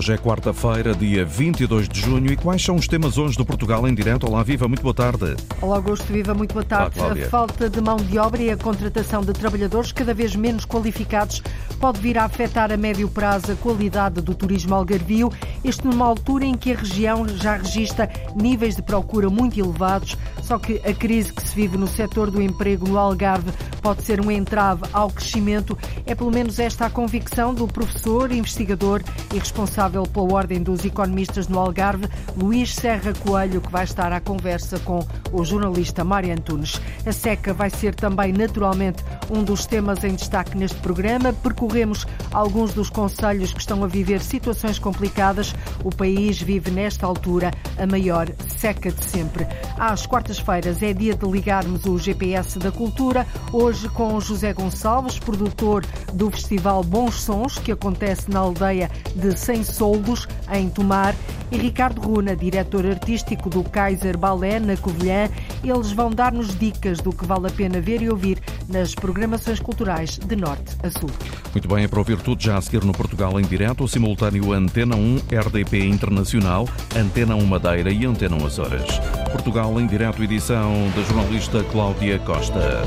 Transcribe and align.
Hoje 0.00 0.14
é 0.14 0.16
quarta-feira, 0.16 0.94
dia 0.94 1.26
22 1.26 1.86
de 1.86 2.00
junho. 2.00 2.32
E 2.32 2.34
quais 2.34 2.64
são 2.64 2.74
os 2.74 2.88
temas 2.88 3.18
hoje 3.18 3.36
do 3.36 3.44
Portugal 3.44 3.86
em 3.86 3.94
direto? 3.94 4.26
Olá, 4.26 4.42
Viva, 4.42 4.66
muito 4.66 4.80
boa 4.80 4.94
tarde. 4.94 5.36
Olá, 5.60 5.76
Augusto, 5.76 6.10
Viva, 6.10 6.32
muito 6.32 6.54
boa 6.54 6.64
tarde. 6.64 6.98
Olá, 6.98 7.12
a 7.12 7.28
falta 7.28 7.68
de 7.68 7.82
mão 7.82 7.98
de 7.98 8.18
obra 8.18 8.40
e 8.40 8.50
a 8.50 8.56
contratação 8.56 9.20
de 9.20 9.34
trabalhadores 9.34 9.92
cada 9.92 10.14
vez 10.14 10.34
menos 10.34 10.64
qualificados 10.64 11.42
pode 11.78 12.00
vir 12.00 12.16
a 12.16 12.24
afetar 12.24 12.72
a 12.72 12.78
médio 12.78 13.10
prazo 13.10 13.52
a 13.52 13.56
qualidade 13.56 14.22
do 14.22 14.34
turismo 14.34 14.74
algarvio. 14.74 15.30
Isto 15.62 15.86
numa 15.86 16.06
altura 16.06 16.46
em 16.46 16.54
que 16.54 16.72
a 16.72 16.76
região 16.76 17.28
já 17.28 17.58
registra 17.58 18.10
níveis 18.34 18.76
de 18.76 18.82
procura 18.82 19.28
muito 19.28 19.60
elevados, 19.60 20.16
só 20.42 20.58
que 20.58 20.80
a 20.82 20.94
crise 20.94 21.30
que 21.30 21.46
se 21.46 21.54
vive 21.54 21.76
no 21.76 21.86
setor 21.86 22.30
do 22.30 22.40
emprego 22.40 22.88
no 22.88 22.98
Algarve 22.98 23.52
pode 23.82 24.02
ser 24.02 24.20
um 24.20 24.30
entrave 24.30 24.82
ao 24.92 25.10
crescimento. 25.10 25.76
É 26.06 26.14
pelo 26.14 26.30
menos 26.30 26.58
esta 26.58 26.86
a 26.86 26.90
convicção 26.90 27.54
do 27.54 27.66
professor, 27.66 28.32
investigador 28.32 29.02
e 29.34 29.38
responsável 29.38 29.89
pela 29.90 30.32
Ordem 30.32 30.62
dos 30.62 30.84
Economistas 30.84 31.48
no 31.48 31.58
Algarve, 31.58 32.08
Luís 32.36 32.74
Serra 32.74 33.12
Coelho, 33.12 33.60
que 33.60 33.70
vai 33.70 33.84
estar 33.84 34.12
à 34.12 34.20
conversa 34.20 34.78
com 34.80 35.04
o 35.32 35.44
jornalista 35.44 36.04
Mário 36.04 36.32
Antunes. 36.32 36.80
A 37.04 37.12
seca 37.12 37.52
vai 37.52 37.70
ser 37.70 37.94
também, 37.94 38.32
naturalmente, 38.32 39.02
um 39.30 39.42
dos 39.42 39.66
temas 39.66 40.02
em 40.04 40.14
destaque 40.14 40.56
neste 40.56 40.78
programa. 40.78 41.32
Percorremos 41.32 42.06
alguns 42.32 42.72
dos 42.72 42.90
conselhos 42.90 43.52
que 43.52 43.60
estão 43.60 43.82
a 43.84 43.86
viver 43.86 44.20
situações 44.20 44.78
complicadas. 44.78 45.54
O 45.84 45.94
país 45.94 46.40
vive, 46.40 46.70
nesta 46.70 47.06
altura, 47.06 47.50
a 47.78 47.86
maior 47.86 48.28
seca 48.56 48.90
de 48.90 49.04
sempre. 49.04 49.46
Às 49.78 50.06
quartas-feiras 50.06 50.82
é 50.82 50.92
dia 50.92 51.14
de 51.14 51.26
ligarmos 51.26 51.84
o 51.84 51.98
GPS 51.98 52.58
da 52.58 52.70
Cultura, 52.70 53.26
hoje 53.52 53.88
com 53.88 54.20
José 54.20 54.52
Gonçalves, 54.52 55.18
produtor 55.18 55.84
do 56.12 56.30
Festival 56.30 56.82
Bons 56.84 57.14
Sons, 57.14 57.58
que 57.58 57.72
acontece 57.72 58.30
na 58.30 58.40
aldeia 58.40 58.90
de 59.14 59.38
Sem 59.38 59.64
Soldos, 59.80 60.28
em 60.52 60.68
Tomar, 60.68 61.14
e 61.50 61.56
Ricardo 61.56 62.02
Runa, 62.02 62.36
diretor 62.36 62.84
artístico 62.84 63.48
do 63.48 63.64
Kaiser 63.64 64.18
Ballet, 64.18 64.60
na 64.60 64.76
Covilhã. 64.76 65.30
Eles 65.64 65.90
vão 65.90 66.10
dar-nos 66.10 66.54
dicas 66.54 67.00
do 67.00 67.14
que 67.14 67.24
vale 67.24 67.46
a 67.46 67.50
pena 67.50 67.80
ver 67.80 68.02
e 68.02 68.10
ouvir 68.10 68.38
nas 68.68 68.94
programações 68.94 69.58
culturais 69.58 70.18
de 70.18 70.36
norte 70.36 70.76
a 70.82 70.90
sul. 70.90 71.08
Muito 71.52 71.66
bem, 71.66 71.84
é 71.84 71.88
para 71.88 71.98
ouvir 71.98 72.18
tudo 72.18 72.42
já 72.42 72.58
a 72.58 72.60
seguir 72.60 72.84
no 72.84 72.92
Portugal 72.92 73.40
em 73.40 73.42
direto, 73.42 73.82
o 73.82 73.88
simultâneo 73.88 74.52
Antena 74.52 74.96
1, 74.96 75.16
RDP 75.30 75.86
Internacional, 75.86 76.68
Antena 76.94 77.34
1 77.34 77.46
Madeira 77.46 77.90
e 77.90 78.04
Antena 78.04 78.36
1 78.36 78.46
Açores. 78.46 79.00
Portugal 79.32 79.80
em 79.80 79.86
direto, 79.86 80.22
edição 80.22 80.74
da 80.94 81.02
jornalista 81.04 81.64
Cláudia 81.64 82.18
Costa. 82.18 82.82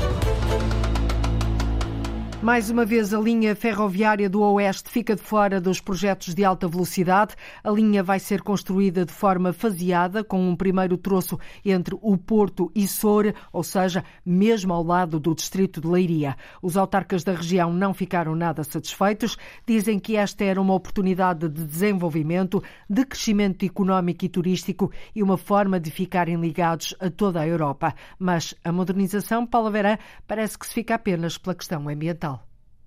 Mais 2.44 2.68
uma 2.68 2.84
vez, 2.84 3.14
a 3.14 3.18
linha 3.18 3.56
ferroviária 3.56 4.28
do 4.28 4.42
Oeste 4.42 4.90
fica 4.90 5.16
de 5.16 5.22
fora 5.22 5.58
dos 5.58 5.80
projetos 5.80 6.34
de 6.34 6.44
alta 6.44 6.68
velocidade. 6.68 7.34
A 7.64 7.70
linha 7.70 8.02
vai 8.02 8.20
ser 8.20 8.42
construída 8.42 9.06
de 9.06 9.12
forma 9.14 9.50
faseada, 9.50 10.22
com 10.22 10.46
um 10.46 10.54
primeiro 10.54 10.98
troço 10.98 11.40
entre 11.64 11.96
o 12.02 12.18
Porto 12.18 12.70
e 12.74 12.86
Soure, 12.86 13.34
ou 13.50 13.62
seja, 13.62 14.04
mesmo 14.26 14.74
ao 14.74 14.84
lado 14.84 15.18
do 15.18 15.34
distrito 15.34 15.80
de 15.80 15.88
Leiria. 15.88 16.36
Os 16.60 16.76
autarcas 16.76 17.24
da 17.24 17.32
região 17.32 17.72
não 17.72 17.94
ficaram 17.94 18.36
nada 18.36 18.62
satisfeitos. 18.62 19.38
Dizem 19.66 19.98
que 19.98 20.14
esta 20.14 20.44
era 20.44 20.60
uma 20.60 20.74
oportunidade 20.74 21.48
de 21.48 21.64
desenvolvimento, 21.64 22.62
de 22.90 23.06
crescimento 23.06 23.64
económico 23.64 24.22
e 24.22 24.28
turístico 24.28 24.92
e 25.16 25.22
uma 25.22 25.38
forma 25.38 25.80
de 25.80 25.90
ficarem 25.90 26.38
ligados 26.38 26.94
a 27.00 27.08
toda 27.08 27.40
a 27.40 27.48
Europa. 27.48 27.94
Mas 28.18 28.54
a 28.62 28.70
modernização, 28.70 29.46
Paula 29.46 29.70
Verã, 29.70 29.96
parece 30.28 30.58
que 30.58 30.66
se 30.66 30.74
fica 30.74 30.96
apenas 30.96 31.38
pela 31.38 31.54
questão 31.54 31.88
ambiental 31.88 32.33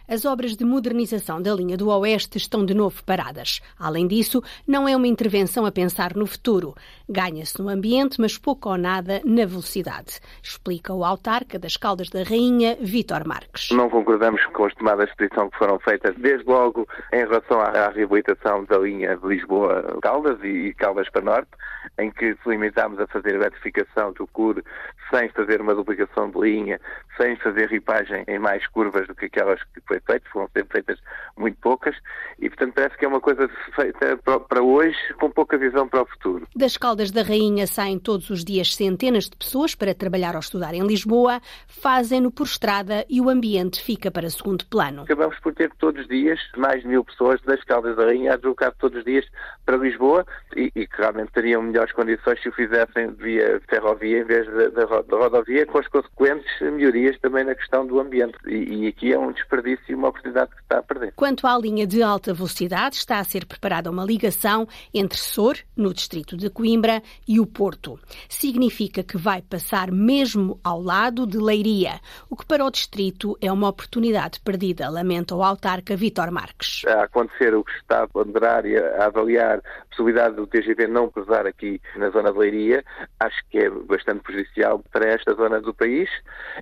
as 0.08 0.24
obras 0.24 0.56
de 0.56 0.64
modernização 0.64 1.42
da 1.42 1.54
linha 1.54 1.76
do 1.76 1.90
Oeste 1.90 2.38
estão 2.38 2.66
de 2.66 2.74
novo 2.74 3.04
paradas. 3.04 3.60
Além 3.78 4.08
disso, 4.08 4.42
não 4.66 4.88
é 4.88 4.96
uma 4.96 5.08
intervenção 5.08 5.66
a 5.66 5.72
pensar 5.72 6.16
no 6.16 6.26
futuro. 6.26 6.74
Ganha-se 7.10 7.62
no 7.62 7.68
ambiente, 7.68 8.20
mas 8.20 8.38
pouco 8.38 8.70
ou 8.70 8.78
nada 8.78 9.22
na 9.26 9.46
velocidade, 9.46 10.20
explica 10.42 10.94
o 10.94 11.04
autarca 11.04 11.60
das 11.60 11.76
Caldas 11.76 12.10
da 12.10 12.24
Rainha, 12.24 12.78
Vítor 12.80 13.28
Marques. 13.28 13.70
Não 13.72 13.90
concordamos 13.90 14.44
com 14.48 14.66
as 14.66 14.74
tomadas 14.76 15.10
de 15.10 15.16
posição 15.16 15.50
que 15.50 15.58
foram 15.58 15.78
feitas 15.80 16.16
desde 16.16 16.50
logo 16.50 16.88
em 17.12 17.20
relação 17.20 17.60
à 17.60 17.90
reabilitação 17.90 18.64
da 18.66 18.78
linha 18.78 19.18
de 19.18 19.28
Lisboa-Caldas 19.28 20.40
e 20.44 20.74
Caldas 20.78 21.10
para 21.10 21.22
Norte, 21.22 21.52
em 22.00 22.12
que 22.12 22.34
se 22.34 22.50
limitámos 22.50 23.00
a 23.00 23.08
fazer 23.08 23.36
a 23.36 23.44
retificação 23.46 24.14
do 24.14 24.28
CUR 24.28 24.64
sem 25.10 25.30
fazer 25.30 25.62
uma 25.62 25.74
duplicação 25.74 26.30
de 26.30 26.40
linha, 26.40 26.80
sem 27.20 27.36
fazer 27.38 27.70
ripagem 27.70 28.24
em 28.28 28.40
mais 28.40 28.66
curvas 28.68 29.08
do 29.08 29.16
que 29.16 29.26
aquelas 29.26 29.62
que 29.64 29.82
foi 29.88 29.97
feito, 30.06 30.30
foram 30.30 30.48
sempre 30.54 30.74
feitas 30.74 31.00
muito 31.38 31.58
poucas, 31.60 31.96
e 32.40 32.50
portanto 32.50 32.74
parece 32.74 32.98
que 32.98 33.06
é 33.06 33.08
uma 33.08 33.22
coisa 33.22 33.50
feita 33.76 34.18
para 34.18 34.62
hoje 34.62 34.98
com 35.20 35.30
pouca 35.30 35.58
visão 35.58 35.88
para 35.88 36.02
o 36.02 36.06
futuro. 36.06 36.48
Das 36.56 36.78
Caldas 36.78 37.12
da 37.12 37.24
Rainha 37.24 37.68
saem 37.68 38.00
todos 38.00 38.30
os 38.30 38.44
dias 38.44 38.76
centenas 38.76 39.26
de 39.26 39.36
pessoas 39.36 39.76
para 39.76 39.94
trabalhar 39.94 40.34
ou 40.34 40.40
estudar 40.40 40.74
em 40.74 40.86
Lisboa, 40.86 41.42
fazem-no 41.68 42.32
por 42.32 42.46
estrada 42.46 43.06
e 43.10 43.22
o 43.22 43.30
ambiente 43.30 43.82
fica 43.82 44.12
para 44.12 44.30
segundo 44.30 44.66
plano. 44.66 45.04
Acabamos 45.04 45.40
por 45.40 45.54
ter 45.54 45.72
todos 45.78 46.02
os 46.02 46.08
dias 46.08 46.40
mais 46.56 46.82
de 46.82 46.88
mil 46.88 47.04
pessoas 47.04 47.42
das 47.42 47.64
Caldas 47.64 47.96
da 47.96 48.06
Rainha 48.06 48.34
a 48.34 48.36
deslocar 48.36 48.74
todos 48.80 49.00
os 49.00 49.06
dias 49.06 49.26
para 49.66 49.78
Lisboa 49.78 50.26
e, 50.56 50.72
e 50.76 50.88
que 50.88 50.98
realmente 50.98 51.32
teriam 51.32 51.62
melhores 51.62 51.92
condições 51.92 52.42
se 52.42 52.50
o 52.50 52.52
fizessem 52.52 53.12
via 53.14 53.62
ferrovia 53.70 54.20
em 54.20 54.24
vez 54.24 54.48
da 54.74 54.86
rodovia, 54.86 55.66
com 55.66 55.78
as 55.78 55.88
consequentes 55.88 56.50
melhorias 56.62 57.18
também 57.20 57.44
na 57.44 57.56
questão 57.56 57.86
do 57.86 58.00
ambiente. 58.00 58.38
E, 58.48 58.84
e 58.84 58.88
aqui 58.88 59.14
é 59.14 59.20
um 59.20 59.32
desperdício 59.32 59.87
e 59.90 59.96
uma 59.96 60.10
oportunidade 60.10 60.52
que 60.52 60.62
está 60.62 60.80
a 60.80 60.84
perder. 60.84 61.14
Quanto 61.16 61.48
à 61.48 61.58
linha 61.58 61.88
de 61.88 62.02
alta 62.04 62.34
velocidade, 62.34 62.96
está 62.96 63.20
a 63.20 63.24
ser 63.24 63.46
preparada 63.46 63.90
uma 63.90 64.06
ligação 64.06 64.68
entre 64.94 65.18
Sor, 65.18 65.58
no 65.76 65.94
distrito 65.94 66.36
de 66.38 66.50
Coimbra, 66.50 67.02
e 67.28 67.40
o 67.40 67.46
Porto. 67.46 68.00
Significa 68.30 69.04
que 69.04 69.18
vai 69.18 69.42
passar 69.42 69.92
mesmo 69.92 70.60
ao 70.64 70.82
lado 70.82 71.26
de 71.26 71.38
Leiria, 71.38 72.00
o 72.30 72.36
que 72.36 72.46
para 72.46 72.66
o 72.66 72.72
distrito 72.72 73.38
é 73.42 73.52
uma 73.52 73.70
oportunidade 73.70 74.40
perdida, 74.40 74.90
lamenta 74.90 75.36
o 75.36 75.44
autarca 75.44 75.96
Vitor 75.96 76.32
Marques. 76.32 76.84
A 76.86 77.04
acontecer 77.04 77.54
o 77.56 77.64
que 77.64 77.72
está 77.72 78.04
a 78.04 78.08
ponderar 78.08 78.66
e 78.66 78.78
a 78.78 79.06
avaliar 79.06 79.62
possibilidade 79.98 80.36
do 80.36 80.46
TGV 80.46 80.88
não 80.88 81.10
cruzar 81.10 81.48
aqui 81.48 81.82
na 81.96 82.10
zona 82.12 82.32
de 82.32 82.38
Leiria, 82.38 82.86
acho 83.20 83.38
que 83.50 83.58
é 83.58 83.70
bastante 83.70 84.22
prejudicial 84.22 84.80
para 84.92 85.10
esta 85.10 85.34
zona 85.34 85.60
do 85.60 85.74
país 85.74 86.10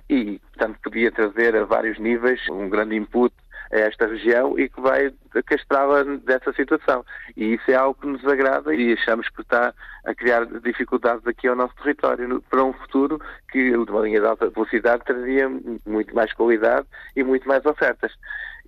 e, 0.08 0.40
portanto, 0.52 0.78
podia 0.82 1.12
trazer 1.12 1.54
a 1.54 1.64
vários 1.64 1.98
níveis 1.98 2.40
um 2.48 2.68
grande 2.70 2.96
input 2.96 3.34
a 3.72 3.78
esta 3.78 4.06
região 4.06 4.58
e 4.58 4.68
que 4.68 4.80
vai 4.80 5.12
castrá-la 5.44 6.04
dessa 6.24 6.52
situação. 6.52 7.04
E 7.36 7.54
isso 7.54 7.70
é 7.70 7.74
algo 7.74 8.00
que 8.00 8.06
nos 8.06 8.24
agrada 8.24 8.74
e 8.74 8.92
achamos 8.92 9.28
que 9.28 9.42
está 9.42 9.74
a 10.04 10.14
criar 10.14 10.46
dificuldades 10.46 11.26
aqui 11.26 11.48
ao 11.48 11.56
nosso 11.56 11.74
território 11.76 12.42
para 12.48 12.64
um 12.64 12.72
futuro 12.72 13.20
que 13.50 13.76
uma 13.76 14.00
linha 14.02 14.20
de 14.20 14.26
alta 14.26 14.48
velocidade 14.48 15.04
traria 15.04 15.48
muito 15.84 16.14
mais 16.14 16.32
qualidade 16.32 16.86
e 17.14 17.24
muito 17.24 17.46
mais 17.46 17.66
ofertas 17.66 18.12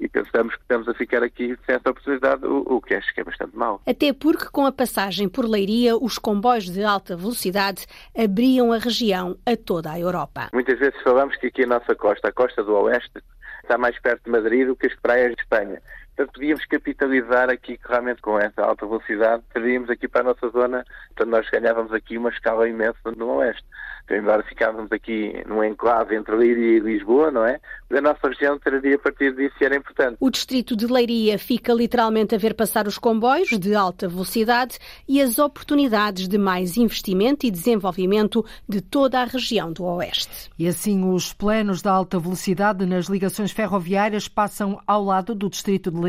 e 0.01 0.09
pensamos 0.09 0.55
que 0.55 0.63
estamos 0.63 0.89
a 0.89 0.95
ficar 0.95 1.23
aqui 1.23 1.57
sem 1.67 1.75
essa 1.75 1.91
oportunidade, 1.91 2.47
o, 2.47 2.59
o, 2.77 2.81
que 2.81 2.95
acho 2.95 3.13
que 3.15 3.21
é 3.21 3.25
bastante 3.25 3.57
mau. 3.57 3.81
Até 3.87 4.13
porque, 4.13 4.47
com 4.51 4.67
a 4.67 4.73
passagem 4.73 5.29
por 5.29 5.45
Leiria, 5.45 5.97
os 5.97 6.19
comboios 6.19 6.71
de 6.71 6.83
alta 6.85 7.17
velocidade 7.17 7.87
abriam 8.17 8.73
a 8.73 8.79
região 8.79 9.37
a 9.45 9.57
toda 9.57 9.93
a 9.93 9.99
Europa. 9.99 10.49
Muitas 10.53 10.79
vezes 10.79 11.01
falamos 11.03 11.37
que 11.37 11.49
aqui 11.49 11.65
a 11.65 11.67
nossa 11.67 11.95
costa, 11.95 12.29
a 12.29 12.33
costa 12.33 12.63
do 12.63 12.75
Oeste, 12.75 13.23
está 13.63 13.77
mais 13.77 13.99
perto 14.01 14.25
de 14.25 14.31
Madrid 14.31 14.67
do 14.67 14.77
que 14.77 14.87
as 14.87 14.95
praias 14.97 15.35
de 15.35 15.43
Espanha. 15.43 15.83
Portanto, 16.19 16.35
podíamos 16.35 16.65
capitalizar 16.67 17.49
aqui 17.49 17.79
realmente 17.89 18.21
com 18.21 18.37
essa 18.37 18.61
alta 18.63 18.85
velocidade, 18.85 19.45
teríamos 19.55 19.89
aqui 19.89 20.09
para 20.09 20.23
a 20.23 20.25
nossa 20.25 20.49
zona, 20.49 20.85
portanto, 21.15 21.31
nós 21.31 21.49
ganhávamos 21.49 21.93
aqui 21.93 22.19
uma 22.19 22.31
escala 22.31 22.69
imensa 22.69 23.13
no 23.17 23.37
Oeste. 23.37 23.65
Então, 24.09 24.17
embora 24.17 24.43
ficávamos 24.43 24.91
aqui 24.91 25.45
num 25.47 25.63
enclave 25.63 26.17
entre 26.17 26.35
Leiria 26.35 26.79
e 26.79 26.81
Lisboa, 26.81 27.31
não 27.31 27.45
é? 27.45 27.61
A 27.91 28.01
nossa 28.01 28.27
região 28.27 28.59
teria 28.59 28.97
a 28.97 28.99
partir 28.99 29.35
disso 29.35 29.55
era 29.61 29.77
importante. 29.77 30.17
O 30.19 30.31
distrito 30.31 30.75
de 30.75 30.87
Leiria 30.87 31.39
fica 31.39 31.75
literalmente 31.75 32.35
a 32.35 32.39
ver 32.39 32.55
passar 32.55 32.87
os 32.87 32.97
comboios 32.97 33.51
de 33.51 33.75
alta 33.75 34.09
velocidade 34.09 34.79
e 35.07 35.21
as 35.21 35.39
oportunidades 35.39 36.27
de 36.27 36.39
mais 36.39 36.79
investimento 36.79 37.45
e 37.45 37.51
desenvolvimento 37.51 38.45
de 38.67 38.81
toda 38.81 39.21
a 39.21 39.25
região 39.25 39.71
do 39.73 39.85
Oeste. 39.85 40.51
E 40.59 40.67
assim 40.67 41.05
os 41.13 41.35
planos 41.35 41.83
da 41.83 41.93
alta 41.93 42.19
velocidade 42.19 42.87
nas 42.87 43.07
ligações 43.07 43.53
ferroviárias 43.53 44.27
passam 44.27 44.81
ao 44.87 45.05
lado 45.05 45.35
do 45.35 45.51
distrito 45.51 45.91
de 45.91 46.01
Leiria, 46.01 46.08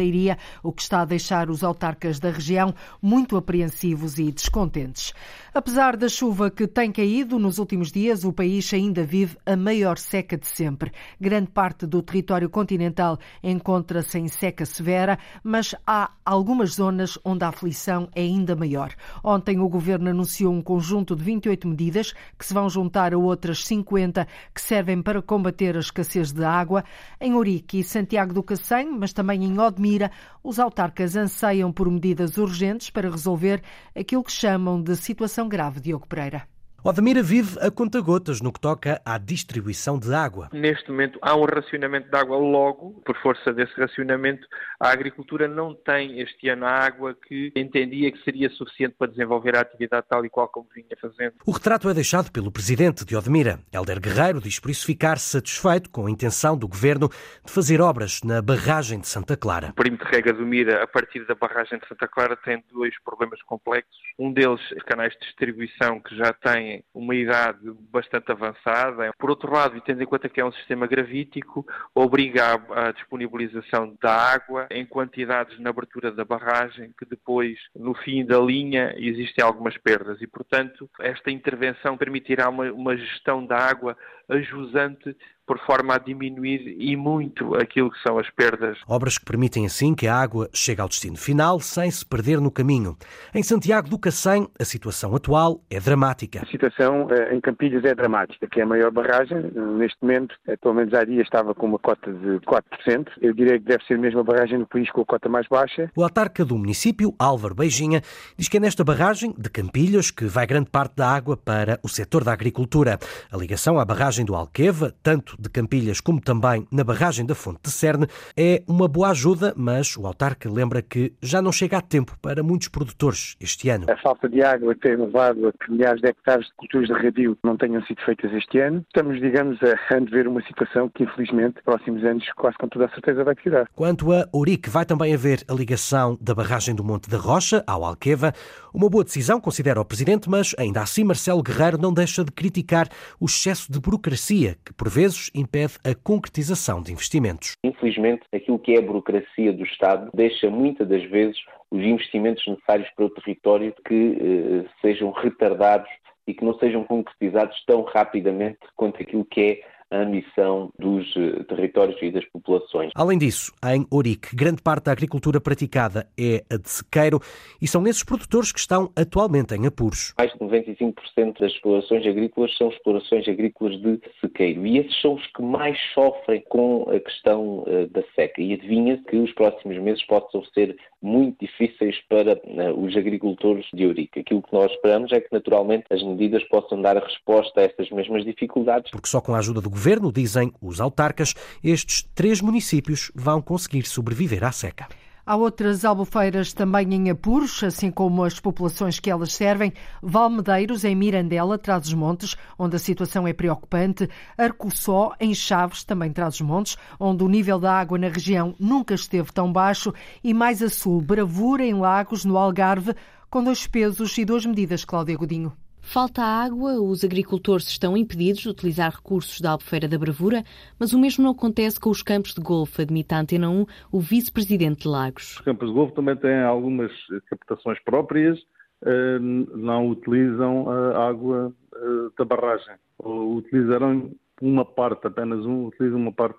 o 0.64 0.72
que 0.72 0.82
está 0.82 1.02
a 1.02 1.06
deixar 1.06 1.50
os 1.50 1.64
autarcas 1.64 2.20
da 2.20 2.32
região 2.32 2.74
muito 3.02 3.36
apreensivos 3.36 4.18
e 4.18 4.32
descontentes. 4.32 5.14
Apesar 5.54 5.98
da 5.98 6.08
chuva 6.08 6.52
que 6.52 6.68
tem 6.68 6.92
caído 6.92 7.40
nos 7.40 7.58
últimos 7.58 7.92
dias, 7.92 8.24
o 8.24 8.32
país 8.32 8.72
ainda 8.74 9.04
vive 9.04 9.36
a 9.46 9.56
maior 9.56 9.98
seca 9.98 10.38
de 10.38 10.48
sempre. 10.48 10.92
Grande 11.20 11.50
parte 11.50 11.86
do 11.86 12.02
território 12.02 12.50
continental 12.50 13.18
encontra-se 13.44 14.20
em 14.20 14.28
seca 14.28 14.66
severa, 14.66 15.18
mas 15.44 15.74
há 15.86 16.12
algumas 16.24 16.76
zonas 16.76 17.18
onde 17.26 17.44
a 17.44 17.50
aflição 17.50 18.08
é 18.16 18.22
ainda 18.22 18.56
maior. 18.56 18.94
Ontem 19.24 19.60
o 19.60 19.68
governo 19.68 20.10
anunciou 20.10 20.54
um 20.54 20.62
conjunto 20.62 21.16
de 21.16 21.24
28 21.24 21.68
medidas 21.68 22.14
que 22.38 22.46
se 22.46 22.54
vão 22.54 22.70
juntar 22.70 23.14
a 23.14 23.18
outras 23.18 23.66
50 23.66 24.28
que 24.54 24.62
servem 24.62 25.02
para 25.02 25.22
combater 25.22 25.76
a 25.76 25.80
escassez 25.80 26.32
de 26.32 26.44
água. 26.44 26.84
Em 27.20 27.34
Ourique 27.34 27.80
e 27.80 27.84
Santiago 27.84 28.34
do 28.34 28.44
Cacém, 28.44 28.90
mas 28.92 29.14
também 29.14 29.44
em 29.44 29.60
Odmira, 29.60 29.89
Odmira, 29.90 30.12
os 30.44 30.60
autarcas 30.60 31.16
anseiam 31.16 31.72
por 31.72 31.90
medidas 31.90 32.38
urgentes 32.38 32.92
para 32.92 33.10
resolver 33.10 33.64
aquilo 33.96 34.24
que 34.24 34.32
chamam 34.32 34.82
de 34.82 34.96
situação 34.96 35.50
grave. 35.50 35.80
Diogo 35.80 36.06
Pereira. 36.06 36.48
Odmira 36.82 37.22
vive 37.22 37.60
a 37.60 37.70
conta-gotas 37.70 38.40
no 38.40 38.54
que 38.54 38.60
toca 38.60 39.02
à 39.04 39.18
distribuição 39.18 40.00
de 40.00 40.14
água. 40.14 40.50
Neste 40.54 40.90
momento 40.90 41.20
há 41.22 41.36
um 41.36 41.44
racionamento 41.44 42.10
de 42.10 42.16
água 42.16 42.38
logo, 42.38 43.02
por 43.06 43.18
força 43.18 43.52
desse 43.52 43.78
racionamento, 43.78 44.48
a 44.80 44.90
agricultura 44.90 45.46
não 45.46 45.76
tem 45.76 46.22
este 46.22 46.48
ano 46.48 46.66
a 46.66 46.72
água 46.72 47.14
que 47.28 47.52
entendia 47.54 48.10
que 48.14 48.24
seria 48.24 48.50
suficiente 48.52 48.96
para 48.98 49.12
desenvolver 49.12 49.58
a 49.58 49.62
atividade 49.62 50.06
tal 50.10 50.26
e 50.26 50.30
qual 50.30 50.48
como 50.48 50.70
vinha 50.74 50.88
fazendo. 51.02 51.34
O 51.46 51.52
retrato 51.52 51.90
é 51.90 51.94
deixado 51.94 52.32
pelo 52.32 52.50
presidente 52.50 53.04
de 53.04 53.14
Odmira. 53.14 53.60
Helder 53.74 54.00
Guerreiro 54.00 54.40
diz 54.40 54.58
por 54.58 54.72
isso 54.72 54.86
ficar 54.86 55.18
satisfeito 55.18 55.90
com 55.90 56.08
a 56.08 56.12
intenção 56.12 56.58
do 56.58 56.68
governo 56.68 57.10
de 57.10 57.52
fazer 57.52 57.82
obras 57.82 58.22
na 58.24 58.42
barragem 58.42 59.02
de 59.02 59.08
Santa 59.10 59.36
Clara. 59.36 59.72
O 59.72 59.74
perímetro 59.74 60.10
de 60.10 60.16
rega 60.16 60.32
do 60.32 60.46
Mira, 60.46 60.82
a 60.82 60.88
partir 60.88 61.26
da 61.26 61.36
barragem 61.36 61.78
de 61.78 61.88
Santa 61.90 62.08
Clara, 62.08 62.38
tem 62.38 62.64
dois 62.72 62.94
problemas 63.04 63.42
complexos. 63.42 64.00
Um 64.18 64.32
deles, 64.32 64.62
canais 64.86 65.12
de 65.14 65.20
distribuição 65.26 66.00
que 66.00 66.16
já 66.16 66.32
têm 66.32 66.69
uma 66.94 67.16
idade 67.16 67.60
bastante 67.92 68.32
avançada. 68.32 69.12
Por 69.18 69.30
outro 69.30 69.52
lado, 69.52 69.78
e 69.78 69.82
tendo 69.82 70.02
em 70.04 70.06
conta 70.06 70.30
que 70.30 70.42
é 70.42 70.46
um 70.46 70.52
sistema 70.52 70.88
gravítico, 70.88 71.66
obriga 71.94 72.62
a 72.72 72.92
disponibilização 72.92 73.96
da 74.02 74.14
água 74.14 74.68
em 74.72 74.86
quantidades 74.86 75.60
na 75.60 75.70
abertura 75.70 76.12
da 76.12 76.26
barragem, 76.26 76.94
que 76.98 77.06
depois, 77.06 77.58
no 77.76 77.94
fim 77.94 78.26
da 78.26 78.40
linha, 78.40 78.94
existem 78.98 79.44
algumas 79.44 79.78
perdas. 79.78 80.22
E, 80.22 80.28
portanto, 80.28 80.90
esta 81.00 81.32
intervenção 81.32 81.98
permitirá 81.98 82.50
uma, 82.50 82.72
uma 82.72 82.98
gestão 82.98 83.46
da 83.46 83.58
água 83.58 83.98
ajusante 84.30 85.16
por 85.50 85.58
forma 85.66 85.96
a 85.96 85.98
diminuir 85.98 86.76
e 86.78 86.96
muito 86.96 87.56
aquilo 87.56 87.90
que 87.90 88.00
são 88.04 88.20
as 88.20 88.30
perdas. 88.30 88.78
Obras 88.88 89.18
que 89.18 89.26
permitem 89.26 89.66
assim 89.66 89.96
que 89.96 90.06
a 90.06 90.16
água 90.16 90.48
chegue 90.54 90.80
ao 90.80 90.88
destino 90.88 91.18
final 91.18 91.60
sem 91.60 91.90
se 91.90 92.06
perder 92.06 92.40
no 92.40 92.52
caminho. 92.52 92.96
Em 93.34 93.42
Santiago 93.42 93.90
do 93.90 93.98
Cacém, 93.98 94.48
a 94.60 94.64
situação 94.64 95.16
atual 95.16 95.60
é 95.68 95.80
dramática. 95.80 96.44
A 96.44 96.46
situação 96.46 97.08
eh, 97.10 97.34
em 97.34 97.42
Campilhas 97.42 97.84
é 97.84 97.96
dramática, 97.96 98.46
que 98.46 98.60
é 98.60 98.64
a 98.64 98.68
maior 98.68 98.92
barragem. 98.92 99.42
Neste 99.76 99.98
momento, 100.04 100.36
eh, 100.48 100.56
pelo 100.56 100.76
menos 100.76 100.94
há 100.94 101.04
dia, 101.04 101.24
estava 101.24 101.56
com 101.56 101.66
uma 101.66 101.80
cota 101.80 102.14
de 102.14 102.40
4%. 102.42 103.08
Eu 103.20 103.34
diria 103.34 103.58
que 103.58 103.66
deve 103.66 103.84
ser 103.86 103.98
mesmo 103.98 104.20
a 104.20 104.24
barragem 104.24 104.60
do 104.60 104.68
país 104.68 104.92
com 104.92 105.02
a 105.02 105.06
cota 105.06 105.28
mais 105.28 105.48
baixa. 105.48 105.90
O 105.96 106.04
autarca 106.04 106.46
do 106.46 106.56
município, 106.56 107.16
Álvaro 107.18 107.56
Beijinha, 107.56 108.04
diz 108.38 108.48
que 108.48 108.58
é 108.58 108.60
nesta 108.60 108.84
barragem 108.84 109.34
de 109.36 109.50
Campilhas 109.50 110.12
que 110.12 110.26
vai 110.26 110.46
grande 110.46 110.70
parte 110.70 110.98
da 110.98 111.10
água 111.10 111.36
para 111.36 111.80
o 111.82 111.90
setor 111.90 112.24
da 112.24 112.34
agricultura. 112.34 113.00
A 113.32 113.38
ligação 113.38 113.80
à 113.80 113.84
barragem 113.84 114.24
do 114.24 114.36
Alqueva, 114.36 114.94
tanto 115.02 115.39
de 115.40 115.50
Campilhas 115.50 116.02
como 116.02 116.20
também 116.22 116.68
na 116.72 116.84
barragem 116.84 117.26
da 117.26 117.36
Fonte 117.36 117.60
de 117.64 117.72
Cerne 117.72 118.08
é 118.36 118.64
uma 118.68 118.88
boa 118.88 119.10
ajuda, 119.10 119.54
mas 119.56 119.96
o 119.98 120.06
autarca 120.06 120.50
lembra 120.50 120.82
que 120.82 121.14
já 121.22 121.42
não 121.42 121.52
chega 121.52 121.78
a 121.78 121.82
tempo 121.82 122.18
para 122.22 122.44
muitos 122.44 122.68
produtores 122.68 123.36
este 123.40 123.70
ano. 123.70 123.86
A 123.90 123.98
falta 123.98 124.28
de 124.28 124.42
água 124.42 124.76
tem 124.76 124.96
levado 124.96 125.48
a 125.48 125.52
que 125.54 125.72
milhares 125.72 126.02
de 126.02 126.08
hectares 126.08 126.46
de 126.48 126.54
culturas 126.56 126.88
de 126.88 126.94
regadio 126.94 127.38
não 127.44 127.58
tenham 127.58 127.82
sido 127.84 128.02
feitas 128.04 128.32
este 128.34 128.60
ano. 128.60 128.84
Estamos, 128.88 129.20
digamos, 129.20 129.58
a 129.64 129.96
antever 129.96 130.28
uma 130.28 130.42
situação 130.46 130.90
que, 130.90 131.04
infelizmente, 131.04 131.62
próximos 131.64 132.04
anos, 132.04 132.26
quase 132.36 132.58
com 132.58 132.68
toda 132.68 132.86
a 132.86 132.90
certeza 132.90 133.24
vai 133.24 133.36
tirar. 133.36 133.68
Quanto 133.76 134.12
a 134.12 134.28
Ourique, 134.32 134.70
vai 134.70 134.86
também 134.86 135.14
haver 135.14 135.44
a 135.48 135.54
ligação 135.54 136.18
da 136.22 136.34
barragem 136.34 136.76
do 136.76 136.84
Monte 136.84 137.10
da 137.10 137.18
Rocha 137.18 137.64
ao 137.66 137.84
Alqueva. 137.84 138.34
Uma 138.74 138.90
boa 138.90 139.04
decisão, 139.04 139.40
considera 139.40 139.82
o 139.82 139.86
Presidente, 139.86 140.30
mas 140.30 140.54
ainda 140.58 140.82
assim 140.82 141.04
Marcelo 141.04 141.44
Guerreiro 141.44 141.78
não 141.78 141.94
deixa 141.94 142.24
de 142.24 142.32
criticar 142.32 142.88
o 143.20 143.26
excesso 143.26 143.72
de 143.72 143.80
burocracia 143.80 144.58
que, 144.64 144.74
por 144.74 144.90
vezes, 144.90 145.29
impede 145.34 145.78
a 145.84 145.94
concretização 145.96 146.82
de 146.82 146.92
investimentos. 146.92 147.54
Infelizmente, 147.64 148.24
aquilo 148.34 148.60
que 148.60 148.74
é 148.74 148.80
a 148.80 148.82
burocracia 148.82 149.54
do 149.54 149.64
Estado 149.64 150.10
deixa 150.14 150.50
muitas 150.50 150.88
das 150.88 151.04
vezes 151.04 151.38
os 151.72 151.82
investimentos 151.82 152.46
necessários 152.48 152.90
para 152.96 153.06
o 153.06 153.10
território 153.10 153.74
que 153.86 154.18
eh, 154.20 154.70
sejam 154.82 155.12
retardados 155.12 155.90
e 156.28 156.34
que 156.34 156.46
não 156.46 156.58
sejam 156.60 156.84
concretizados 156.84 157.64
tão 157.66 157.84
rapidamente 157.84 158.60
quanto 158.76 159.02
aquilo 159.02 159.26
que 159.26 159.42
é 159.42 159.62
a 159.92 159.98
ambição 159.98 160.72
dos 160.78 161.06
eh, 161.16 161.44
territórios 161.44 161.98
e 162.02 162.12
das 162.12 162.26
populações. 162.26 162.92
Além 162.96 163.18
disso, 163.18 163.52
em 163.66 163.86
Ourique, 163.90 164.36
grande 164.36 164.62
parte 164.62 164.86
da 164.86 164.92
agricultura 164.92 165.42
praticada 165.42 166.08
é 166.18 166.44
a 166.50 166.58
de 166.58 166.70
sequeiro 166.70 167.20
e 167.62 167.68
são 167.68 167.86
esses 167.88 168.04
produtores 168.04 168.52
que 168.52 168.60
estão 168.60 168.92
atualmente 168.96 169.56
em 169.56 169.66
apuros. 169.66 170.14
Mais 170.18 170.32
de 170.32 170.40
95% 170.40 171.40
das 171.40 171.52
explorações 171.52 172.06
agrícolas 172.06 172.56
são 172.58 172.70
explorações 172.70 173.28
agrícolas 173.28 173.80
de 173.82 174.00
sequeiro 174.22 174.66
e 174.66 174.78
esses 174.78 175.02
são 175.02 175.16
os 175.16 175.26
que 175.28 175.42
mais 175.42 175.78
sofrem 175.94 176.44
com 176.50 176.84
a 176.90 177.00
questão 177.00 177.60
uh, 177.60 177.88
da 177.90 178.04
seca. 178.16 178.42
E 178.42 178.54
adivinha 178.54 179.02
que 179.10 179.18
os 179.18 179.32
próximos 179.34 179.78
meses 179.80 180.06
possam 180.06 180.44
ser 180.54 180.76
muito 181.02 181.38
difíceis 181.40 181.96
para 182.08 182.34
uh, 182.34 182.86
os 182.86 182.96
agricultores 182.96 183.66
de 183.74 183.86
Ourique. 183.86 184.20
Aquilo 184.20 184.42
que 184.42 184.54
nós 184.54 184.72
esperamos 184.72 185.12
é 185.12 185.20
que, 185.20 185.30
naturalmente, 185.32 185.86
as 185.90 186.04
medidas 186.04 186.44
possam 186.46 186.82
dar 186.82 186.98
resposta 186.98 187.62
a 187.62 187.64
estas 187.64 187.90
mesmas 187.90 188.24
dificuldades. 188.26 188.92
Porque 188.92 189.08
só 189.08 189.22
com 189.22 189.34
a 189.34 189.40
ajuda 189.40 189.62
do 189.62 189.70
governo, 189.70 190.12
dizem 190.12 190.52
os 190.62 190.82
autarcas, 190.82 191.34
estes 191.64 192.04
três 192.14 192.42
municípios 192.42 193.12
vão 193.16 193.42
conseguir 193.42 193.86
sobreviver 193.86 194.44
à 194.44 194.52
seca. 194.52 194.88
Há 195.30 195.36
outras 195.36 195.86
albufeiras 195.86 196.54
também 196.54 196.92
em 196.92 197.12
apuros, 197.12 197.64
assim 197.64 197.92
como 197.92 198.24
as 198.24 198.40
populações 198.40 199.00
que 199.00 199.12
elas 199.12 199.32
servem. 199.32 199.72
Valmedeiros, 200.02 200.84
em 200.84 200.96
Mirandela, 200.96 201.56
Trás-os-Montes, 201.56 202.36
onde 202.58 202.76
a 202.76 202.80
situação 202.80 203.28
é 203.28 203.32
preocupante. 203.32 204.10
Arcoçó, 204.36 205.14
em 205.20 205.36
Chaves, 205.36 205.84
também 205.84 206.12
Trás-os-Montes, 206.12 206.78
onde 207.00 207.24
o 207.24 207.30
nível 207.30 207.60
da 207.60 207.72
água 207.80 208.00
na 208.00 208.08
região 208.08 208.56
nunca 208.60 208.96
esteve 208.96 209.32
tão 209.32 209.54
baixo. 209.54 209.94
E 210.24 210.34
mais 210.34 210.64
a 210.64 210.70
sul, 210.70 211.00
Bravura, 211.00 211.64
em 211.64 211.76
Lagos, 211.76 212.26
no 212.26 212.36
Algarve, 212.36 212.96
com 213.30 213.44
dois 213.44 213.68
pesos 213.68 214.18
e 214.18 214.26
duas 214.26 214.48
medidas, 214.48 214.84
Cláudia 214.84 215.16
Godinho. 215.16 215.54
Falta 215.92 216.22
água, 216.22 216.80
os 216.80 217.04
agricultores 217.04 217.68
estão 217.68 217.98
impedidos 217.98 218.42
de 218.42 218.50
utilizar 218.50 218.92
recursos 218.96 219.42
da 219.42 219.50
Albufeira 219.50 219.88
da 219.88 219.98
Bravura, 219.98 220.44
mas 220.80 220.94
o 220.94 221.00
mesmo 221.00 221.24
não 221.24 221.32
acontece 221.32 221.80
com 221.80 221.90
os 221.90 222.04
campos 222.04 222.36
de 222.36 222.42
golfe, 222.42 222.84
admite 222.84 223.12
a 223.16 223.20
Antena 223.20 223.50
1 223.50 223.66
o 223.92 224.00
vice-presidente 224.00 224.84
de 224.84 224.88
Lagos. 224.88 225.38
Os 225.38 225.42
campos 225.42 225.68
de 225.68 225.74
golfe 225.74 225.96
também 225.96 226.16
têm 226.16 226.44
algumas 226.44 226.92
captações 227.28 227.80
próprias, 227.84 228.38
eh, 228.86 229.18
não 229.18 229.90
utilizam 229.90 230.70
a 230.70 231.10
água 231.10 231.52
eh, 231.74 232.10
da 232.20 232.24
barragem, 232.24 232.76
ou 233.00 233.38
utilizarão 233.38 234.12
uma 234.44 234.64
parte, 234.64 235.08
apenas 235.08 235.44
um, 235.44 235.66
utilizam 235.66 236.00
uma 236.00 236.14
parte 236.14 236.38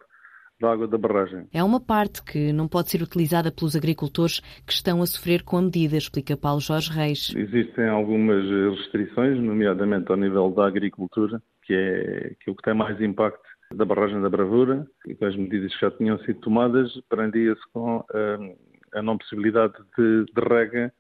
da 0.61 0.71
água 0.71 0.87
da 0.87 0.99
barragem. 0.99 1.47
É 1.52 1.64
uma 1.64 1.81
parte 1.81 2.23
que 2.23 2.52
não 2.52 2.69
pode 2.69 2.90
ser 2.90 3.02
utilizada 3.02 3.50
pelos 3.50 3.75
agricultores 3.75 4.40
que 4.67 4.73
estão 4.73 5.00
a 5.00 5.07
sofrer 5.07 5.43
com 5.43 5.57
a 5.57 5.62
medida, 5.62 5.97
explica 5.97 6.37
Paulo 6.37 6.61
Jorge 6.61 6.93
Reis. 6.93 7.33
Existem 7.35 7.88
algumas 7.88 8.45
restrições, 8.79 9.38
nomeadamente 9.40 10.11
ao 10.11 10.17
nível 10.17 10.50
da 10.50 10.67
agricultura, 10.67 11.43
que 11.64 11.73
é, 11.73 12.35
que 12.40 12.50
é 12.50 12.52
o 12.52 12.55
que 12.55 12.62
tem 12.62 12.75
mais 12.75 13.00
impacto 13.00 13.40
da 13.75 13.85
barragem 13.85 14.21
da 14.21 14.29
Bravura, 14.29 14.87
e 15.07 15.14
com 15.14 15.25
as 15.25 15.37
medidas 15.37 15.73
que 15.75 15.81
já 15.81 15.90
tinham 15.93 16.19
sido 16.21 16.40
tomadas, 16.40 16.93
prendia-se 17.09 17.62
com 17.73 18.05
a, 18.12 18.99
a 18.99 19.02
não 19.02 19.17
possibilidade 19.17 19.75
de, 19.97 20.25
de 20.25 20.49
rega, 20.49 20.93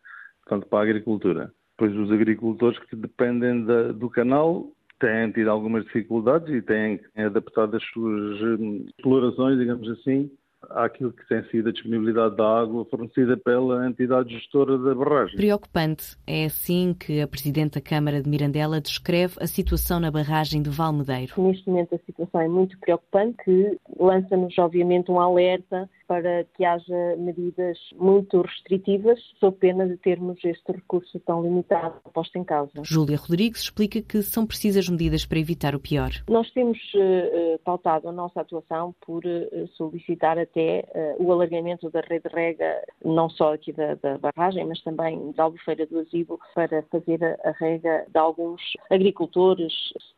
portanto, 0.44 0.68
para 0.68 0.78
a 0.78 0.82
agricultura. 0.82 1.52
Pois 1.76 1.94
os 1.96 2.12
agricultores 2.12 2.78
que 2.78 2.94
dependem 2.94 3.64
da, 3.64 3.92
do 3.92 4.08
canal 4.08 4.70
têm 5.00 5.32
tido 5.32 5.50
algumas 5.50 5.84
dificuldades 5.84 6.48
e 6.54 6.62
têm 6.62 7.00
adaptado 7.16 7.76
as 7.76 7.82
suas 7.92 8.40
hum, 8.40 8.84
explorações, 8.86 9.58
digamos 9.58 9.88
assim, 9.88 10.30
àquilo 10.68 11.12
que 11.12 11.26
tem 11.26 11.42
sido 11.50 11.70
a 11.70 11.72
disponibilidade 11.72 12.36
da 12.36 12.60
água 12.60 12.84
fornecida 12.84 13.36
pela 13.36 13.88
entidade 13.88 14.34
gestora 14.34 14.78
da 14.78 14.94
barragem. 14.94 15.36
Preocupante. 15.36 16.16
É 16.26 16.44
assim 16.44 16.94
que 16.98 17.20
a 17.20 17.26
Presidente 17.26 17.74
da 17.74 17.80
Câmara 17.80 18.22
de 18.22 18.28
Mirandela 18.28 18.80
descreve 18.80 19.36
a 19.40 19.46
situação 19.46 19.98
na 19.98 20.10
barragem 20.10 20.62
de 20.62 20.70
Valmedeiro. 20.70 21.32
Neste 21.38 21.68
momento 21.68 21.94
a 21.94 21.98
situação 21.98 22.40
é 22.40 22.48
muito 22.48 22.78
preocupante, 22.78 23.36
que 23.44 23.78
lança-nos 23.98 24.56
obviamente 24.58 25.10
um 25.10 25.18
alerta 25.18 25.88
para 26.10 26.42
que 26.56 26.64
haja 26.64 27.14
medidas 27.16 27.78
muito 27.94 28.42
restritivas, 28.42 29.20
sob 29.38 29.56
pena 29.58 29.86
de 29.86 29.96
termos 29.96 30.44
este 30.44 30.72
recurso 30.72 31.20
tão 31.20 31.40
limitado 31.40 32.00
posto 32.12 32.36
em 32.36 32.42
causa. 32.42 32.82
Júlia 32.82 33.16
Rodrigues 33.16 33.60
explica 33.60 34.02
que 34.02 34.20
são 34.20 34.44
precisas 34.44 34.88
medidas 34.88 35.24
para 35.24 35.38
evitar 35.38 35.72
o 35.72 35.78
pior. 35.78 36.10
Nós 36.28 36.50
temos 36.50 36.78
uh, 36.94 37.60
pautado 37.62 38.08
a 38.08 38.12
nossa 38.12 38.40
atuação 38.40 38.92
por 39.06 39.24
uh, 39.24 39.68
solicitar 39.76 40.36
até 40.36 40.84
uh, 40.92 41.24
o 41.24 41.30
alargamento 41.30 41.88
da 41.90 42.00
rede 42.00 42.28
de 42.28 42.34
rega, 42.34 42.82
não 43.04 43.30
só 43.30 43.54
aqui 43.54 43.72
da, 43.72 43.94
da 43.94 44.18
barragem, 44.18 44.66
mas 44.66 44.82
também 44.82 45.30
da 45.36 45.44
Albufeira 45.44 45.86
do 45.86 46.00
Azibo, 46.00 46.40
para 46.56 46.82
fazer 46.90 47.22
a, 47.22 47.38
a 47.48 47.52
rega 47.52 48.04
de 48.08 48.18
alguns 48.18 48.60
agricultores 48.90 49.72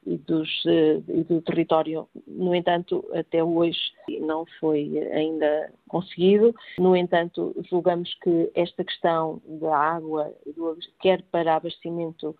e, 0.06 0.16
dos, 0.16 0.48
e 0.64 1.22
do 1.24 1.42
território. 1.42 2.08
No 2.26 2.54
entanto, 2.54 3.04
até 3.12 3.44
hoje 3.44 3.78
não 4.22 4.46
foi 4.58 4.98
ainda 5.12 5.70
conseguido. 5.92 6.54
No 6.78 6.96
entanto, 6.96 7.54
julgamos 7.70 8.12
que 8.22 8.50
esta 8.54 8.82
questão 8.82 9.40
da 9.44 9.76
água, 9.76 10.32
quer 11.00 11.22
para 11.30 11.56
abastecimento 11.56 12.34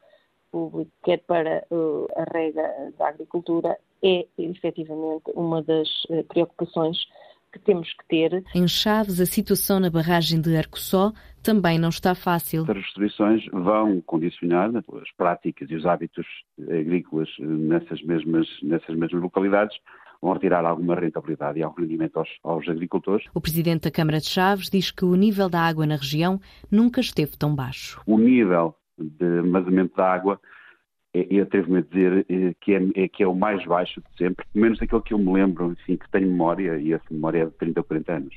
público, 0.51 0.91
quer 1.05 1.19
para 1.19 1.65
uh, 1.71 2.07
a 2.17 2.25
rega 2.33 2.93
da 2.99 3.09
agricultura, 3.09 3.79
é 4.03 4.27
efetivamente 4.39 5.31
uma 5.35 5.63
das 5.63 5.89
uh, 6.09 6.25
preocupações 6.25 6.97
que 7.53 7.59
temos 7.59 7.93
que 7.93 8.09
ter. 8.09 8.43
Em 8.55 8.67
Chaves, 8.67 9.21
a 9.21 9.27
situação 9.27 9.79
na 9.79 9.91
barragem 9.91 10.41
de 10.41 10.57
Arcossó 10.57 11.13
também 11.43 11.79
não 11.79 11.91
está 11.91 12.15
fácil. 12.15 12.63
As 12.63 12.77
restrições 12.77 13.45
vão 13.53 14.01
condicionar 14.01 14.71
as 14.75 15.13
práticas 15.17 15.71
e 15.71 15.75
os 15.75 15.85
hábitos 15.85 16.27
agrícolas 16.59 17.29
nessas 17.39 18.03
mesmas, 18.03 18.49
nessas 18.63 18.97
mesmas 18.97 19.21
localidades, 19.21 19.77
vão 20.23 20.33
retirar 20.33 20.64
alguma 20.64 20.95
rentabilidade 20.95 21.59
e 21.59 21.62
algum 21.62 21.83
rendimento 21.83 22.19
aos, 22.19 22.29
aos, 22.45 22.69
agricultores. 22.69 23.26
O 23.35 23.41
presidente 23.41 23.83
da 23.83 23.91
Câmara 23.91 24.21
de 24.21 24.26
Chaves 24.26 24.71
diz 24.71 24.93
que 24.93 25.05
o 25.05 25.17
nível 25.17 25.49
da 25.49 25.61
água 25.61 25.85
na 25.85 25.97
região 25.97 26.41
nunca 26.71 27.00
esteve 27.00 27.37
tão 27.37 27.55
baixo. 27.55 28.00
O 28.07 28.17
nível 28.17 28.76
de 28.97 29.38
armazenamento 29.38 29.97
da 29.97 30.12
água 30.12 30.41
eu 31.14 31.43
atrevo-me 31.43 31.79
a 31.79 31.83
dizer 31.83 32.26
eh, 32.29 32.55
que 32.61 32.75
é, 32.75 33.05
é, 33.05 33.09
que 33.09 33.23
é 33.23 33.26
o 33.26 33.35
mais 33.35 33.62
baixo 33.67 34.00
de 34.00 34.17
sempre, 34.17 34.47
menos 34.55 34.79
daquele 34.79 35.02
que 35.02 35.12
eu 35.12 35.19
me 35.19 35.31
lembro, 35.31 35.73
enfim, 35.73 35.97
que 35.97 36.11
tenho 36.11 36.26
memória, 36.26 36.79
e 36.79 36.93
essa 36.93 37.05
memória 37.11 37.43
é 37.43 37.45
de 37.45 37.52
30 37.52 37.81
ou 37.81 37.85
40 37.85 38.12
anos. 38.12 38.35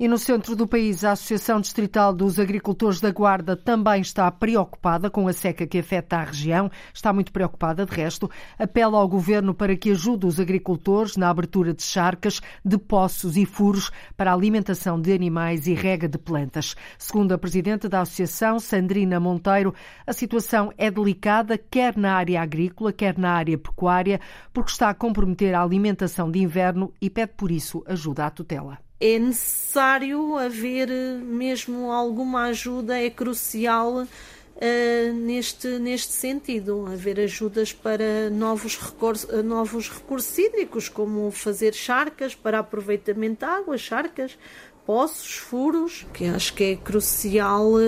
E 0.00 0.08
no 0.08 0.16
centro 0.16 0.56
do 0.56 0.66
país, 0.66 1.04
a 1.04 1.12
Associação 1.12 1.60
Distrital 1.60 2.14
dos 2.14 2.40
Agricultores 2.40 3.02
da 3.02 3.10
Guarda 3.10 3.54
também 3.54 4.00
está 4.00 4.30
preocupada 4.30 5.10
com 5.10 5.28
a 5.28 5.32
seca 5.34 5.66
que 5.66 5.76
afeta 5.76 6.16
a 6.16 6.24
região. 6.24 6.70
Está 6.90 7.12
muito 7.12 7.30
preocupada, 7.30 7.84
de 7.84 7.94
resto. 7.94 8.30
Apela 8.58 8.96
ao 8.96 9.06
governo 9.06 9.52
para 9.52 9.76
que 9.76 9.90
ajude 9.90 10.24
os 10.24 10.40
agricultores 10.40 11.18
na 11.18 11.28
abertura 11.28 11.74
de 11.74 11.82
charcas, 11.82 12.40
de 12.64 12.78
poços 12.78 13.36
e 13.36 13.44
furos 13.44 13.90
para 14.16 14.30
a 14.30 14.34
alimentação 14.34 14.98
de 14.98 15.12
animais 15.12 15.66
e 15.66 15.74
rega 15.74 16.08
de 16.08 16.16
plantas. 16.16 16.74
Segundo 16.96 17.32
a 17.32 17.38
presidente 17.38 17.86
da 17.86 18.00
Associação, 18.00 18.58
Sandrina 18.58 19.20
Monteiro, 19.20 19.74
a 20.06 20.14
situação 20.14 20.72
é 20.78 20.90
delicada, 20.90 21.58
quer 21.58 21.94
na 21.94 22.14
área 22.14 22.40
agrícola, 22.40 22.90
quer 22.90 23.18
na 23.18 23.32
área 23.32 23.58
pecuária, 23.58 24.18
porque 24.50 24.70
está 24.70 24.88
a 24.88 24.94
comprometer 24.94 25.54
a 25.54 25.62
alimentação 25.62 26.30
de 26.30 26.38
inverno 26.38 26.90
e 27.02 27.10
pede 27.10 27.34
por 27.36 27.50
isso 27.50 27.84
ajuda 27.86 28.24
à 28.24 28.30
tutela 28.30 28.78
é 29.00 29.18
necessário 29.18 30.36
haver 30.36 30.90
mesmo 31.22 31.90
alguma 31.90 32.44
ajuda, 32.44 32.98
é 32.98 33.08
crucial 33.08 34.02
uh, 34.02 35.12
neste, 35.14 35.66
neste 35.78 36.12
sentido, 36.12 36.86
haver 36.86 37.18
ajudas 37.18 37.72
para 37.72 38.28
novos 38.28 38.78
recursos, 38.78 39.42
novos 39.42 39.88
recursos 39.88 40.36
hídricos, 40.36 40.90
como 40.90 41.30
fazer 41.30 41.72
charcas 41.72 42.34
para 42.34 42.58
aproveitamento 42.58 43.46
de 43.46 43.50
água, 43.50 43.78
charcas, 43.78 44.36
poços, 44.84 45.36
furos, 45.36 46.06
que 46.12 46.26
acho 46.26 46.52
que 46.52 46.64
é 46.64 46.76
crucial 46.76 47.72
uh, 47.72 47.80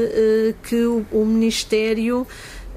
que 0.63 0.87
o, 0.87 1.05
o 1.13 1.27
Ministério 1.27 2.27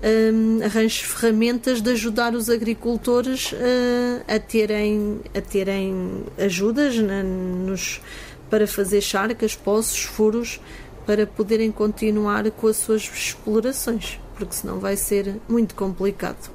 um, 0.03 0.63
arranje 0.63 1.05
ferramentas 1.05 1.81
de 1.81 1.91
ajudar 1.91 2.33
os 2.33 2.49
agricultores 2.49 3.51
uh, 3.51 4.23
a, 4.27 4.39
terem, 4.39 5.19
a 5.35 5.41
terem 5.41 6.23
ajudas 6.37 6.97
na, 6.97 7.23
nos, 7.23 8.01
para 8.49 8.67
fazer 8.67 9.01
charcas, 9.01 9.55
poços, 9.55 10.03
furos, 10.03 10.59
para 11.05 11.27
poderem 11.27 11.71
continuar 11.71 12.49
com 12.51 12.67
as 12.67 12.77
suas 12.77 13.03
explorações, 13.03 14.19
porque 14.35 14.55
senão 14.55 14.79
vai 14.79 14.95
ser 14.95 15.35
muito 15.47 15.75
complicado. 15.75 16.54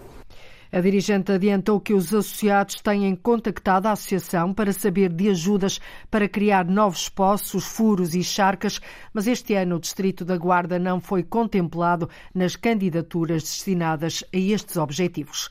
A 0.73 0.81
dirigente 0.81 1.33
adiantou 1.33 1.81
que 1.81 1.93
os 1.93 2.15
associados 2.15 2.77
têm 2.77 3.17
contactado 3.17 3.89
a 3.89 3.93
associação 3.93 4.55
para 4.55 4.73
saber 4.73 5.13
de 5.13 5.29
ajudas 5.29 5.81
para 6.09 6.29
criar 6.29 6.65
novos 6.65 7.09
poços, 7.09 7.65
furos 7.65 8.15
e 8.15 8.23
charcas, 8.23 8.81
mas 9.13 9.27
este 9.27 9.55
ano 9.55 9.77
o 9.77 9.81
Distrito 9.81 10.25
da 10.25 10.37
Guarda 10.37 10.79
não 10.79 11.01
foi 11.01 11.25
contemplado 11.25 12.09
nas 12.33 12.55
candidaturas 12.55 13.43
destinadas 13.43 14.23
a 14.33 14.37
estes 14.37 14.77
objetivos. 14.77 15.51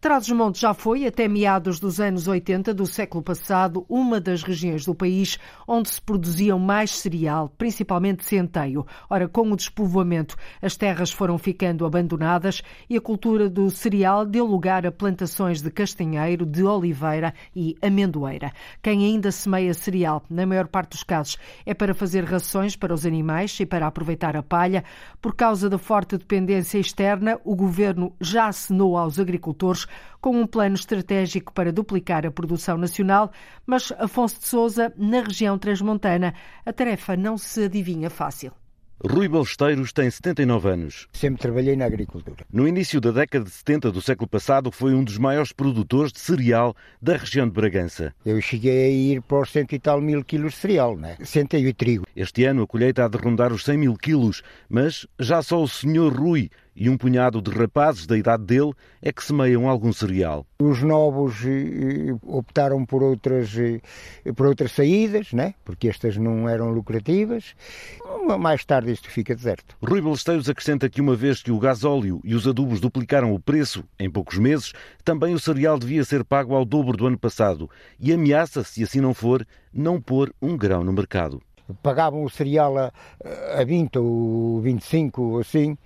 Trás-os-Montes 0.00 0.62
já 0.62 0.72
foi, 0.72 1.04
até 1.04 1.28
meados 1.28 1.78
dos 1.78 2.00
anos 2.00 2.26
80 2.26 2.72
do 2.72 2.86
século 2.86 3.22
passado, 3.22 3.84
uma 3.86 4.18
das 4.18 4.42
regiões 4.42 4.82
do 4.86 4.94
país 4.94 5.38
onde 5.68 5.90
se 5.90 6.00
produziam 6.00 6.58
mais 6.58 6.90
cereal, 6.92 7.52
principalmente 7.58 8.24
centeio. 8.24 8.86
Ora, 9.10 9.28
com 9.28 9.52
o 9.52 9.54
despovoamento, 9.54 10.36
as 10.62 10.74
terras 10.74 11.12
foram 11.12 11.36
ficando 11.36 11.84
abandonadas 11.84 12.62
e 12.88 12.96
a 12.96 13.00
cultura 13.00 13.50
do 13.50 13.68
cereal 13.68 14.24
deu 14.24 14.46
lugar 14.46 14.86
a 14.86 14.90
plantações 14.90 15.60
de 15.60 15.70
castanheiro, 15.70 16.46
de 16.46 16.64
oliveira 16.64 17.34
e 17.54 17.76
amendoeira. 17.82 18.54
Quem 18.80 19.04
ainda 19.04 19.30
semeia 19.30 19.74
cereal, 19.74 20.22
na 20.30 20.46
maior 20.46 20.66
parte 20.66 20.92
dos 20.92 21.02
casos, 21.02 21.36
é 21.66 21.74
para 21.74 21.92
fazer 21.92 22.24
rações 22.24 22.74
para 22.74 22.94
os 22.94 23.04
animais 23.04 23.60
e 23.60 23.66
para 23.66 23.86
aproveitar 23.86 24.34
a 24.34 24.42
palha. 24.42 24.82
Por 25.20 25.36
causa 25.36 25.68
da 25.68 25.76
forte 25.76 26.16
dependência 26.16 26.78
externa, 26.78 27.38
o 27.44 27.54
governo 27.54 28.14
já 28.18 28.46
assinou 28.46 28.96
aos 28.96 29.18
agricultores 29.18 29.89
com 30.20 30.40
um 30.40 30.46
plano 30.46 30.74
estratégico 30.74 31.52
para 31.52 31.72
duplicar 31.72 32.26
a 32.26 32.30
produção 32.30 32.76
nacional, 32.76 33.30
mas 33.66 33.92
Afonso 33.98 34.38
de 34.38 34.46
Souza, 34.46 34.92
na 34.96 35.22
região 35.22 35.58
transmontana, 35.58 36.34
a 36.64 36.72
tarefa 36.72 37.16
não 37.16 37.38
se 37.38 37.64
adivinha 37.64 38.10
fácil. 38.10 38.52
Rui 39.02 39.28
Balesteiros 39.28 39.94
tem 39.94 40.10
79 40.10 40.68
anos. 40.68 41.08
Sempre 41.10 41.40
trabalhei 41.40 41.74
na 41.74 41.86
agricultura. 41.86 42.44
No 42.52 42.68
início 42.68 43.00
da 43.00 43.10
década 43.10 43.46
de 43.46 43.50
70 43.50 43.90
do 43.90 44.02
século 44.02 44.28
passado, 44.28 44.70
foi 44.70 44.92
um 44.92 45.02
dos 45.02 45.16
maiores 45.16 45.52
produtores 45.52 46.12
de 46.12 46.20
cereal 46.20 46.76
da 47.00 47.16
região 47.16 47.46
de 47.46 47.52
Bragança. 47.54 48.14
Eu 48.26 48.38
cheguei 48.42 48.84
a 48.84 48.90
ir 48.90 49.22
para 49.22 49.40
os 49.40 49.50
cento 49.50 49.74
e 49.74 49.78
tal 49.78 50.02
mil 50.02 50.22
quilos 50.22 50.52
de 50.52 50.58
cereal, 50.58 50.98
né? 50.98 51.16
Centeio 51.24 51.66
e 51.66 51.72
trigo. 51.72 52.04
Este 52.14 52.44
ano 52.44 52.64
a 52.64 52.66
colheita 52.66 53.02
há 53.02 53.08
de 53.08 53.16
rondar 53.16 53.54
os 53.54 53.64
100 53.64 53.78
mil 53.78 53.94
quilos, 53.94 54.42
mas 54.68 55.06
já 55.18 55.40
só 55.40 55.62
o 55.62 55.68
senhor 55.68 56.12
Rui 56.12 56.50
e 56.80 56.88
um 56.88 56.96
punhado 56.96 57.42
de 57.42 57.50
rapazes 57.50 58.06
da 58.06 58.16
idade 58.16 58.42
dele 58.42 58.72
é 59.02 59.12
que 59.12 59.22
semeiam 59.22 59.68
algum 59.68 59.92
cereal. 59.92 60.46
Os 60.58 60.82
novos 60.82 61.36
optaram 62.22 62.86
por 62.86 63.02
outras, 63.02 63.50
por 64.34 64.46
outras 64.46 64.72
saídas, 64.72 65.30
né? 65.34 65.54
porque 65.62 65.88
estas 65.88 66.16
não 66.16 66.48
eram 66.48 66.70
lucrativas. 66.70 67.54
Mais 68.38 68.64
tarde 68.64 68.92
isto 68.92 69.10
fica 69.10 69.36
deserto. 69.36 69.76
Rui 69.86 70.00
Balesteiros 70.00 70.48
acrescenta 70.48 70.88
que 70.88 71.02
uma 71.02 71.14
vez 71.14 71.42
que 71.42 71.52
o 71.52 71.58
gasóleo 71.58 72.18
e 72.24 72.34
os 72.34 72.48
adubos 72.48 72.80
duplicaram 72.80 73.34
o 73.34 73.38
preço 73.38 73.84
em 73.98 74.10
poucos 74.10 74.38
meses, 74.38 74.72
também 75.04 75.34
o 75.34 75.38
cereal 75.38 75.78
devia 75.78 76.02
ser 76.02 76.24
pago 76.24 76.54
ao 76.54 76.64
dobro 76.64 76.96
do 76.96 77.06
ano 77.06 77.18
passado 77.18 77.68
e 77.98 78.10
ameaça, 78.10 78.64
se 78.64 78.82
assim 78.82 79.02
não 79.02 79.12
for, 79.12 79.46
não 79.70 80.00
pôr 80.00 80.32
um 80.40 80.56
grão 80.56 80.82
no 80.82 80.94
mercado. 80.94 81.42
Pagavam 81.82 82.24
o 82.24 82.30
cereal 82.30 82.76
a, 82.78 82.92
a 83.60 83.64
20 83.64 83.98
ou 83.98 84.60
25, 84.60 85.38
assim, 85.38 85.76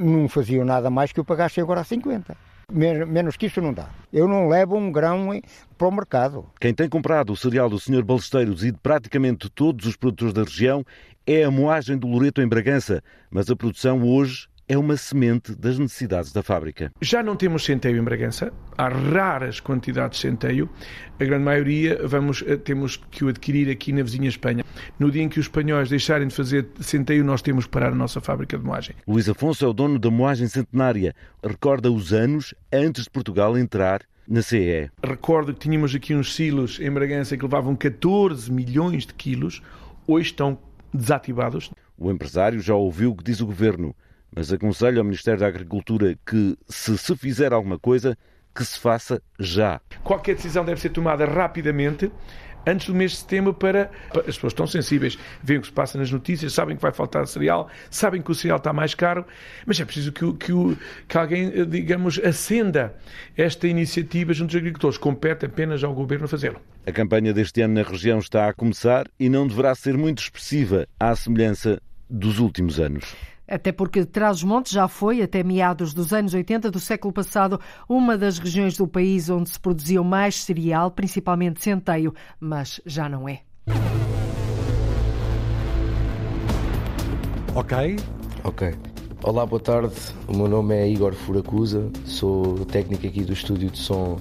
não 0.00 0.28
faziam 0.28 0.64
nada 0.64 0.90
mais 0.90 1.12
que 1.12 1.20
eu 1.20 1.24
pagasse 1.24 1.60
agora 1.60 1.80
a 1.80 1.84
50. 1.84 2.36
Menos 2.72 3.36
que 3.36 3.46
isso 3.46 3.60
não 3.60 3.72
dá. 3.72 3.88
Eu 4.12 4.26
não 4.26 4.48
levo 4.48 4.76
um 4.76 4.90
grão 4.90 5.40
para 5.78 5.86
o 5.86 5.92
mercado. 5.92 6.46
Quem 6.60 6.74
tem 6.74 6.88
comprado 6.88 7.32
o 7.32 7.36
cereal 7.36 7.70
do 7.70 7.78
Sr. 7.78 8.02
Balesteiros 8.02 8.64
e 8.64 8.72
de 8.72 8.78
praticamente 8.78 9.48
todos 9.48 9.86
os 9.86 9.96
produtores 9.96 10.34
da 10.34 10.42
região 10.42 10.84
é 11.24 11.44
a 11.44 11.50
moagem 11.50 11.96
do 11.96 12.08
Loreto 12.08 12.42
em 12.42 12.48
Bragança, 12.48 13.02
mas 13.30 13.48
a 13.48 13.54
produção 13.54 14.02
hoje 14.02 14.48
é 14.68 14.76
uma 14.76 14.96
semente 14.96 15.54
das 15.54 15.78
necessidades 15.78 16.32
da 16.32 16.42
fábrica. 16.42 16.90
Já 17.00 17.22
não 17.22 17.36
temos 17.36 17.64
centeio 17.64 17.98
em 17.98 18.02
Bragança, 18.02 18.52
há 18.76 18.88
raras 18.88 19.60
quantidades 19.60 20.18
de 20.18 20.28
centeio, 20.28 20.68
a 21.18 21.24
grande 21.24 21.44
maioria 21.44 22.00
vamos, 22.06 22.42
eh, 22.46 22.56
temos 22.56 22.96
que 22.96 23.24
o 23.24 23.28
adquirir 23.28 23.70
aqui 23.70 23.92
na 23.92 24.02
vizinha 24.02 24.28
Espanha. 24.28 24.64
No 24.98 25.10
dia 25.10 25.22
em 25.22 25.28
que 25.28 25.38
os 25.38 25.46
espanhóis 25.46 25.88
deixarem 25.88 26.28
de 26.28 26.34
fazer 26.34 26.66
centeio, 26.80 27.24
nós 27.24 27.42
temos 27.42 27.64
que 27.64 27.70
parar 27.70 27.92
a 27.92 27.94
nossa 27.94 28.20
fábrica 28.20 28.58
de 28.58 28.64
moagem. 28.64 28.96
Luís 29.06 29.28
Afonso 29.28 29.64
é 29.64 29.68
o 29.68 29.72
dono 29.72 29.98
da 29.98 30.10
moagem 30.10 30.48
centenária. 30.48 31.14
Recorda 31.42 31.90
os 31.90 32.12
anos 32.12 32.54
antes 32.72 33.04
de 33.04 33.10
Portugal 33.10 33.56
entrar 33.56 34.02
na 34.28 34.42
CE. 34.42 34.90
Recordo 35.02 35.54
que 35.54 35.60
tínhamos 35.60 35.94
aqui 35.94 36.14
uns 36.14 36.34
silos 36.34 36.80
em 36.80 36.90
Bragança 36.90 37.36
que 37.36 37.42
levavam 37.44 37.76
14 37.76 38.50
milhões 38.50 39.06
de 39.06 39.14
quilos, 39.14 39.62
hoje 40.06 40.26
estão 40.26 40.58
desativados. 40.92 41.70
O 41.96 42.10
empresário 42.10 42.60
já 42.60 42.74
ouviu 42.74 43.12
o 43.12 43.16
que 43.16 43.24
diz 43.24 43.40
o 43.40 43.46
governo 43.46 43.94
mas 44.34 44.52
aconselho 44.52 44.98
ao 44.98 45.04
Ministério 45.04 45.40
da 45.40 45.46
Agricultura 45.46 46.16
que, 46.26 46.56
se 46.68 46.96
se 46.98 47.16
fizer 47.16 47.52
alguma 47.52 47.78
coisa, 47.78 48.16
que 48.54 48.64
se 48.64 48.78
faça 48.78 49.22
já. 49.38 49.80
Qualquer 50.02 50.34
decisão 50.34 50.64
deve 50.64 50.80
ser 50.80 50.88
tomada 50.88 51.26
rapidamente, 51.26 52.10
antes 52.66 52.86
do 52.86 52.94
mês 52.94 53.12
de 53.12 53.18
setembro, 53.18 53.54
para. 53.54 53.90
As 54.10 54.34
pessoas 54.34 54.52
estão 54.52 54.66
sensíveis, 54.66 55.18
veem 55.42 55.58
o 55.58 55.60
que 55.60 55.68
se 55.68 55.72
passa 55.72 55.98
nas 55.98 56.10
notícias, 56.10 56.52
sabem 56.52 56.74
que 56.74 56.82
vai 56.82 56.92
faltar 56.92 57.26
cereal, 57.26 57.68
sabem 57.90 58.22
que 58.22 58.30
o 58.30 58.34
cereal 58.34 58.56
está 58.56 58.72
mais 58.72 58.94
caro, 58.94 59.24
mas 59.66 59.78
é 59.78 59.84
preciso 59.84 60.10
que, 60.10 60.32
que, 60.34 60.52
que 61.06 61.18
alguém, 61.18 61.66
digamos, 61.68 62.18
acenda 62.18 62.94
esta 63.36 63.68
iniciativa 63.68 64.32
junto 64.32 64.48
dos 64.48 64.56
agricultores. 64.56 64.98
Compete 64.98 65.46
apenas 65.46 65.84
ao 65.84 65.94
governo 65.94 66.26
fazê-lo. 66.26 66.60
A 66.86 66.92
campanha 66.92 67.32
deste 67.32 67.60
ano 67.60 67.74
na 67.74 67.82
região 67.82 68.18
está 68.18 68.48
a 68.48 68.54
começar 68.54 69.06
e 69.20 69.28
não 69.28 69.46
deverá 69.46 69.74
ser 69.74 69.96
muito 69.96 70.22
expressiva, 70.22 70.88
à 70.98 71.14
semelhança 71.14 71.80
dos 72.08 72.38
últimos 72.38 72.80
anos. 72.80 73.14
Até 73.48 73.70
porque 73.70 74.04
Trás-os-Montes 74.04 74.72
já 74.72 74.88
foi, 74.88 75.22
até 75.22 75.42
meados 75.42 75.94
dos 75.94 76.12
anos 76.12 76.34
80 76.34 76.70
do 76.70 76.80
século 76.80 77.12
passado, 77.12 77.60
uma 77.88 78.16
das 78.18 78.38
regiões 78.38 78.76
do 78.76 78.88
país 78.88 79.30
onde 79.30 79.50
se 79.50 79.60
produziam 79.60 80.02
mais 80.02 80.42
cereal, 80.42 80.90
principalmente 80.90 81.62
centeio, 81.62 82.12
mas 82.40 82.80
já 82.84 83.08
não 83.08 83.28
é. 83.28 83.40
Ok. 87.54 87.96
Ok. 88.44 88.74
Olá, 89.22 89.46
boa 89.46 89.60
tarde. 89.60 89.94
O 90.28 90.36
meu 90.36 90.46
nome 90.46 90.74
é 90.74 90.88
Igor 90.88 91.14
Furacusa, 91.14 91.90
sou 92.04 92.64
técnico 92.66 93.06
aqui 93.06 93.24
do 93.24 93.32
estúdio 93.32 93.70
de 93.70 93.78
som 93.78 94.18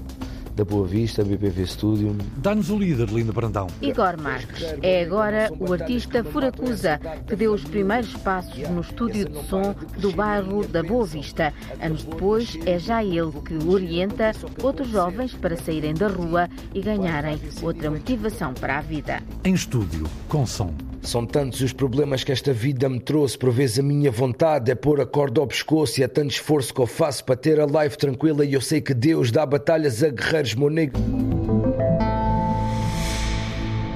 da 0.55 0.63
Boa 0.63 0.87
Vista, 0.87 1.23
BPV 1.23 1.67
Studio. 1.67 2.15
Dá-nos 2.37 2.69
o 2.69 2.77
líder, 2.77 3.09
Linda 3.09 3.33
Brandão. 3.33 3.67
Igor 3.81 4.19
Marques 4.19 4.75
é 4.81 5.03
agora 5.03 5.51
o 5.59 5.73
artista 5.73 6.23
Furacusa, 6.23 6.99
que 7.27 7.35
deu 7.35 7.53
os 7.53 7.63
primeiros 7.63 8.13
passos 8.17 8.57
no 8.69 8.81
estúdio 8.81 9.29
de 9.29 9.43
som 9.47 9.75
do 9.97 10.11
bairro 10.11 10.65
da 10.65 10.81
Boa 10.81 11.05
Vista. 11.05 11.53
Anos 11.81 12.03
depois, 12.03 12.57
é 12.65 12.79
já 12.79 13.03
ele 13.03 13.31
que 13.45 13.55
orienta 13.67 14.31
outros 14.63 14.87
jovens 14.89 15.33
para 15.33 15.57
saírem 15.57 15.93
da 15.93 16.07
rua 16.07 16.49
e 16.73 16.81
ganharem 16.81 17.39
outra 17.61 17.91
motivação 17.91 18.53
para 18.53 18.77
a 18.77 18.81
vida. 18.81 19.21
Em 19.43 19.53
estúdio, 19.53 20.07
com 20.29 20.45
som. 20.45 20.73
São 21.05 21.23
tantos 21.23 21.61
os 21.61 21.71
problemas 21.71 22.23
que 22.23 22.31
esta 22.31 22.51
vida 22.51 22.89
me 22.89 22.99
trouxe. 22.99 23.37
Por 23.37 23.51
vezes 23.51 23.77
a 23.77 23.83
minha 23.83 24.09
vontade 24.09 24.71
é 24.71 24.75
pôr 24.75 24.99
a 24.99 25.05
corda 25.05 25.39
ao 25.39 25.45
pescoço 25.45 25.99
e 25.99 26.03
é 26.03 26.07
tanto 26.07 26.31
esforço 26.31 26.73
que 26.73 26.81
eu 26.81 26.87
faço 26.87 27.23
para 27.23 27.35
ter 27.35 27.59
a 27.59 27.65
life 27.65 27.95
tranquila. 27.95 28.43
E 28.43 28.53
eu 28.53 28.61
sei 28.61 28.81
que 28.81 28.93
Deus 28.93 29.31
dá 29.31 29.45
batalhas 29.45 30.03
a 30.03 30.09
guerreiros, 30.09 30.55
meu 30.55 30.69
negro. 30.69 31.34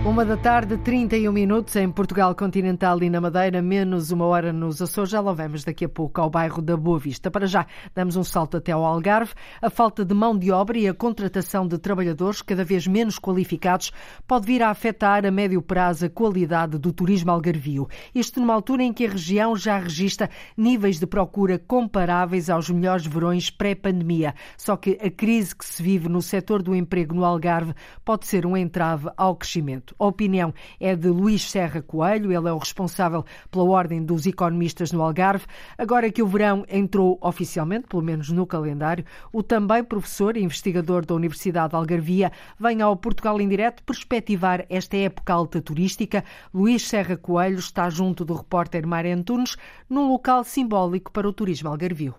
Uma 0.09 0.25
da 0.25 0.35
tarde, 0.35 0.75
31 0.75 1.31
minutos 1.31 1.75
em 1.75 1.89
Portugal 1.89 2.33
Continental 2.33 3.01
e 3.03 3.11
na 3.11 3.21
Madeira, 3.21 3.61
menos 3.61 4.09
uma 4.09 4.25
hora 4.25 4.51
nos 4.51 4.81
Açores. 4.81 5.11
Já 5.11 5.21
lá 5.21 5.33
vamos 5.33 5.63
daqui 5.63 5.85
a 5.85 5.89
pouco 5.89 6.19
ao 6.19 6.31
bairro 6.31 6.63
da 6.63 6.75
Boa 6.75 6.97
Vista. 6.97 7.29
Para 7.29 7.45
já, 7.45 7.67
damos 7.93 8.15
um 8.15 8.23
salto 8.23 8.57
até 8.57 8.71
ao 8.71 8.83
Algarve. 8.83 9.33
A 9.61 9.69
falta 9.69 10.03
de 10.03 10.15
mão 10.15 10.35
de 10.35 10.51
obra 10.51 10.79
e 10.79 10.87
a 10.87 10.95
contratação 10.95 11.67
de 11.67 11.77
trabalhadores 11.77 12.41
cada 12.41 12.63
vez 12.63 12.87
menos 12.87 13.19
qualificados 13.19 13.91
pode 14.27 14.47
vir 14.47 14.63
a 14.63 14.71
afetar 14.71 15.27
a 15.27 15.31
médio 15.31 15.61
prazo 15.61 16.07
a 16.07 16.09
qualidade 16.09 16.79
do 16.79 16.91
turismo 16.91 17.29
algarvio. 17.29 17.87
Isto 18.13 18.39
numa 18.39 18.55
altura 18.55 18.81
em 18.81 18.91
que 18.91 19.05
a 19.05 19.11
região 19.11 19.55
já 19.55 19.77
registra 19.77 20.27
níveis 20.57 20.99
de 20.99 21.05
procura 21.05 21.59
comparáveis 21.59 22.49
aos 22.49 22.67
melhores 22.67 23.05
verões 23.05 23.51
pré-pandemia. 23.51 24.33
Só 24.57 24.75
que 24.75 24.97
a 25.03 25.11
crise 25.11 25.55
que 25.55 25.63
se 25.63 25.83
vive 25.83 26.09
no 26.09 26.21
setor 26.21 26.63
do 26.63 26.73
emprego 26.75 27.13
no 27.13 27.23
Algarve 27.23 27.75
pode 28.03 28.25
ser 28.25 28.43
um 28.47 28.57
entrave 28.57 29.07
ao 29.15 29.35
crescimento. 29.35 29.98
A 29.99 30.05
opinião 30.05 30.53
é 30.79 30.95
de 30.95 31.09
Luís 31.09 31.51
Serra 31.51 31.81
Coelho, 31.81 32.31
ele 32.31 32.47
é 32.47 32.53
o 32.53 32.57
responsável 32.57 33.25
pela 33.51 33.65
Ordem 33.65 34.01
dos 34.01 34.25
Economistas 34.25 34.93
no 34.93 35.01
Algarve. 35.01 35.45
Agora 35.77 36.09
que 36.09 36.23
o 36.23 36.27
verão 36.27 36.65
entrou 36.69 37.17
oficialmente, 37.21 37.87
pelo 37.87 38.01
menos 38.01 38.29
no 38.29 38.47
calendário, 38.47 39.03
o 39.33 39.43
também 39.43 39.83
professor 39.83 40.37
e 40.37 40.41
investigador 40.41 41.05
da 41.05 41.13
Universidade 41.13 41.71
de 41.71 41.75
Algarvia 41.75 42.31
vem 42.57 42.81
ao 42.81 42.95
Portugal 42.95 43.41
em 43.41 43.49
Direto 43.49 43.83
perspectivar 43.83 44.65
esta 44.69 44.95
época 44.95 45.33
alta 45.33 45.61
turística. 45.61 46.23
Luís 46.53 46.87
Serra 46.87 47.17
Coelho 47.17 47.59
está 47.59 47.89
junto 47.89 48.23
do 48.23 48.35
repórter 48.35 48.87
Mário 48.87 49.13
Antunes 49.13 49.57
num 49.89 50.07
local 50.09 50.45
simbólico 50.45 51.11
para 51.11 51.27
o 51.27 51.33
turismo 51.33 51.67
algarvio. 51.67 52.15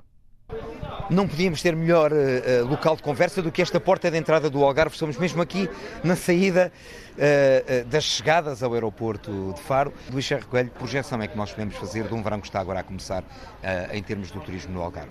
Não 1.10 1.26
podíamos 1.26 1.60
ter 1.60 1.74
melhor 1.74 2.12
uh, 2.12 2.64
local 2.68 2.94
de 2.94 3.02
conversa 3.02 3.42
do 3.42 3.50
que 3.50 3.60
esta 3.60 3.80
porta 3.80 4.08
de 4.08 4.16
entrada 4.16 4.48
do 4.48 4.62
Algarve. 4.64 4.94
Estamos 4.94 5.16
mesmo 5.18 5.42
aqui 5.42 5.68
na 6.04 6.14
saída 6.14 6.70
uh, 7.16 7.84
das 7.86 8.04
chegadas 8.04 8.62
ao 8.62 8.72
aeroporto 8.74 9.52
de 9.52 9.60
Faro. 9.60 9.92
Luís 10.12 10.24
Serra 10.24 10.44
Coelho, 10.48 10.70
projeção 10.70 11.20
é 11.20 11.26
que 11.26 11.36
nós 11.36 11.50
podemos 11.50 11.74
fazer 11.74 12.04
de 12.06 12.14
um 12.14 12.22
verão 12.22 12.40
que 12.40 12.46
está 12.46 12.60
agora 12.60 12.78
a 12.78 12.82
começar 12.84 13.22
uh, 13.22 13.92
em 13.92 14.00
termos 14.04 14.30
do 14.30 14.38
turismo 14.38 14.72
no 14.72 14.82
Algarve? 14.82 15.10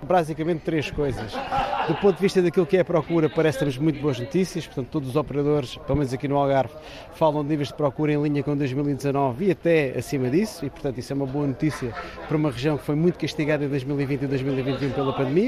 Basicamente 0.00 0.60
três 0.60 0.88
coisas. 0.88 1.32
Do 1.88 1.96
ponto 1.96 2.14
de 2.14 2.22
vista 2.22 2.40
daquilo 2.40 2.64
que 2.64 2.76
é 2.76 2.80
a 2.80 2.84
procura, 2.84 3.28
parece 3.28 3.58
que 3.58 3.64
temos 3.64 3.78
muito 3.78 4.00
boas 4.00 4.20
notícias, 4.20 4.66
portanto 4.66 4.86
todos 4.88 5.08
os 5.08 5.16
operadores, 5.16 5.76
pelo 5.78 5.98
menos 5.98 6.12
aqui 6.12 6.28
no 6.28 6.36
Algarve, 6.36 6.74
falam 7.14 7.42
de 7.42 7.48
níveis 7.48 7.68
de 7.68 7.74
procura 7.74 8.12
em 8.12 8.22
linha 8.22 8.44
com 8.44 8.56
2019 8.56 9.46
e 9.46 9.50
até 9.50 9.98
acima 9.98 10.30
disso, 10.30 10.64
e 10.64 10.70
portanto 10.70 10.98
isso 10.98 11.12
é 11.12 11.16
uma 11.16 11.26
boa 11.26 11.46
notícia 11.46 11.92
para 12.28 12.36
uma 12.36 12.52
região 12.52 12.78
que 12.78 12.84
foi 12.84 12.94
muito 12.94 13.18
castigada 13.18 13.64
em 13.64 13.68
2020 13.68 14.22
e 14.22 14.26
2021 14.28 14.90
pela 14.92 15.12
pandemia. 15.12 15.39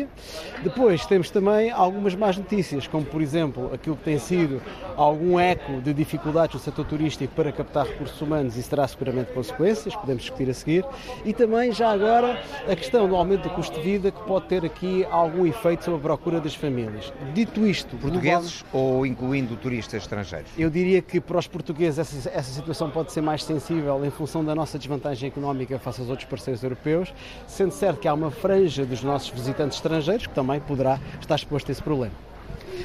Depois 0.63 1.05
temos 1.07 1.31
também 1.31 1.71
algumas 1.71 2.15
más 2.15 2.37
notícias, 2.37 2.87
como 2.87 3.05
por 3.05 3.21
exemplo 3.21 3.71
aquilo 3.73 3.97
que 3.97 4.05
tem 4.05 4.19
sido 4.19 4.61
algum 4.97 5.39
eco 5.39 5.81
de 5.81 5.93
dificuldades 5.93 6.55
no 6.55 6.61
setor 6.61 6.85
turístico 6.85 7.35
para 7.35 7.51
captar 7.53 7.87
recursos 7.87 8.21
humanos, 8.21 8.57
isso 8.57 8.71
terá 8.71 8.87
seguramente 8.87 9.33
consequências, 9.33 9.95
podemos 9.95 10.23
discutir 10.23 10.51
a 10.51 10.55
seguir, 10.55 10.85
e 11.25 11.33
também 11.33 11.73
já 11.73 11.90
agora 11.90 12.40
a 12.69 12.77
questão 12.77 13.09
do 13.09 13.16
aumento 13.16 13.43
do 13.43 13.51
custo 13.51 13.77
de 13.77 13.83
vida 13.83 14.11
que 14.11 14.23
pode 14.23 14.47
ter 14.47 14.64
aqui 14.64 15.05
algum 15.11 15.47
efeito 15.47 15.85
sobre 15.85 15.99
a 15.99 16.03
procura 16.03 16.40
das 16.40 16.55
famílias. 16.55 17.12
Dito 17.35 17.66
isto, 17.66 17.97
portugueses 17.97 18.64
ou 18.73 19.05
incluindo 19.05 19.57
turistas 19.57 20.03
estrangeiros? 20.03 20.51
Eu 20.57 20.71
diria 20.71 21.03
que 21.03 21.21
para 21.21 21.38
os 21.38 21.47
portugueses 21.47 21.99
essa, 21.99 22.29
essa 22.29 22.53
situação 22.53 22.90
pode 22.90 23.12
ser 23.12 23.21
mais 23.21 23.45
sensível 23.45 24.05
em 24.05 24.11
função 24.11 24.45
da 24.45 24.55
nossa 24.55 24.79
desvantagem 24.79 25.29
económica 25.29 25.79
face 25.79 26.01
aos 26.01 26.11
outros 26.11 26.29
parceiros 26.29 26.62
europeus, 26.62 27.12
sendo 27.47 27.73
certo 27.73 28.01
que 28.01 28.09
há 28.09 28.14
uma 28.14 28.31
franja 28.31 28.85
dos 28.85 29.03
nossos 29.03 29.31
visitantes 29.31 29.81
estrangeiros 29.83 30.27
que 30.27 30.35
também 30.35 30.61
poderá 30.61 30.99
estar 31.21 31.35
exposto 31.35 31.68
a 31.68 31.73
esse 31.73 31.83
problema. 31.83 32.14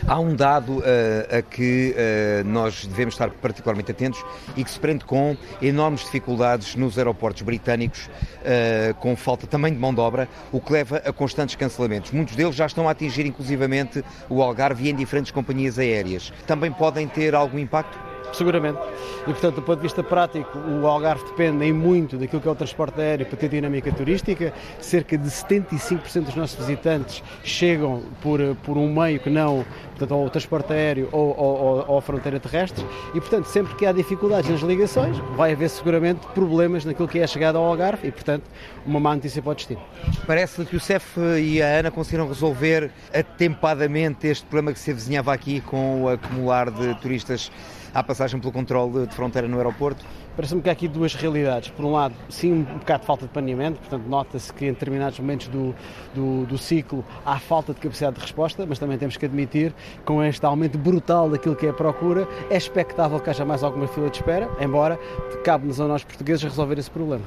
Há 0.05 0.19
um 0.19 0.35
dado 0.35 0.79
uh, 0.79 1.37
a 1.37 1.41
que 1.41 1.95
uh, 1.95 2.47
nós 2.47 2.85
devemos 2.85 3.15
estar 3.15 3.29
particularmente 3.29 3.91
atentos 3.91 4.23
e 4.55 4.63
que 4.63 4.69
se 4.69 4.79
prende 4.79 5.05
com 5.05 5.35
enormes 5.61 6.01
dificuldades 6.01 6.75
nos 6.75 6.97
aeroportos 6.97 7.41
britânicos, 7.41 8.07
uh, 8.07 8.93
com 8.95 9.15
falta 9.15 9.47
também 9.47 9.73
de 9.73 9.79
mão 9.79 9.93
de 9.93 9.99
obra, 9.99 10.27
o 10.51 10.59
que 10.59 10.73
leva 10.73 10.97
a 10.97 11.11
constantes 11.11 11.55
cancelamentos. 11.55 12.11
Muitos 12.11 12.35
deles 12.35 12.55
já 12.55 12.65
estão 12.65 12.87
a 12.87 12.91
atingir 12.91 13.25
inclusivamente 13.25 14.03
o 14.29 14.41
Algarve 14.41 14.85
e 14.85 14.89
em 14.91 14.95
diferentes 14.95 15.31
companhias 15.31 15.79
aéreas. 15.79 16.31
Também 16.45 16.71
podem 16.71 17.07
ter 17.07 17.33
algum 17.33 17.57
impacto? 17.57 18.06
Seguramente. 18.33 18.79
E, 19.21 19.25
portanto, 19.25 19.55
do 19.55 19.61
ponto 19.61 19.77
de 19.77 19.83
vista 19.83 20.03
prático, 20.03 20.57
o 20.57 20.87
Algarve 20.87 21.23
depende 21.25 21.65
em 21.65 21.73
muito 21.73 22.17
daquilo 22.17 22.41
que 22.41 22.47
é 22.47 22.51
o 22.51 22.55
transporte 22.55 22.99
aéreo 22.99 23.25
para 23.25 23.37
ter 23.37 23.49
dinâmica 23.49 23.91
turística. 23.91 24.53
Cerca 24.79 25.17
de 25.17 25.27
75% 25.27 26.25
dos 26.25 26.35
nossos 26.35 26.57
visitantes 26.57 27.23
chegam 27.43 28.03
por, 28.21 28.39
por 28.63 28.77
um 28.77 28.93
meio 28.93 29.19
que 29.19 29.29
não, 29.29 29.65
portanto, 29.89 30.11
ou 30.11 30.25
o 30.25 30.29
transporte 30.29 30.73
aéreo 30.73 31.09
ou, 31.11 31.37
ou, 31.37 31.85
ou 31.87 31.97
a 31.97 32.01
fronteira 32.01 32.39
terrestre. 32.39 32.85
E, 33.13 33.19
portanto, 33.19 33.45
sempre 33.45 33.75
que 33.75 33.85
há 33.85 33.91
dificuldades 33.91 34.49
nas 34.49 34.61
ligações, 34.61 35.17
vai 35.35 35.53
haver 35.53 35.69
seguramente 35.69 36.25
problemas 36.27 36.85
naquilo 36.85 37.07
que 37.07 37.19
é 37.19 37.23
a 37.23 37.27
chegada 37.27 37.57
ao 37.57 37.65
Algarve 37.65 38.07
e, 38.07 38.11
portanto, 38.11 38.43
uma 38.85 38.99
má 38.99 39.15
notícia 39.15 39.41
para 39.41 39.51
o 39.51 39.55
destino. 39.55 39.81
Parece 40.25 40.63
que 40.65 40.75
o 40.75 40.79
CEF 40.79 41.19
e 41.41 41.61
a 41.61 41.79
ANA 41.79 41.91
conseguiram 41.91 42.27
resolver 42.27 42.91
atempadamente 43.13 44.27
este 44.27 44.45
problema 44.45 44.73
que 44.73 44.79
se 44.79 44.91
avizinhava 44.91 45.33
aqui 45.33 45.61
com 45.61 46.03
o 46.03 46.09
acumular 46.09 46.71
de 46.71 46.95
turistas 46.95 47.51
à 47.93 48.03
passagem 48.03 48.39
pelo 48.39 48.51
controle 48.51 49.07
de 49.07 49.13
fronteira 49.13 49.47
no 49.47 49.57
aeroporto? 49.57 50.05
Parece-me 50.37 50.61
que 50.61 50.69
há 50.69 50.71
aqui 50.71 50.87
duas 50.87 51.15
realidades. 51.15 51.71
Por 51.71 51.83
um 51.83 51.93
lado, 51.93 52.13
sim, 52.29 52.53
um 52.53 52.63
bocado 52.63 53.01
de 53.01 53.07
falta 53.07 53.25
de 53.25 53.33
planeamento, 53.33 53.79
portanto, 53.79 54.05
nota-se 54.07 54.53
que 54.53 54.65
em 54.65 54.71
determinados 54.71 55.19
momentos 55.19 55.47
do, 55.47 55.73
do, 56.13 56.45
do, 56.45 56.59
ciclo 56.59 57.03
há 57.25 57.39
falta 57.39 57.73
de 57.73 57.79
capacidade 57.79 58.17
de 58.17 58.21
resposta, 58.21 58.63
mas 58.63 58.77
também 58.77 58.99
temos 58.99 59.17
que 59.17 59.25
admitir, 59.25 59.73
com 60.05 60.23
este 60.23 60.45
aumento 60.45 60.77
brutal 60.77 61.27
daquilo 61.27 61.55
que 61.55 61.65
é 61.65 61.69
a 61.69 61.73
procura, 61.73 62.27
é 62.51 62.55
expectável 62.55 63.19
que 63.19 63.31
haja 63.31 63.43
mais 63.43 63.63
alguma 63.63 63.87
fila 63.87 64.11
de 64.11 64.17
espera, 64.17 64.47
embora 64.61 64.99
cabe-nos 65.43 65.81
a 65.81 65.87
nós 65.87 66.03
portugueses 66.03 66.43
resolver 66.43 66.77
esse 66.77 66.91
problema. 66.91 67.25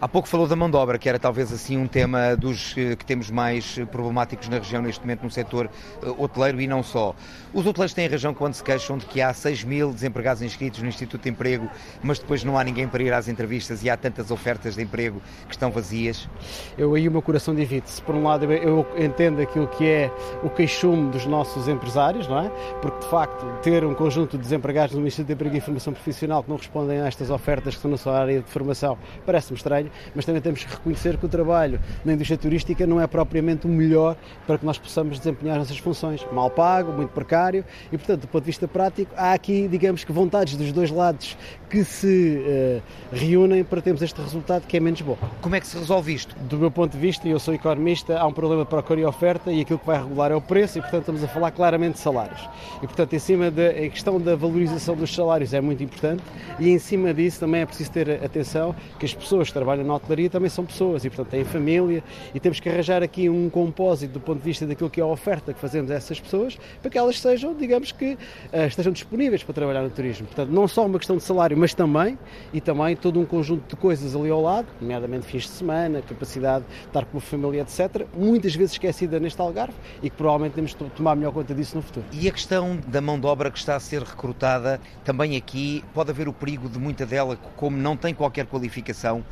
Há 0.00 0.06
pouco 0.06 0.28
falou 0.28 0.46
da 0.46 0.54
mão 0.54 0.70
de 0.70 0.76
obra, 0.76 0.96
que 0.96 1.08
era 1.08 1.18
talvez 1.18 1.52
assim 1.52 1.76
um 1.76 1.88
tema 1.88 2.36
dos 2.36 2.72
eh, 2.78 2.94
que 2.94 3.04
temos 3.04 3.32
mais 3.32 3.76
eh, 3.76 3.84
problemáticos 3.84 4.48
na 4.48 4.58
região 4.58 4.80
neste 4.80 5.00
momento 5.00 5.24
no 5.24 5.30
setor 5.30 5.68
eh, 6.00 6.14
hoteleiro 6.16 6.60
e 6.60 6.68
não 6.68 6.84
só. 6.84 7.16
Os 7.52 7.66
hoteleiros 7.66 7.94
têm 7.94 8.06
razão 8.06 8.32
quando 8.32 8.54
se 8.54 8.62
queixam 8.62 8.96
de 8.96 9.06
que 9.06 9.20
há 9.20 9.34
6 9.34 9.64
mil 9.64 9.92
desempregados 9.92 10.40
inscritos 10.40 10.80
no 10.80 10.88
Instituto 10.88 11.24
de 11.24 11.30
Emprego, 11.30 11.68
mas 12.00 12.20
depois 12.20 12.44
não 12.48 12.58
há 12.58 12.64
ninguém 12.64 12.88
para 12.88 13.02
ir 13.02 13.12
às 13.12 13.28
entrevistas 13.28 13.84
e 13.84 13.90
há 13.90 13.96
tantas 13.96 14.30
ofertas 14.30 14.74
de 14.74 14.82
emprego 14.82 15.20
que 15.46 15.54
estão 15.54 15.70
vazias. 15.70 16.28
Eu 16.76 16.94
aí 16.94 17.06
o 17.06 17.10
meu 17.10 17.22
coração 17.22 17.54
divide-se. 17.54 18.00
Por 18.02 18.14
um 18.14 18.24
lado 18.24 18.50
eu 18.50 18.86
entendo 18.96 19.40
aquilo 19.40 19.68
que 19.68 19.86
é 19.86 20.10
o 20.42 20.48
queixume 20.48 21.10
dos 21.10 21.26
nossos 21.26 21.68
empresários, 21.68 22.26
não 22.26 22.40
é? 22.40 22.48
Porque 22.80 23.00
de 23.00 23.10
facto 23.10 23.44
ter 23.62 23.84
um 23.84 23.94
conjunto 23.94 24.36
de 24.36 24.42
desempregados 24.42 24.94
no 24.96 25.06
Instituto 25.06 25.28
de 25.28 25.32
Emprego 25.34 25.54
e 25.54 25.58
Informação 25.58 25.92
Profissional 25.92 26.42
que 26.42 26.48
não 26.48 26.56
respondem 26.56 27.00
a 27.00 27.06
estas 27.06 27.30
ofertas 27.30 27.74
que 27.74 27.78
estão 27.78 27.90
na 27.90 27.96
sua 27.96 28.18
área 28.18 28.40
de 28.40 28.50
formação 28.50 28.98
parece-me 29.26 29.56
estranho 29.56 29.90
mas 30.14 30.24
também 30.24 30.40
temos 30.40 30.64
que 30.64 30.70
reconhecer 30.70 31.16
que 31.16 31.26
o 31.26 31.28
trabalho 31.28 31.80
na 32.04 32.12
indústria 32.12 32.38
turística 32.38 32.86
não 32.86 33.00
é 33.00 33.06
propriamente 33.06 33.66
o 33.66 33.70
melhor 33.70 34.16
para 34.46 34.58
que 34.58 34.64
nós 34.64 34.78
possamos 34.78 35.18
desempenhar 35.18 35.60
essas 35.60 35.78
funções. 35.78 36.26
Mal 36.32 36.50
pago, 36.50 36.92
muito 36.92 37.10
precário 37.10 37.64
e, 37.92 37.98
portanto, 37.98 38.22
do 38.22 38.28
ponto 38.28 38.42
de 38.42 38.46
vista 38.46 38.66
prático, 38.66 39.12
há 39.16 39.32
aqui, 39.32 39.68
digamos 39.68 40.04
que, 40.04 40.12
vontades 40.12 40.56
dos 40.56 40.72
dois 40.72 40.90
lados 40.90 41.36
que 41.68 41.84
se 41.84 42.37
uh, 42.38 42.82
reúnem 43.12 43.64
para 43.64 43.80
termos 43.80 44.02
este 44.02 44.20
resultado 44.20 44.66
que 44.66 44.76
é 44.76 44.80
menos 44.80 45.00
bom. 45.00 45.16
Como 45.40 45.54
é 45.54 45.60
que 45.60 45.66
se 45.66 45.78
resolve 45.78 46.12
isto? 46.12 46.36
Do 46.40 46.58
meu 46.58 46.70
ponto 46.70 46.92
de 46.92 46.98
vista, 46.98 47.26
e 47.26 47.30
eu 47.30 47.38
sou 47.38 47.54
economista, 47.54 48.18
há 48.18 48.26
um 48.26 48.32
problema 48.32 48.64
de 48.64 48.68
procura 48.68 49.00
e 49.00 49.04
oferta 49.04 49.50
e 49.50 49.60
aquilo 49.60 49.78
que 49.78 49.86
vai 49.86 49.98
regular 49.98 50.32
é 50.32 50.34
o 50.34 50.40
preço 50.40 50.78
e, 50.78 50.80
portanto, 50.82 51.00
estamos 51.00 51.24
a 51.24 51.28
falar 51.28 51.50
claramente 51.52 51.94
de 51.94 52.00
salários. 52.00 52.48
E, 52.82 52.86
portanto, 52.86 53.12
em 53.12 53.18
cima 53.18 53.50
da 53.50 53.72
questão 53.72 54.20
da 54.20 54.36
valorização 54.36 54.94
dos 54.96 55.14
salários 55.14 55.54
é 55.54 55.60
muito 55.60 55.82
importante 55.82 56.22
e, 56.58 56.68
em 56.68 56.78
cima 56.78 57.14
disso, 57.14 57.40
também 57.40 57.62
é 57.62 57.66
preciso 57.66 57.90
ter 57.90 58.22
atenção 58.24 58.74
que 58.98 59.06
as 59.06 59.14
pessoas 59.14 59.48
que 59.48 59.54
trabalham 59.54 59.68
trabalham 59.68 59.84
na 59.84 59.94
hotelaria 59.94 60.30
também 60.30 60.48
são 60.48 60.64
pessoas 60.64 61.04
e, 61.04 61.10
portanto, 61.10 61.28
têm 61.28 61.44
família 61.44 62.02
e 62.34 62.40
temos 62.40 62.58
que 62.58 62.68
arranjar 62.68 63.02
aqui 63.02 63.28
um 63.28 63.50
compósito 63.50 64.14
do 64.14 64.20
ponto 64.20 64.38
de 64.38 64.44
vista 64.44 64.66
daquilo 64.66 64.88
que 64.88 65.00
é 65.00 65.04
a 65.04 65.06
oferta 65.06 65.52
que 65.52 65.60
fazemos 65.60 65.90
a 65.90 65.94
essas 65.94 66.18
pessoas 66.18 66.58
para 66.80 66.90
que 66.90 66.98
elas 66.98 67.20
sejam, 67.20 67.54
digamos 67.54 67.92
que, 67.92 68.14
uh, 68.14 68.66
estejam 68.66 68.92
disponíveis 68.92 69.42
para 69.42 69.54
trabalhar 69.54 69.82
no 69.82 69.90
turismo. 69.90 70.26
Portanto, 70.26 70.50
não 70.50 70.66
só 70.66 70.86
uma 70.86 70.98
questão 70.98 71.16
de 71.16 71.22
salário, 71.22 71.56
mas 71.56 71.74
também, 71.74 72.18
e 72.52 72.60
também 72.60 72.96
todo 72.96 73.20
um 73.20 73.24
conjunto 73.24 73.68
de 73.68 73.76
coisas 73.76 74.14
ali 74.14 74.30
ao 74.30 74.40
lado, 74.40 74.66
nomeadamente 74.80 75.26
fins 75.26 75.42
de 75.42 75.50
semana, 75.50 76.02
capacidade 76.02 76.64
de 76.64 76.86
estar 76.86 77.04
com 77.04 77.18
a 77.18 77.20
família, 77.20 77.62
etc., 77.62 78.06
muitas 78.16 78.54
vezes 78.54 78.72
esquecida 78.72 79.18
neste 79.20 79.40
Algarve 79.40 79.74
e 80.02 80.10
que 80.10 80.16
provavelmente 80.16 80.54
temos 80.54 80.70
de 80.70 80.76
tomar 80.90 81.14
melhor 81.16 81.32
conta 81.32 81.54
disso 81.54 81.76
no 81.76 81.82
futuro. 81.82 82.06
E 82.12 82.28
a 82.28 82.32
questão 82.32 82.78
da 82.86 83.00
mão 83.00 83.18
de 83.18 83.26
obra 83.26 83.50
que 83.50 83.58
está 83.58 83.76
a 83.76 83.80
ser 83.80 84.02
recrutada, 84.02 84.80
também 85.04 85.36
aqui 85.36 85.84
pode 85.94 86.10
haver 86.10 86.28
o 86.28 86.32
perigo 86.32 86.68
de 86.68 86.78
muita 86.78 87.04
dela, 87.04 87.36
como 87.56 87.76
não 87.76 87.96
tem 87.96 88.14
qualquer 88.14 88.46
qualificação, 88.46 89.24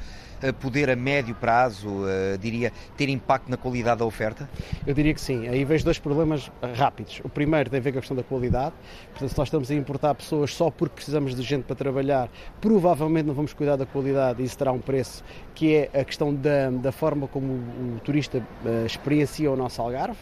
poder 0.61 0.91
a 0.91 0.97
médio 0.97 1.35
prazo, 1.35 1.89
uh, 1.89 2.39
diria, 2.39 2.73
ter 2.97 3.09
impacto 3.09 3.49
na 3.49 3.57
qualidade 3.57 3.99
da 4.01 4.05
oferta? 4.05 4.49
Eu 4.87 4.95
diria 4.95 5.15
que 5.15 5.21
sim. 5.21 5.49
Aí 5.49 5.65
vejo 5.65 5.85
dois 5.85 5.99
problemas 5.99 6.51
rápidos. 6.75 7.21
O 7.25 7.29
primeiro 7.29 7.71
tem 7.71 7.79
a 7.79 7.83
ver 7.83 7.93
com 7.93 7.99
a 7.99 8.01
questão 8.01 8.17
da 8.17 8.23
qualidade. 8.23 8.75
Portanto, 9.11 9.31
se 9.31 9.39
nós 9.39 9.49
estamos 9.49 9.71
a 9.71 9.75
importar 9.75 10.15
pessoas 10.15 10.55
só 10.55 10.71
porque 10.71 10.97
precisamos 10.97 11.35
de 11.35 11.43
gente 11.43 11.65
para 11.65 11.77
trabalhar, 11.77 12.29
provavelmente 12.61 13.27
não 13.27 13.35
vamos 13.35 13.53
cuidar 13.53 13.77
da 13.77 13.87
qualidade 13.87 14.43
e 14.43 14.45
isso 14.45 14.57
terá 14.57 14.73
um 14.73 14.79
preço, 14.79 15.25
que 15.55 15.75
é 15.75 16.01
a 16.01 16.05
questão 16.05 16.35
da, 16.35 16.71
da 16.71 16.93
forma 16.93 17.27
como 17.29 17.53
o, 17.53 17.97
o 17.97 18.01
turista 18.01 18.39
uh, 18.39 18.87
experiencia 18.87 19.51
o 19.51 19.57
nosso 19.57 19.81
Algarve. 19.81 20.19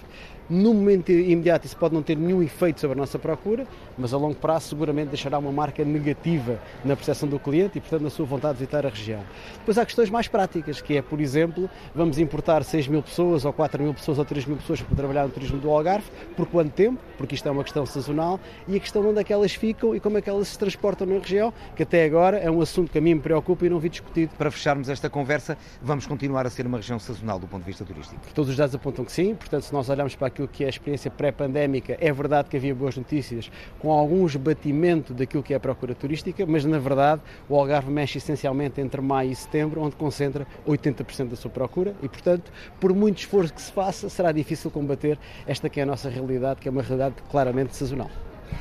No 0.48 0.74
momento 0.74 1.10
imediato 1.10 1.66
isso 1.66 1.76
pode 1.76 1.94
não 1.94 2.02
ter 2.02 2.16
nenhum 2.16 2.42
efeito 2.42 2.78
sobre 2.78 2.98
a 2.98 3.00
nossa 3.00 3.18
procura, 3.18 3.66
mas 3.98 4.12
a 4.12 4.16
longo 4.16 4.34
prazo 4.34 4.68
seguramente 4.68 5.08
deixará 5.08 5.38
uma 5.38 5.52
marca 5.52 5.84
negativa 5.84 6.58
na 6.84 6.96
percepção 6.96 7.28
do 7.28 7.38
cliente 7.38 7.78
e, 7.78 7.80
portanto, 7.80 8.02
na 8.02 8.10
sua 8.10 8.26
vontade 8.26 8.54
de 8.54 8.58
visitar 8.60 8.86
a 8.86 8.88
região. 8.88 9.22
Depois 9.58 9.78
há 9.78 9.84
questões 9.84 10.10
mais 10.10 10.28
práticas, 10.28 10.80
que 10.80 10.96
é, 10.96 11.02
por 11.02 11.20
exemplo, 11.20 11.68
vamos 11.94 12.18
importar 12.18 12.64
6 12.64 12.88
mil 12.88 13.02
pessoas, 13.02 13.44
ou 13.44 13.52
4 13.52 13.82
mil 13.82 13.94
pessoas, 13.94 14.18
ou 14.18 14.24
3 14.24 14.46
mil 14.46 14.56
pessoas 14.56 14.80
para 14.82 14.96
trabalhar 14.96 15.24
no 15.24 15.30
turismo 15.30 15.58
do 15.58 15.70
Algarve, 15.70 16.06
por 16.36 16.46
quanto 16.46 16.72
tempo? 16.72 16.98
Porque 17.16 17.34
isto 17.34 17.48
é 17.48 17.50
uma 17.50 17.62
questão 17.62 17.86
sazonal, 17.86 18.40
e 18.66 18.76
a 18.76 18.80
questão 18.80 19.06
onde 19.08 19.20
é 19.20 19.24
que 19.24 19.32
elas 19.32 19.54
ficam 19.54 19.94
e 19.94 20.00
como 20.00 20.18
é 20.18 20.22
que 20.22 20.30
elas 20.30 20.48
se 20.48 20.58
transportam 20.58 21.06
na 21.06 21.18
região, 21.18 21.52
que 21.76 21.82
até 21.82 22.04
agora 22.04 22.38
é 22.38 22.50
um 22.50 22.60
assunto 22.60 22.90
que 22.90 22.98
a 22.98 23.00
mim 23.00 23.14
me 23.14 23.20
preocupa 23.20 23.66
e 23.66 23.70
não 23.70 23.78
vi 23.78 23.88
discutido. 23.88 24.32
Para 24.36 24.50
fecharmos 24.50 24.88
esta 24.88 25.08
conversa, 25.08 25.56
vamos 25.82 26.06
continuar 26.06 26.46
a 26.46 26.50
ser 26.50 26.66
uma 26.66 26.78
região 26.78 26.98
sazonal 26.98 27.38
do 27.38 27.46
ponto 27.46 27.62
de 27.62 27.66
vista 27.66 27.84
turístico? 27.84 28.20
Todos 28.34 28.50
os 28.50 28.56
dados 28.56 28.74
apontam 28.74 29.04
que 29.04 29.12
sim, 29.12 29.34
portanto, 29.34 29.62
se 29.62 29.72
nós 29.72 29.88
olharmos 29.88 30.14
para 30.14 30.28
aquilo 30.28 30.48
que 30.48 30.64
é 30.64 30.66
a 30.66 30.70
experiência 30.70 31.10
pré-pandémica, 31.10 31.96
é 32.00 32.12
verdade 32.12 32.48
que 32.48 32.56
havia 32.56 32.74
boas 32.74 32.96
notícias, 32.96 33.50
com 33.84 33.92
algum 33.92 34.24
esbatimento 34.24 35.12
daquilo 35.12 35.42
que 35.42 35.52
é 35.52 35.56
a 35.58 35.60
procura 35.60 35.94
turística, 35.94 36.46
mas 36.46 36.64
na 36.64 36.78
verdade 36.78 37.20
o 37.46 37.54
Algarve 37.54 37.90
mexe 37.90 38.16
essencialmente 38.16 38.80
entre 38.80 38.98
maio 39.02 39.30
e 39.30 39.36
setembro, 39.36 39.82
onde 39.82 39.94
concentra 39.94 40.46
80% 40.66 41.28
da 41.28 41.36
sua 41.36 41.50
procura 41.50 41.94
e, 42.02 42.08
portanto, 42.08 42.50
por 42.80 42.94
muito 42.94 43.18
esforço 43.18 43.52
que 43.52 43.60
se 43.60 43.70
faça, 43.70 44.08
será 44.08 44.32
difícil 44.32 44.70
combater 44.70 45.18
esta 45.46 45.68
que 45.68 45.80
é 45.80 45.82
a 45.82 45.86
nossa 45.86 46.08
realidade, 46.08 46.62
que 46.62 46.68
é 46.68 46.70
uma 46.70 46.80
realidade 46.80 47.16
claramente 47.30 47.76
sazonal. 47.76 48.08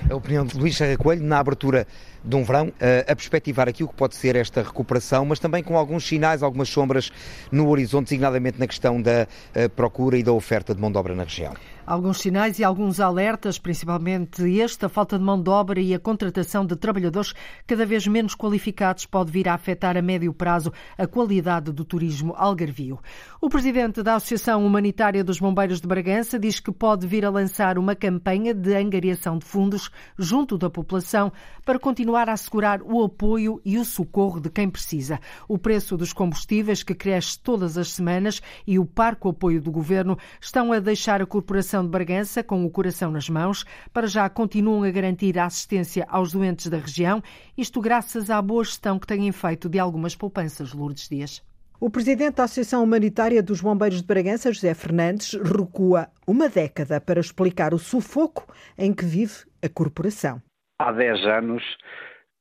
A 0.10 0.16
opinião 0.16 0.46
de 0.46 0.58
Luís 0.58 0.76
Serra 0.76 0.98
Coelho 0.98 1.24
na 1.24 1.40
abertura 1.40 1.88
de 2.24 2.36
um 2.36 2.44
verão, 2.44 2.72
eh, 2.80 3.06
a 3.08 3.16
perspectivar 3.16 3.70
aquilo 3.70 3.90
que 3.90 3.96
pode 3.96 4.16
ser 4.16 4.36
esta 4.36 4.62
recuperação, 4.62 5.26
mas 5.26 5.40
também 5.40 5.64
com 5.64 5.78
alguns 5.78 6.06
sinais, 6.06 6.44
algumas 6.44 6.70
sombras 6.70 7.12
no 7.52 7.70
horizonte, 7.70 8.06
designadamente 8.06 8.60
na 8.60 8.68
questão 8.68 9.02
da 9.02 9.28
eh, 9.54 9.68
procura 9.68 10.18
e 10.18 10.24
da 10.24 10.32
oferta 10.32 10.74
de 10.74 10.82
mão 10.82 10.92
de 10.92 10.98
obra 10.98 11.16
na 11.16 11.24
região. 11.24 11.54
Alguns 11.86 12.20
sinais 12.20 12.60
e 12.60 12.64
alguns 12.64 13.02
alertas, 13.02 13.60
principalmente 13.60 14.42
este, 14.44 14.86
a 14.86 14.90
falta 14.90 15.18
de 15.18 15.24
mão 15.24 15.42
de 15.42 15.50
obra 15.50 15.82
e 15.82 15.94
a 15.94 16.00
contratação 16.00 16.66
de 16.66 16.78
trabalhadores 16.78 17.34
cada 17.68 17.86
vez 17.86 18.08
menos 18.08 18.34
qualificados 18.34 19.06
pode 19.06 19.30
vir 19.30 19.50
a 19.50 19.54
afetar 19.54 19.98
a 19.98 20.02
médio 20.02 20.34
prazo 20.34 20.72
a 20.98 21.06
qualidade 21.06 21.74
do 21.74 21.84
turismo 21.84 22.34
algarvio. 22.38 23.00
O 23.42 23.50
presidente 23.50 24.02
da 24.02 24.16
Associação 24.16 24.66
Humanitária 24.66 25.26
dos 25.26 25.42
Bombeiros 25.42 25.82
de 25.82 25.88
Bragança 25.88 26.40
diz 26.40 26.58
que 26.58 26.72
pode 26.72 27.06
vir 27.06 27.26
a 27.26 27.30
lançar 27.30 27.78
uma 27.78 27.96
campanha 27.96 28.54
de 28.54 28.74
angariação 28.74 29.38
de 29.38 29.44
fundos 29.44 29.92
junto 30.18 30.58
da 30.58 30.70
população 30.70 31.34
para 31.66 31.78
continuar 31.78 32.30
a 32.30 32.34
assegurar 32.34 32.82
o 32.82 33.04
apoio 33.04 33.62
e 33.66 33.78
o 33.78 33.84
socorro 33.84 34.40
de 34.40 34.50
quem 34.50 34.70
precisa. 34.70 35.20
O 35.50 35.58
preço 35.58 35.98
dos 35.98 36.14
combustíveis, 36.14 36.82
que 36.82 36.96
cresce 36.96 37.38
todas 37.38 37.78
as 37.78 37.92
semanas, 37.92 38.42
e 38.66 38.80
o 38.80 38.86
parco 38.86 39.28
apoio 39.28 39.62
do 39.62 39.70
governo 39.70 40.18
estão 40.40 40.72
a 40.72 40.80
deixar 40.80 41.22
a 41.22 41.26
corporação 41.26 41.73
de 41.82 41.90
Bragança, 41.90 42.44
com 42.44 42.64
o 42.64 42.70
coração 42.70 43.10
nas 43.10 43.28
mãos, 43.28 43.66
para 43.92 44.06
já 44.06 44.30
continuam 44.30 44.84
a 44.84 44.92
garantir 44.92 45.40
a 45.40 45.46
assistência 45.46 46.06
aos 46.08 46.34
doentes 46.34 46.68
da 46.68 46.78
região, 46.78 47.24
isto 47.58 47.82
graças 47.82 48.30
à 48.30 48.40
boa 48.42 48.64
gestão 48.64 49.00
que 49.00 49.08
têm 49.08 49.32
feito 49.32 49.68
de 49.68 49.80
algumas 49.80 50.16
poupanças, 50.16 50.74
Lourdes 50.74 51.10
Dias. 51.10 51.42
O 51.80 51.90
presidente 51.90 52.36
da 52.36 52.44
Associação 52.44 52.84
Humanitária 52.84 53.42
dos 53.42 53.60
Bombeiros 53.60 54.02
de 54.02 54.08
Bragança, 54.08 54.54
José 54.54 54.74
Fernandes, 54.74 55.34
recua 55.34 56.08
uma 56.28 56.48
década 56.48 57.02
para 57.02 57.20
explicar 57.20 57.74
o 57.74 57.80
sufoco 57.80 58.46
em 58.78 58.94
que 58.94 59.04
vive 59.04 59.46
a 59.62 59.68
corporação. 59.68 60.42
Há 60.80 60.92
10 60.92 61.26
anos 61.26 61.64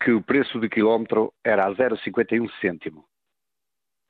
que 0.03 0.13
o 0.13 0.23
preço 0.23 0.61
de 0.61 0.69
quilómetro 0.69 1.33
era 1.45 1.67
a 1.67 1.71
0,51 1.75 2.49
cêntimo. 2.61 3.05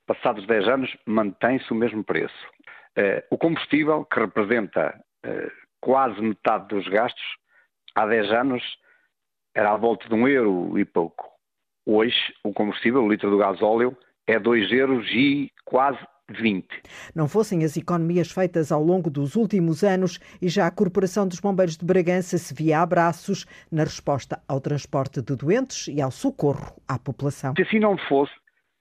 Passados 0.05 0.45
10 0.45 0.67
anos, 0.67 0.97
mantém-se 1.05 1.71
o 1.71 1.75
mesmo 1.75 2.03
preço. 2.03 2.47
Uh, 2.97 3.23
o 3.31 3.37
combustível, 3.37 4.05
que 4.05 4.19
representa 4.19 4.99
quase 5.81 6.21
metade 6.21 6.67
dos 6.67 6.87
gastos, 6.87 7.23
há 7.95 8.05
10 8.05 8.31
anos 8.31 8.63
era 9.55 9.73
à 9.73 9.77
volta 9.77 10.07
de 10.07 10.13
um 10.13 10.27
euro 10.27 10.77
e 10.79 10.85
pouco. 10.85 11.29
Hoje, 11.85 12.15
o 12.43 12.53
combustível, 12.53 13.03
o 13.03 13.09
litro 13.09 13.29
do 13.29 13.37
gasóleo, 13.37 13.95
é 14.25 14.39
2 14.39 14.71
euros 14.71 15.05
e 15.11 15.51
quase 15.65 15.99
20. 16.29 16.65
Não 17.13 17.27
fossem 17.27 17.63
as 17.63 17.75
economias 17.75 18.31
feitas 18.31 18.71
ao 18.71 18.81
longo 18.81 19.09
dos 19.09 19.35
últimos 19.35 19.83
anos 19.83 20.19
e 20.41 20.47
já 20.47 20.65
a 20.65 20.71
Corporação 20.71 21.27
dos 21.27 21.39
Bombeiros 21.39 21.77
de 21.77 21.85
Bragança 21.85 22.37
se 22.37 22.53
via 22.53 22.79
a 22.79 22.85
braços 22.85 23.45
na 23.71 23.83
resposta 23.83 24.41
ao 24.47 24.61
transporte 24.61 25.21
de 25.21 25.35
doentes 25.35 25.87
e 25.87 26.01
ao 26.01 26.11
socorro 26.11 26.81
à 26.87 26.97
população. 26.97 27.53
Se 27.55 27.63
assim 27.63 27.79
não 27.79 27.97
fosse, 27.97 28.33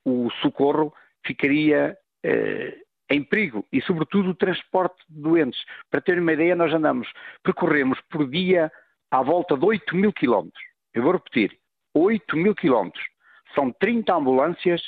o 0.05 0.31
socorro 0.41 0.95
ficaria 1.27 1.97
eh, 2.25 2.77
em 3.13 3.23
perigo 3.23 3.67
e, 3.73 3.81
sobretudo, 3.83 4.31
o 4.31 4.35
transporte 4.35 4.97
de 5.09 5.21
doentes. 5.21 5.61
Para 5.91 6.01
ter 6.01 6.19
uma 6.19 6.33
ideia, 6.33 6.57
nós 6.57 6.73
andamos, 6.73 7.09
percorremos 7.43 8.01
por 8.11 8.29
dia 8.29 8.73
à 9.11 9.23
volta 9.23 9.57
de 9.57 9.65
8 9.65 9.95
mil 9.95 10.13
quilómetros. 10.13 10.63
Eu 10.95 11.03
vou 11.03 11.13
repetir, 11.13 11.59
8 11.95 12.37
mil 12.37 12.55
quilómetros. 12.55 13.05
São 13.55 13.71
30 13.73 14.15
ambulâncias 14.15 14.83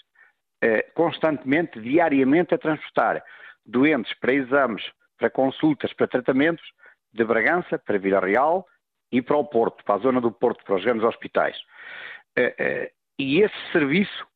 eh, 0.63 0.83
constantemente, 0.95 1.79
diariamente, 1.81 2.55
a 2.55 2.59
transportar 2.59 3.23
doentes 3.67 4.13
para 4.15 4.33
exames, 4.33 4.83
para 5.19 5.31
consultas, 5.31 5.93
para 5.93 6.09
tratamentos, 6.09 6.65
de 7.13 7.25
Bragança 7.25 7.79
para 7.79 7.99
Vila 7.99 8.21
Real 8.21 8.67
e 9.13 9.23
para 9.23 9.37
o 9.37 9.45
Porto, 9.45 9.85
para 9.85 9.95
a 9.95 9.99
zona 9.99 10.21
do 10.21 10.33
Porto, 10.33 10.65
para 10.65 10.75
os 10.75 10.85
grandes 10.85 11.05
hospitais. 11.05 11.57
Eh, 12.37 12.55
eh, 12.59 12.93
e 13.19 13.41
esse 13.41 13.73
serviço, 13.73 14.27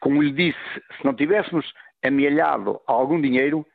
como 0.00 0.22
lhe 0.22 0.32
disse, 0.32 0.74
se 0.98 1.04
não 1.04 1.14
tivéssemos 1.14 1.72
amealhado 2.02 2.80
algum 2.86 3.20
dinheiro, 3.20 3.66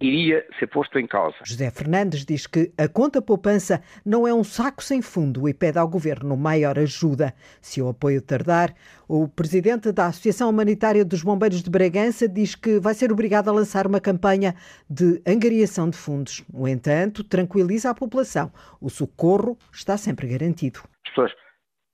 iria 0.00 0.44
ser 0.58 0.66
posto 0.66 0.98
em 0.98 1.06
causa. 1.06 1.36
José 1.44 1.70
Fernandes 1.70 2.24
diz 2.24 2.46
que 2.46 2.72
a 2.76 2.88
conta 2.88 3.22
poupança 3.22 3.82
não 4.04 4.26
é 4.26 4.34
um 4.34 4.42
saco 4.42 4.82
sem 4.82 5.00
fundo 5.00 5.48
e 5.48 5.54
pede 5.54 5.78
ao 5.78 5.88
governo 5.88 6.36
maior 6.36 6.78
ajuda. 6.78 7.32
Se 7.60 7.80
o 7.80 7.88
apoio 7.88 8.20
tardar, 8.20 8.74
o 9.08 9.28
presidente 9.28 9.92
da 9.92 10.06
Associação 10.06 10.50
Humanitária 10.50 11.04
dos 11.04 11.22
Bombeiros 11.22 11.62
de 11.62 11.70
Bragança 11.70 12.28
diz 12.28 12.54
que 12.54 12.80
vai 12.80 12.94
ser 12.94 13.12
obrigado 13.12 13.48
a 13.48 13.52
lançar 13.52 13.86
uma 13.86 14.00
campanha 14.00 14.54
de 14.88 15.22
angariação 15.26 15.88
de 15.88 15.96
fundos. 15.96 16.44
No 16.52 16.66
entanto, 16.66 17.22
tranquiliza 17.22 17.90
a 17.90 17.94
população. 17.94 18.52
O 18.80 18.90
socorro 18.90 19.56
está 19.72 19.96
sempre 19.96 20.26
garantido. 20.26 20.80
As 21.06 21.10
pessoas 21.10 21.32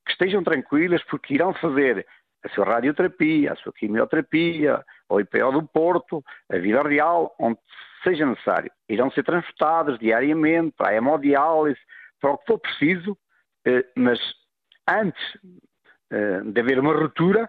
que 0.06 0.12
estejam 0.12 0.42
tranquilas 0.42 1.02
porque 1.10 1.34
irão 1.34 1.52
fazer 1.54 2.06
a 2.42 2.48
sua 2.50 2.64
radioterapia, 2.64 3.52
a 3.52 3.56
sua 3.56 3.72
quimioterapia, 3.72 4.84
o 5.08 5.20
IPO 5.20 5.52
do 5.52 5.62
Porto, 5.62 6.24
a 6.50 6.58
vida 6.58 6.82
real, 6.82 7.34
onde 7.38 7.58
seja 8.02 8.26
necessário. 8.26 8.70
Irão 8.88 9.10
ser 9.10 9.24
transportados 9.24 9.98
diariamente 9.98 10.74
para 10.76 10.90
a 10.90 10.94
hemodiálise, 10.94 11.80
para 12.20 12.30
o 12.30 12.38
que 12.38 12.46
for 12.46 12.58
preciso, 12.58 13.16
eh, 13.66 13.84
mas 13.94 14.18
antes 14.88 15.22
eh, 16.10 16.40
de 16.44 16.60
haver 16.60 16.78
uma 16.78 16.94
ruptura, 16.94 17.48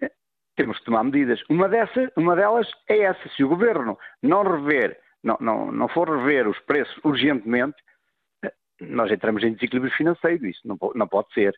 eh, 0.00 0.10
temos 0.56 0.78
que 0.78 0.84
tomar 0.84 1.04
medidas. 1.04 1.42
Uma, 1.48 1.68
dessa, 1.68 2.12
uma 2.16 2.36
delas 2.36 2.68
é 2.88 3.00
essa. 3.00 3.28
Se 3.36 3.42
o 3.42 3.48
governo 3.48 3.98
não 4.22 4.42
rever, 4.42 5.00
não, 5.22 5.36
não, 5.40 5.72
não 5.72 5.88
for 5.88 6.08
rever 6.08 6.48
os 6.48 6.58
preços 6.60 6.96
urgentemente, 7.04 7.76
nós 8.80 9.10
entramos 9.10 9.42
em 9.42 9.54
desequilíbrio 9.54 9.92
financeiro. 9.92 10.46
Isso 10.46 10.60
não, 10.66 10.78
não 10.94 11.08
pode 11.08 11.32
ser. 11.32 11.54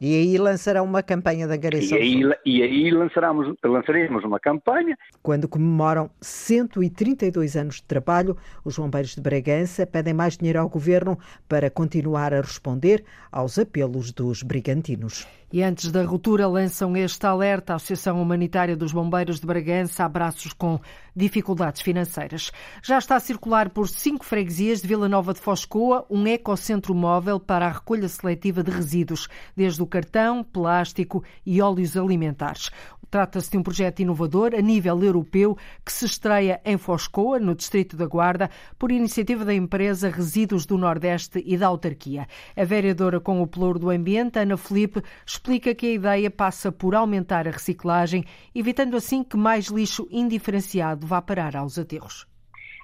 E 0.00 0.16
aí 0.16 0.36
lançarão 0.36 0.84
uma 0.84 1.02
campanha 1.02 1.46
de 1.46 1.54
angariação. 1.54 1.98
E 1.98 2.00
aí, 2.00 2.34
e 2.44 2.62
aí 2.62 2.90
lançaremos, 2.90 3.54
lançaremos 3.62 4.24
uma 4.24 4.40
campanha. 4.40 4.96
Quando 5.22 5.46
comemoram 5.46 6.10
132 6.20 7.56
anos 7.56 7.76
de 7.76 7.84
trabalho, 7.84 8.36
os 8.64 8.76
bombeiros 8.76 9.14
de 9.14 9.20
Bragança 9.20 9.86
pedem 9.86 10.14
mais 10.14 10.36
dinheiro 10.36 10.58
ao 10.58 10.68
governo 10.68 11.18
para 11.48 11.70
continuar 11.70 12.34
a 12.34 12.40
responder 12.40 13.04
aos 13.30 13.58
apelos 13.58 14.12
dos 14.12 14.42
brigantinos. 14.42 15.26
E 15.52 15.62
antes 15.62 15.92
da 15.92 16.02
ruptura, 16.02 16.48
lançam 16.48 16.96
este 16.96 17.26
alerta 17.26 17.74
à 17.74 17.76
Associação 17.76 18.22
Humanitária 18.22 18.74
dos 18.74 18.90
Bombeiros 18.90 19.38
de 19.38 19.46
Bragança, 19.46 20.02
abraços 20.02 20.54
com 20.54 20.80
dificuldades 21.14 21.82
financeiras. 21.82 22.50
Já 22.82 22.96
está 22.96 23.16
a 23.16 23.20
circular 23.20 23.68
por 23.68 23.86
cinco 23.86 24.24
freguesias 24.24 24.80
de 24.80 24.88
Vila 24.88 25.10
Nova 25.10 25.34
de 25.34 25.40
Foscoa 25.40 26.06
um 26.08 26.26
ecocentro 26.26 26.94
móvel 26.94 27.38
para 27.38 27.66
a 27.66 27.72
recolha 27.72 28.08
seletiva 28.08 28.62
de 28.62 28.70
resíduos, 28.70 29.28
desde 29.54 29.82
o 29.82 29.86
cartão, 29.86 30.42
plástico 30.42 31.22
e 31.44 31.60
óleos 31.60 31.98
alimentares. 31.98 32.70
Trata-se 33.12 33.50
de 33.50 33.58
um 33.58 33.62
projeto 33.62 34.00
inovador 34.00 34.54
a 34.54 34.62
nível 34.62 34.98
europeu 35.04 35.54
que 35.84 35.92
se 35.92 36.06
estreia 36.06 36.62
em 36.64 36.78
Foscoa, 36.78 37.38
no 37.38 37.54
Distrito 37.54 37.94
da 37.94 38.06
Guarda, 38.06 38.48
por 38.78 38.90
iniciativa 38.90 39.44
da 39.44 39.52
empresa 39.52 40.08
Resíduos 40.08 40.64
do 40.64 40.78
Nordeste 40.78 41.42
e 41.44 41.58
da 41.58 41.66
autarquia. 41.66 42.26
A 42.56 42.64
vereadora 42.64 43.20
com 43.20 43.42
o 43.42 43.46
Pelouro 43.46 43.78
do 43.78 43.90
Ambiente, 43.90 44.38
Ana 44.38 44.56
Felipe, 44.56 45.02
explica 45.26 45.74
que 45.74 45.88
a 45.88 45.92
ideia 45.92 46.30
passa 46.30 46.72
por 46.72 46.94
aumentar 46.94 47.46
a 47.46 47.50
reciclagem, 47.50 48.24
evitando 48.54 48.96
assim 48.96 49.22
que 49.22 49.36
mais 49.36 49.66
lixo 49.66 50.08
indiferenciado 50.10 51.06
vá 51.06 51.20
parar 51.20 51.54
aos 51.54 51.78
aterros 51.78 52.26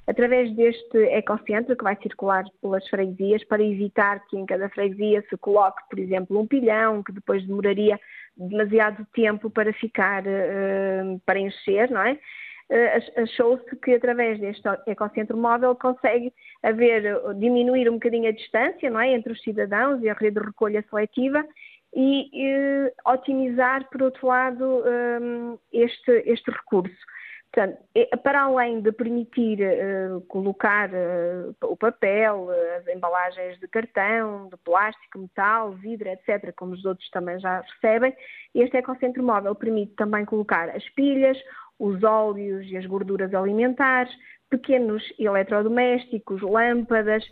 através 0.07 0.51
deste 0.57 0.97
ecocentro 1.13 1.77
que 1.77 1.85
vai 1.85 1.95
circular 1.97 2.43
pelas 2.63 2.89
freguesias 2.89 3.45
para 3.45 3.63
evitar 3.63 4.25
que 4.27 4.39
em 4.39 4.47
cada 4.47 4.71
freguesia 4.71 5.23
se 5.29 5.37
coloque, 5.37 5.83
por 5.91 5.99
exemplo, 5.99 6.41
um 6.41 6.47
pilhão 6.47 7.03
que 7.03 7.13
depois 7.13 7.47
demoraria 7.47 8.01
demasiado 8.39 9.07
tempo 9.13 9.51
para 9.51 9.73
ficar, 9.73 10.23
uh, 10.23 11.21
para 11.27 11.39
encher, 11.39 11.91
não 11.91 12.03
é? 12.03 12.13
Uh, 12.71 13.23
Achou-se 13.23 13.77
que 13.77 13.95
através 13.95 14.39
deste 14.39 14.63
ecocentro 14.87 15.37
móvel 15.37 15.75
consegue 15.75 16.33
haver, 16.63 17.03
diminuir 17.39 17.89
um 17.89 17.95
bocadinho 17.95 18.29
a 18.29 18.33
distância, 18.33 18.91
não 18.91 19.01
é? 19.01 19.13
Entre 19.13 19.33
os 19.33 19.43
cidadãos 19.43 20.03
e 20.03 20.09
a 20.09 20.15
rede 20.15 20.41
de 20.41 20.47
recolha 20.47 20.85
seletiva 20.89 21.45
e 21.95 22.31
uh, 22.95 23.11
otimizar, 23.13 23.89
por 23.91 24.03
outro 24.03 24.27
lado, 24.27 24.85
este, 25.73 26.23
este 26.27 26.51
recurso. 26.51 27.18
Portanto, 27.51 27.79
para 28.23 28.43
além 28.43 28.83
de 28.83 28.93
permitir 28.93 29.59
uh, 29.61 30.21
colocar 30.23 30.91
uh, 30.91 31.55
o 31.63 31.77
papel, 31.77 32.49
as 32.77 32.87
embalagens 32.87 33.59
de 33.59 33.67
cartão, 33.69 34.49
de 34.49 34.57
plástico, 34.59 35.19
metal, 35.19 35.73
vidro, 35.73 36.09
etc., 36.09 36.53
como 36.55 36.75
os 36.75 36.85
outros 36.85 37.09
também 37.11 37.41
já 37.41 37.61
recebem, 37.61 38.15
este 38.55 38.77
ecocentro 38.77 39.23
móvel 39.23 39.55
permite 39.55 39.95
também 39.95 40.27
colocar 40.27 40.69
as 40.69 40.87
pilhas, 40.91 41.39
os 41.79 42.03
óleos 42.05 42.67
e 42.71 42.77
as 42.77 42.85
gorduras 42.85 43.33
alimentares, 43.33 44.13
pequenos 44.51 45.03
eletrodomésticos, 45.19 46.43
lâmpadas, 46.43 47.25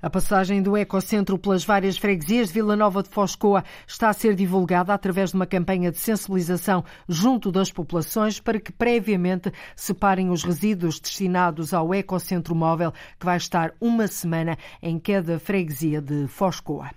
a 0.00 0.10
passagem 0.10 0.62
do 0.62 0.76
Ecocentro 0.76 1.38
pelas 1.38 1.64
várias 1.64 1.96
freguesias 1.96 2.48
de 2.48 2.54
Vila 2.54 2.76
Nova 2.76 3.02
de 3.02 3.08
Foscoa 3.08 3.64
está 3.86 4.08
a 4.08 4.12
ser 4.12 4.34
divulgada 4.34 4.92
através 4.92 5.30
de 5.30 5.36
uma 5.36 5.46
campanha 5.46 5.90
de 5.90 5.98
sensibilização 5.98 6.84
junto 7.08 7.52
das 7.52 7.70
populações 7.70 8.40
para 8.40 8.60
que 8.60 8.72
previamente 8.72 9.52
separem 9.76 10.30
os 10.30 10.42
resíduos 10.42 11.00
destinados 11.00 11.72
ao 11.72 11.94
Ecocentro 11.94 12.54
Móvel, 12.54 12.92
que 13.18 13.26
vai 13.26 13.36
estar 13.36 13.72
uma 13.80 14.06
semana 14.06 14.56
em 14.82 14.98
cada 14.98 15.38
freguesia 15.38 16.00
de 16.00 16.26
Foscoa. 16.28 16.90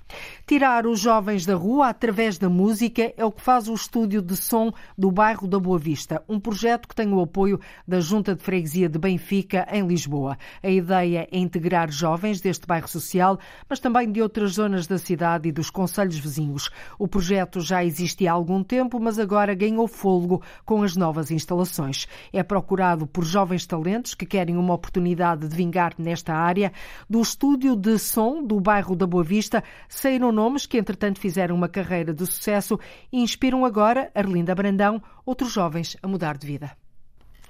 Tirar 0.48 0.86
os 0.86 1.00
jovens 1.00 1.46
da 1.46 1.56
rua 1.56 1.90
através 1.90 2.38
da 2.38 2.50
música 2.50 3.14
é 3.18 3.26
o 3.26 3.32
que 3.32 3.42
faz 3.42 3.68
o 3.68 3.74
estúdio 3.74 4.22
de 4.22 4.36
som 4.38 4.72
do 4.98 5.12
bairro 5.12 5.48
da 5.48 5.60
Boa 5.60 5.80
Vista, 5.80 6.24
um 6.30 6.40
projeto 6.40 6.88
que 6.88 6.96
tem 6.96 7.12
o 7.12 7.22
apoio 7.22 7.60
da 7.88 8.00
Junta 8.00 8.36
de 8.36 8.44
Freguesia 8.44 8.88
de 8.88 9.00
Benfica, 9.00 9.68
em 9.72 9.86
Lisboa. 9.86 10.38
A 10.62 10.70
ideia 10.70 11.28
é 11.32 11.38
integrar 11.38 11.92
jovens 11.92 12.42
deste 12.42 12.65
deste 12.66 12.68
bairro 12.68 12.88
social, 12.88 13.40
mas 13.70 13.80
também 13.80 14.12
de 14.12 14.22
outras 14.22 14.54
zonas 14.54 14.88
da 14.88 14.98
cidade 14.98 15.48
e 15.48 15.52
dos 15.52 15.70
conselhos 15.70 16.18
vizinhos. 16.18 16.70
O 16.98 17.08
projeto 17.08 17.62
já 17.62 17.86
existe 17.86 18.28
há 18.28 18.34
algum 18.34 18.64
tempo, 18.64 19.00
mas 19.00 19.20
agora 19.20 19.54
ganhou 19.54 19.88
fôlego 19.88 20.42
com 20.66 20.82
as 20.82 20.98
novas 20.98 21.32
instalações. 21.32 22.08
É 22.34 22.44
procurado 22.44 23.06
por 23.08 23.24
jovens 23.24 23.66
talentos 23.66 24.16
que 24.16 24.26
querem 24.26 24.58
uma 24.58 24.74
oportunidade 24.74 25.48
de 25.48 25.56
vingar 25.56 25.94
nesta 25.98 26.34
área. 26.34 26.74
Do 27.10 27.22
estúdio 27.22 27.76
de 27.76 27.98
som 28.00 28.44
do 28.44 28.60
bairro 28.60 28.96
da 28.96 29.06
Boa 29.06 29.24
Vista 29.24 29.64
saíram 29.88 30.32
nomes 30.32 30.66
que, 30.66 30.78
entretanto, 30.78 31.20
fizeram 31.20 31.56
uma 31.56 31.70
carreira 31.70 32.14
de 32.14 32.26
sucesso 32.26 32.80
e 33.12 33.22
inspiram 33.22 33.64
agora 33.64 34.12
Arlinda 34.16 34.56
Brandão, 34.56 35.02
outros 35.26 35.52
jovens 35.52 35.96
a 36.02 36.08
mudar 36.08 36.38
de 36.38 36.48
vida. 36.48 36.72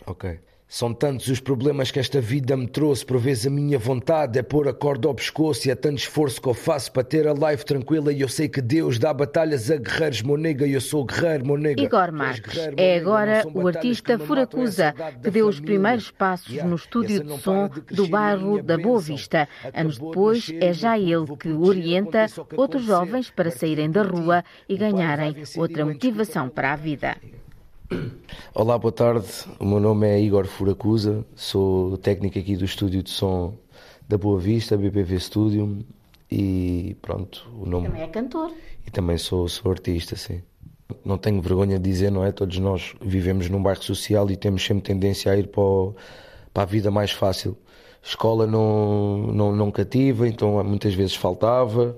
Ok. 0.05 0.39
São 0.67 0.93
tantos 0.93 1.27
os 1.27 1.39
problemas 1.39 1.91
que 1.91 1.99
esta 1.99 2.19
vida 2.19 2.57
me 2.57 2.67
trouxe, 2.67 3.05
por 3.05 3.19
vezes 3.19 3.45
a 3.45 3.49
minha 3.51 3.77
vontade 3.77 4.39
é 4.39 4.41
pôr 4.41 4.67
a 4.67 4.73
corda 4.73 5.07
ao 5.07 5.13
pescoço 5.13 5.67
e 5.67 5.71
é 5.71 5.75
tanto 5.75 5.99
esforço 5.99 6.41
que 6.41 6.49
eu 6.49 6.55
faço 6.55 6.91
para 6.91 7.03
ter 7.03 7.27
a 7.27 7.33
life 7.33 7.63
tranquila. 7.63 8.11
E 8.11 8.21
eu 8.21 8.27
sei 8.27 8.49
que 8.49 8.61
Deus 8.61 8.97
dá 8.97 9.13
batalhas 9.13 9.69
a 9.69 9.77
guerreiros, 9.77 10.23
meu 10.23 10.37
nega, 10.37 10.65
e 10.65 10.73
eu 10.73 10.81
sou 10.81 11.05
guerreiro, 11.05 11.45
meu 11.45 11.57
nega. 11.57 11.81
Igor 11.81 12.11
Marques 12.11 12.57
é 12.75 12.97
agora 12.97 13.45
o 13.53 13.67
artista 13.67 14.17
Furacusa 14.17 14.93
que 15.23 15.29
deu 15.29 15.47
os 15.47 15.59
primeiros 15.59 16.09
passos 16.09 16.61
no 16.63 16.75
estúdio 16.75 17.23
de 17.23 17.39
som 17.39 17.69
do 17.91 18.07
bairro 18.07 18.61
da 18.61 18.77
Boa 18.77 18.99
Vista. 18.99 19.47
Anos 19.71 19.99
depois, 19.99 20.51
é 20.59 20.73
já 20.73 20.97
ele 20.97 21.37
que 21.39 21.49
orienta 21.49 22.25
outros 22.57 22.83
jovens 22.83 23.29
para 23.29 23.51
saírem 23.51 23.89
da 23.89 24.01
rua 24.01 24.43
e 24.67 24.75
ganharem 24.75 25.35
outra 25.55 25.85
motivação 25.85 26.49
para 26.49 26.73
a 26.73 26.75
vida. 26.75 27.15
Olá, 28.53 28.77
boa 28.77 28.91
tarde. 28.91 29.27
O 29.59 29.65
meu 29.65 29.79
nome 29.79 30.07
é 30.07 30.19
Igor 30.19 30.45
Furacusa, 30.47 31.23
sou 31.35 31.97
técnico 31.97 32.39
aqui 32.39 32.55
do 32.55 32.65
estúdio 32.65 33.03
de 33.03 33.09
som 33.11 33.53
da 34.07 34.17
Boa 34.17 34.39
Vista, 34.39 34.77
BPV 34.77 35.19
Studio, 35.19 35.85
e 36.31 36.95
pronto, 37.01 37.47
o 37.59 37.65
nome. 37.65 37.87
Também 37.87 38.03
é 38.03 38.07
cantor. 38.07 38.51
E 38.85 38.91
também 38.91 39.17
sou, 39.17 39.47
sou 39.47 39.71
artista, 39.71 40.15
sim. 40.15 40.41
Não 41.03 41.17
tenho 41.17 41.41
vergonha 41.41 41.77
de 41.77 41.89
dizer, 41.89 42.11
não 42.11 42.23
é? 42.23 42.31
Todos 42.31 42.57
nós 42.59 42.95
vivemos 43.01 43.49
num 43.49 43.61
bairro 43.61 43.83
social 43.83 44.29
e 44.31 44.35
temos 44.35 44.65
sempre 44.65 44.83
tendência 44.83 45.31
a 45.31 45.37
ir 45.37 45.47
para, 45.47 45.61
o, 45.61 45.95
para 46.53 46.63
a 46.63 46.65
vida 46.65 46.89
mais 46.89 47.11
fácil. 47.11 47.57
Escola 48.01 48.47
não, 48.47 49.17
não, 49.27 49.55
não 49.55 49.71
cativa, 49.71 50.27
então 50.27 50.63
muitas 50.63 50.93
vezes 50.93 51.15
faltava. 51.15 51.95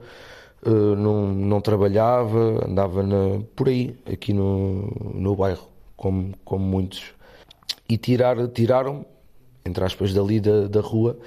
Uh, 0.66 0.96
não, 0.96 1.28
não 1.28 1.62
trabalhava, 1.62 2.66
andava 2.68 3.04
na, 3.04 3.42
por 3.56 3.70
aí, 3.70 3.96
aqui 4.12 4.34
no, 4.34 4.92
no 5.14 5.36
bairro 5.36 5.77
como, 5.98 6.34
como 6.46 6.64
muitos, 6.64 7.14
e 7.90 7.98
tirar, 7.98 8.48
tiraram, 8.50 9.06
entre 9.66 9.84
aspas, 9.84 10.14
dali 10.14 10.40
da, 10.40 10.68
da 10.68 10.80
rua 10.80 11.20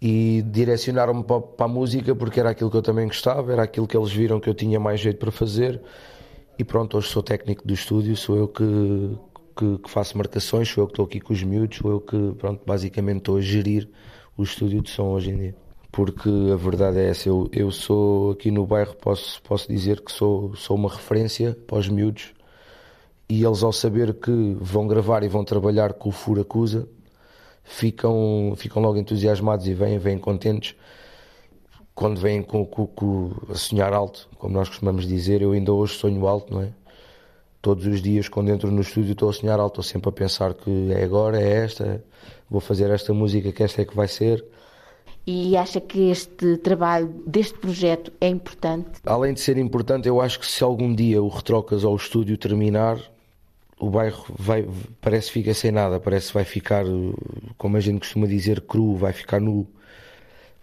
e 0.00 0.42
direcionaram-me 0.42 1.24
para, 1.24 1.40
para, 1.40 1.66
a 1.66 1.68
música 1.68 2.14
porque 2.14 2.38
era 2.38 2.50
aquilo 2.50 2.70
que 2.70 2.76
eu 2.76 2.82
também 2.82 3.06
gostava, 3.06 3.52
era 3.52 3.62
aquilo 3.62 3.86
que 3.86 3.96
eles 3.96 4.12
viram 4.12 4.38
que 4.38 4.48
eu 4.48 4.54
tinha 4.54 4.78
mais 4.78 5.00
jeito 5.00 5.18
para 5.18 5.30
fazer. 5.30 5.80
E 6.58 6.64
pronto, 6.64 6.96
hoje 6.96 7.08
sou 7.08 7.22
técnico 7.22 7.66
do 7.66 7.74
estúdio, 7.74 8.16
sou 8.16 8.36
eu 8.36 8.48
que, 8.48 8.64
que, 9.56 9.78
que 9.78 9.90
faço 9.90 10.16
marcações, 10.16 10.68
sou 10.68 10.84
eu 10.84 10.86
que 10.86 10.92
estou 10.92 11.04
aqui 11.06 11.20
com 11.20 11.32
os 11.32 11.42
miúdos, 11.42 11.78
sou 11.78 11.90
eu 11.90 12.00
que, 12.00 12.34
pronto, 12.38 12.62
basicamente 12.66 13.18
estou 13.18 13.36
a 13.38 13.40
gerir 13.40 13.88
o 14.36 14.42
estúdio 14.42 14.82
de 14.82 14.90
som 14.90 15.08
hoje 15.08 15.30
em 15.30 15.36
dia. 15.36 15.54
Porque 15.90 16.28
a 16.52 16.56
verdade 16.56 16.98
é 16.98 17.08
essa, 17.08 17.28
eu, 17.28 17.48
eu 17.52 17.70
sou 17.70 18.32
aqui 18.32 18.50
no 18.50 18.66
bairro, 18.66 18.94
posso, 18.96 19.40
posso 19.42 19.68
dizer 19.68 20.02
que 20.02 20.12
sou, 20.12 20.54
sou 20.54 20.76
uma 20.76 20.90
referência 20.90 21.56
para 21.66 21.78
os 21.78 21.88
miúdos 21.88 22.35
e 23.28 23.44
eles 23.44 23.62
ao 23.62 23.72
saber 23.72 24.14
que 24.14 24.56
vão 24.60 24.86
gravar 24.86 25.22
e 25.22 25.28
vão 25.28 25.44
trabalhar 25.44 25.92
com 25.94 26.08
o 26.08 26.12
Furacusa 26.12 26.88
ficam, 27.66 28.54
ficam 28.56 28.80
logo 28.80 28.96
entusiasmados 28.96 29.66
e 29.66 29.74
vêm, 29.74 29.98
vêm 29.98 30.18
contentes 30.18 30.74
quando 31.94 32.20
vêm 32.20 32.42
com, 32.42 32.64
com, 32.64 32.86
com, 32.86 33.32
a 33.48 33.54
sonhar 33.54 33.92
alto, 33.92 34.28
como 34.38 34.54
nós 34.54 34.68
costumamos 34.68 35.06
dizer, 35.06 35.40
eu 35.40 35.52
ainda 35.52 35.72
hoje 35.72 35.94
sonho 35.94 36.26
alto, 36.26 36.52
não 36.52 36.62
é? 36.62 36.68
Todos 37.62 37.86
os 37.86 38.02
dias 38.02 38.28
quando 38.28 38.50
entro 38.50 38.70
no 38.70 38.82
estúdio 38.82 39.12
estou 39.12 39.30
a 39.30 39.32
sonhar 39.32 39.58
alto, 39.58 39.80
estou 39.80 39.82
sempre 39.82 40.10
a 40.10 40.12
pensar 40.12 40.54
que 40.54 40.92
é 40.92 41.02
agora, 41.02 41.40
é 41.40 41.64
esta, 41.64 42.04
vou 42.48 42.60
fazer 42.60 42.90
esta 42.90 43.12
música 43.12 43.50
que 43.50 43.62
esta 43.62 43.82
é 43.82 43.84
que 43.84 43.96
vai 43.96 44.06
ser. 44.06 44.44
E 45.26 45.56
acha 45.56 45.80
que 45.80 46.10
este 46.10 46.58
trabalho 46.58 47.08
deste 47.26 47.58
projeto 47.58 48.12
é 48.20 48.28
importante? 48.28 49.00
Além 49.04 49.34
de 49.34 49.40
ser 49.40 49.56
importante, 49.56 50.06
eu 50.06 50.20
acho 50.20 50.38
que 50.38 50.46
se 50.46 50.62
algum 50.62 50.94
dia 50.94 51.20
o 51.20 51.28
Retrocas 51.28 51.84
ao 51.84 51.96
estúdio 51.96 52.38
terminar, 52.38 53.00
o 53.78 53.90
bairro 53.90 54.24
vai, 54.38 54.66
parece 55.00 55.28
que 55.28 55.34
fica 55.34 55.54
sem 55.54 55.70
nada, 55.70 56.00
parece 56.00 56.28
que 56.28 56.34
vai 56.34 56.44
ficar, 56.44 56.84
como 57.58 57.76
a 57.76 57.80
gente 57.80 58.00
costuma 58.00 58.26
dizer, 58.26 58.62
cru, 58.62 58.96
vai 58.96 59.12
ficar 59.12 59.40
nu. 59.40 59.66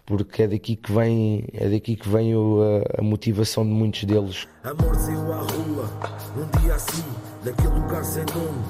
Porque 0.06 0.42
é 0.42 0.48
daqui 0.48 0.76
que 0.76 0.92
vem, 0.92 1.46
é 1.54 1.68
daqui 1.68 1.96
que 1.96 2.08
vem 2.08 2.34
a, 2.34 3.00
a 3.00 3.02
motivação 3.02 3.64
de 3.64 3.70
muitos 3.70 4.04
deles. 4.04 4.46
Amor 4.62 4.94
à 5.32 5.38
rua, 5.40 5.90
um 6.36 6.60
dia 6.60 6.74
assim, 6.74 7.04
naquele 7.44 7.74
lugar 7.74 8.02
sem 8.04 8.24
nome, 8.34 8.64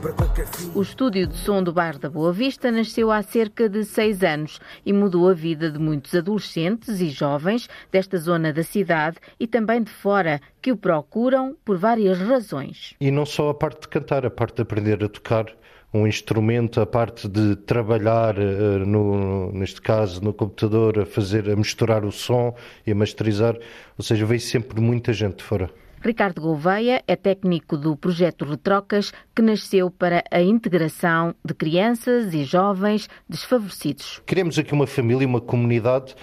para 0.00 0.12
qualquer 0.12 0.46
fim. 0.46 0.70
O 0.74 0.82
estúdio 0.82 1.26
de 1.26 1.36
som 1.36 1.62
do 1.62 1.72
bairro 1.72 1.98
da 1.98 2.08
Boa 2.08 2.32
Vista 2.32 2.70
nasceu 2.70 3.10
há 3.10 3.22
cerca 3.22 3.68
de 3.68 3.84
seis 3.84 4.22
anos 4.22 4.60
e 4.86 4.92
mudou 4.92 5.28
a 5.28 5.34
vida 5.34 5.70
de 5.70 5.78
muitos 5.78 6.14
adolescentes 6.14 7.00
e 7.00 7.10
jovens 7.10 7.68
desta 7.90 8.18
zona 8.18 8.52
da 8.52 8.62
cidade 8.62 9.18
e 9.38 9.48
também 9.48 9.82
de 9.82 9.90
fora, 9.90 10.40
que 10.62 10.70
o 10.70 10.76
procuram 10.76 11.56
por 11.64 11.76
várias 11.76 12.18
razões. 12.20 12.94
E 13.00 13.10
não 13.10 13.26
só 13.26 13.50
a 13.50 13.54
parte 13.54 13.82
de 13.82 13.88
cantar, 13.88 14.24
a 14.24 14.30
parte 14.30 14.56
de 14.56 14.62
aprender 14.62 15.02
a 15.02 15.08
tocar 15.08 15.46
um 15.92 16.06
instrumento, 16.06 16.80
a 16.80 16.86
parte 16.86 17.28
de 17.28 17.56
trabalhar, 17.56 18.38
eh, 18.38 18.78
no, 18.86 19.50
neste 19.52 19.80
caso, 19.80 20.22
no 20.22 20.32
computador, 20.32 21.00
a 21.00 21.06
fazer, 21.06 21.50
a 21.50 21.56
misturar 21.56 22.04
o 22.04 22.12
som 22.12 22.54
e 22.86 22.92
a 22.92 22.94
masterizar, 22.94 23.56
ou 23.98 24.04
seja, 24.04 24.24
veio 24.24 24.40
sempre 24.40 24.80
muita 24.80 25.12
gente 25.12 25.38
de 25.38 25.42
fora. 25.42 25.68
Ricardo 26.02 26.40
Gouveia 26.40 27.02
é 27.06 27.14
técnico 27.14 27.76
do 27.76 27.94
projeto 27.94 28.46
Retrocas, 28.46 29.12
que 29.36 29.42
nasceu 29.42 29.90
para 29.90 30.24
a 30.30 30.40
integração 30.40 31.34
de 31.44 31.52
crianças 31.52 32.32
e 32.32 32.42
jovens 32.42 33.06
desfavorecidos. 33.28 34.22
Queremos 34.24 34.58
aqui 34.58 34.72
uma 34.72 34.86
família, 34.86 35.26
uma 35.26 35.42
comunidade 35.42 36.16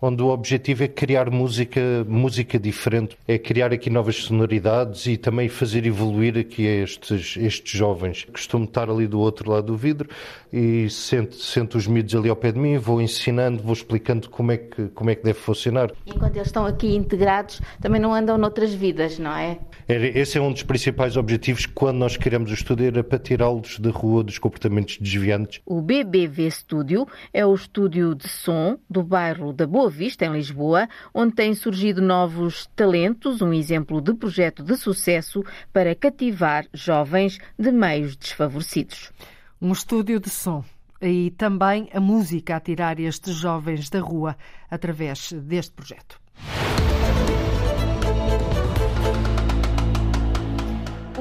onde 0.00 0.22
o 0.22 0.28
objetivo 0.28 0.84
é 0.84 0.88
criar 0.88 1.30
música, 1.30 1.80
música 2.06 2.58
diferente, 2.58 3.16
é 3.26 3.38
criar 3.38 3.72
aqui 3.72 3.88
novas 3.88 4.16
sonoridades 4.16 5.06
e 5.06 5.16
também 5.16 5.48
fazer 5.48 5.86
evoluir 5.86 6.36
aqui 6.36 6.64
estes, 6.64 7.36
estes 7.36 7.78
jovens. 7.78 8.26
Costumo 8.30 8.64
estar 8.64 8.90
ali 8.90 9.06
do 9.06 9.18
outro 9.18 9.50
lado 9.50 9.66
do 9.66 9.76
vidro 9.76 10.08
e 10.52 10.88
sento, 10.90 11.36
sento 11.36 11.76
os 11.76 11.86
miúdos 11.86 12.14
ali 12.14 12.28
ao 12.28 12.36
pé 12.36 12.52
de 12.52 12.58
mim, 12.58 12.78
vou 12.78 13.00
ensinando, 13.00 13.62
vou 13.62 13.72
explicando 13.72 14.28
como 14.28 14.52
é 14.52 14.56
que, 14.56 14.88
como 14.88 15.10
é 15.10 15.14
que 15.14 15.24
deve 15.24 15.38
funcionar. 15.38 15.90
Enquanto 16.06 16.36
eles 16.36 16.48
estão 16.48 16.66
aqui 16.66 16.94
integrados, 16.94 17.60
também 17.80 18.00
não 18.00 18.14
andam 18.14 18.38
noutras 18.38 18.72
vidas, 18.72 19.18
não 19.18 19.34
é? 19.36 19.58
Esse 19.88 20.38
é 20.38 20.40
um 20.40 20.52
dos 20.52 20.62
principais 20.62 21.16
objetivos 21.16 21.66
quando 21.66 21.98
nós 21.98 22.16
queremos 22.16 22.50
o 22.50 22.54
estúdio, 22.54 22.86
era 22.86 23.04
para 23.04 23.18
tirá-los 23.18 23.78
da 23.78 23.90
rua 23.90 24.22
dos 24.22 24.38
comportamentos 24.38 24.98
desviantes. 24.98 25.60
O 25.64 25.80
BBV 25.80 26.50
Studio 26.50 27.06
é 27.32 27.44
o 27.46 27.54
estúdio 27.54 28.14
de 28.14 28.28
som 28.28 28.78
do 28.88 29.02
bairro 29.02 29.52
da 29.52 29.66
Boa 29.66 29.85
Vista, 29.90 30.24
em 30.24 30.32
Lisboa, 30.32 30.88
onde 31.14 31.34
têm 31.34 31.54
surgido 31.54 32.02
novos 32.02 32.66
talentos, 32.74 33.40
um 33.40 33.52
exemplo 33.52 34.00
de 34.00 34.14
projeto 34.14 34.62
de 34.62 34.76
sucesso 34.76 35.44
para 35.72 35.94
cativar 35.94 36.66
jovens 36.72 37.38
de 37.58 37.70
meios 37.72 38.16
desfavorecidos. 38.16 39.12
Um 39.60 39.72
estúdio 39.72 40.20
de 40.20 40.30
som 40.30 40.64
e 41.00 41.30
também 41.32 41.88
a 41.92 42.00
música 42.00 42.56
a 42.56 42.60
tirar 42.60 42.98
estes 43.00 43.34
jovens 43.34 43.90
da 43.90 44.00
rua 44.00 44.36
através 44.70 45.32
deste 45.32 45.72
projeto. 45.72 46.25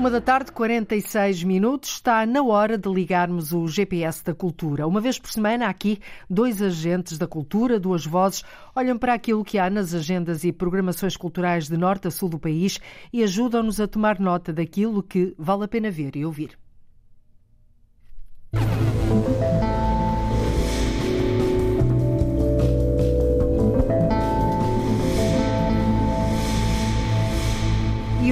Uma 0.05 0.11
da 0.11 0.21
tarde, 0.21 0.51
46 0.51 1.43
minutos, 1.43 1.93
está 1.93 2.27
na 2.27 2.43
hora 2.43 2.77
de 2.77 2.87
ligarmos 2.87 3.51
o 3.51 3.67
GPS 3.67 4.23
da 4.23 4.35
cultura. 4.35 4.85
Uma 4.85 5.01
vez 5.01 5.17
por 5.17 5.31
semana, 5.31 5.67
aqui, 5.67 5.99
dois 6.29 6.61
agentes 6.61 7.17
da 7.17 7.25
cultura, 7.25 7.79
duas 7.79 8.05
vozes, 8.05 8.43
olham 8.75 8.99
para 8.99 9.15
aquilo 9.15 9.43
que 9.43 9.57
há 9.57 9.67
nas 9.67 9.95
agendas 9.95 10.43
e 10.43 10.51
programações 10.51 11.17
culturais 11.17 11.67
de 11.67 11.75
norte 11.75 12.07
a 12.07 12.11
sul 12.11 12.29
do 12.29 12.37
país 12.37 12.79
e 13.11 13.23
ajudam-nos 13.23 13.81
a 13.81 13.87
tomar 13.87 14.19
nota 14.19 14.53
daquilo 14.53 15.01
que 15.01 15.33
vale 15.39 15.63
a 15.63 15.67
pena 15.67 15.89
ver 15.89 16.15
e 16.15 16.23
ouvir. 16.23 16.55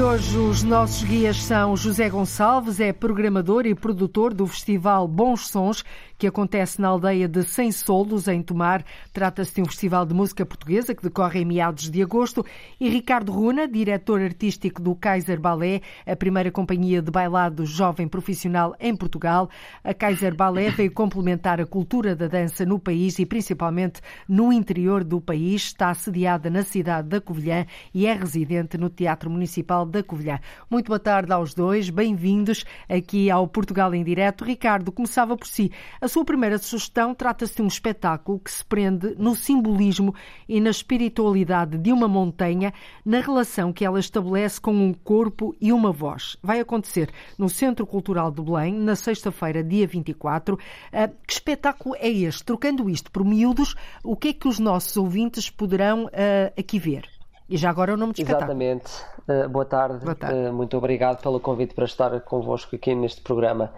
Hoje 0.04 0.38
os 0.38 0.64
nossos 0.64 1.04
guias 1.04 1.42
são 1.42 1.78
José 1.78 2.10
Gonçalves, 2.10 2.80
é 2.82 2.92
programador 2.92 3.66
e 3.66 3.74
produtor 3.74 4.34
do 4.34 4.46
festival 4.46 5.08
Bons 5.08 5.48
Sons, 5.48 5.84
que 6.24 6.28
acontece 6.28 6.80
na 6.80 6.88
aldeia 6.88 7.28
de 7.28 7.44
Sem 7.44 7.70
Soldos, 7.70 8.30
em 8.30 8.42
Tomar. 8.42 8.86
Trata-se 9.12 9.56
de 9.56 9.62
um 9.62 9.66
festival 9.66 10.06
de 10.06 10.14
música 10.14 10.46
portuguesa 10.46 10.96
que 10.96 11.04
decorre 11.04 11.42
em 11.42 11.46
meados 11.46 11.92
de 11.92 12.02
agosto. 12.02 12.46
E 12.80 12.88
Ricardo 12.88 13.30
Runa, 13.30 13.68
diretor 13.68 14.22
artístico 14.22 14.82
do 14.82 14.96
Kaiser 14.96 15.38
Ballet, 15.38 15.84
a 16.08 16.16
primeira 16.16 16.50
companhia 16.50 17.02
de 17.02 17.12
bailado 17.12 17.66
jovem 17.66 18.08
profissional 18.08 18.74
em 18.80 18.96
Portugal. 18.96 19.50
A 19.84 19.94
Kaiser 19.94 20.34
Ballet 20.34 20.74
veio 20.74 20.94
complementar 20.94 21.60
a 21.60 21.66
cultura 21.66 22.16
da 22.16 22.30
dança 22.30 22.66
no 22.66 22.80
país 22.80 23.20
e 23.20 23.26
principalmente 23.26 24.00
no 24.26 24.54
interior 24.54 25.04
do 25.04 25.20
país. 25.20 25.64
Está 25.64 25.94
sediada 25.94 26.50
na 26.50 26.64
cidade 26.64 27.10
da 27.10 27.20
Covilhã 27.20 27.66
e 27.94 28.06
é 28.06 28.14
residente 28.14 28.78
no 28.78 28.90
Teatro 28.90 29.30
Municipal 29.30 29.86
da 29.86 30.02
Covilhã. 30.02 30.40
Muito 30.72 30.88
boa 30.88 31.00
tarde 31.00 31.34
aos 31.34 31.54
dois, 31.54 31.90
bem-vindos 31.90 32.64
aqui 32.88 33.30
ao 33.30 33.46
Portugal 33.46 33.94
em 33.94 34.06
Direto. 34.06 34.46
Ricardo, 34.46 34.90
começava 34.90 35.36
por 35.36 35.48
si. 35.48 35.70
A 36.00 36.13
sua 36.14 36.24
primeira 36.24 36.60
sugestão 36.60 37.16
trata-se 37.16 37.56
de 37.56 37.64
um 37.64 37.68
espetáculo 37.68 38.40
que 38.40 38.52
se 38.52 38.64
prende 38.64 39.16
no 39.18 39.36
simbolismo 39.36 40.14
e 40.48 40.62
na 40.62 40.70
espiritualidade 40.70 41.76
de 41.76 41.92
uma 41.92 42.08
montanha, 42.08 42.72
na 43.04 43.20
relação 43.20 43.74
que 43.74 43.84
ela 43.84 44.00
estabelece 44.00 44.62
com 44.62 44.76
um 44.76 44.94
corpo 44.94 45.56
e 45.60 45.74
uma 45.74 45.92
voz. 45.92 46.38
Vai 46.44 46.60
acontecer 46.60 47.10
no 47.36 47.50
Centro 47.50 47.88
Cultural 47.88 48.30
de 48.30 48.44
Belém, 48.44 48.76
na 48.76 48.96
sexta-feira, 48.96 49.64
dia 49.64 49.88
24. 49.88 50.56
Ah, 50.92 51.08
que 51.08 51.34
espetáculo 51.34 51.96
é 51.98 52.10
este? 52.10 52.44
Trocando 52.44 52.88
isto 52.92 53.10
por 53.10 53.26
miúdos, 53.26 53.74
o 54.04 54.16
que 54.16 54.28
é 54.28 54.34
que 54.34 54.48
os 54.48 54.60
nossos 54.60 54.96
ouvintes 54.96 55.50
poderão 55.50 56.08
ah, 56.14 56.54
aqui 56.56 56.78
ver? 56.78 57.13
E 57.54 57.58
já 57.58 57.70
agora 57.70 57.94
o 57.94 57.98
nome 57.98 58.14
espetáculo. 58.14 58.46
Exatamente. 58.46 58.92
Uh, 59.30 59.48
boa 59.48 59.64
tarde. 59.64 60.04
Boa 60.04 60.16
tarde. 60.16 60.36
Uh, 60.36 60.52
muito 60.52 60.76
obrigado 60.76 61.22
pelo 61.22 61.40
convite 61.40 61.76
para 61.76 61.86
estar 61.86 62.20
convosco 62.22 62.76
aqui 62.76 62.96
neste 62.96 63.22
programa. 63.22 63.72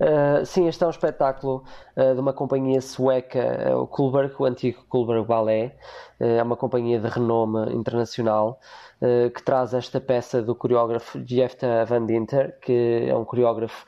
Uh, 0.00 0.44
sim, 0.44 0.66
este 0.66 0.82
é 0.82 0.88
um 0.88 0.90
espetáculo 0.90 1.62
de 1.96 2.18
uma 2.18 2.32
companhia 2.32 2.80
sueca, 2.80 3.76
o 3.76 3.86
Kulberg, 3.86 4.34
o 4.40 4.44
antigo 4.44 4.82
Kulberg 4.88 5.24
Ballet. 5.24 5.72
é 6.18 6.42
uma 6.42 6.56
companhia 6.56 6.98
de 6.98 7.06
renome 7.06 7.72
internacional 7.72 8.58
que 9.34 9.42
traz 9.44 9.74
esta 9.74 10.00
peça 10.00 10.40
do 10.42 10.54
coreógrafo 10.54 11.20
Jefta 11.24 11.84
Van 11.84 12.06
Dinter, 12.06 12.58
que 12.60 13.06
é 13.08 13.14
um 13.14 13.24
coreógrafo 13.24 13.86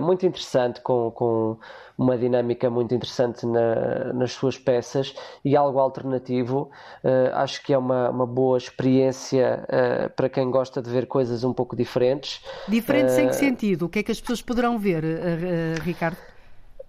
muito 0.00 0.24
interessante 0.24 0.80
com, 0.80 1.10
com 1.10 1.58
uma 2.02 2.18
dinâmica 2.18 2.68
muito 2.68 2.94
interessante 2.94 3.46
na, 3.46 4.12
nas 4.12 4.32
suas 4.32 4.58
peças 4.58 5.14
e 5.44 5.56
algo 5.56 5.78
alternativo. 5.78 6.70
Uh, 7.02 7.34
acho 7.34 7.62
que 7.62 7.72
é 7.72 7.78
uma, 7.78 8.10
uma 8.10 8.26
boa 8.26 8.58
experiência 8.58 9.64
uh, 9.64 10.10
para 10.14 10.28
quem 10.28 10.50
gosta 10.50 10.82
de 10.82 10.90
ver 10.90 11.06
coisas 11.06 11.44
um 11.44 11.52
pouco 11.52 11.76
diferentes. 11.76 12.40
Diferentes 12.68 13.16
em 13.16 13.28
que 13.28 13.34
eh, 13.34 13.38
sentido? 13.38 13.86
O 13.86 13.88
que 13.88 14.00
é 14.00 14.02
que 14.02 14.12
as 14.12 14.20
pessoas 14.20 14.42
poderão 14.42 14.78
ver, 14.78 15.04
Ricardo? 15.82 16.31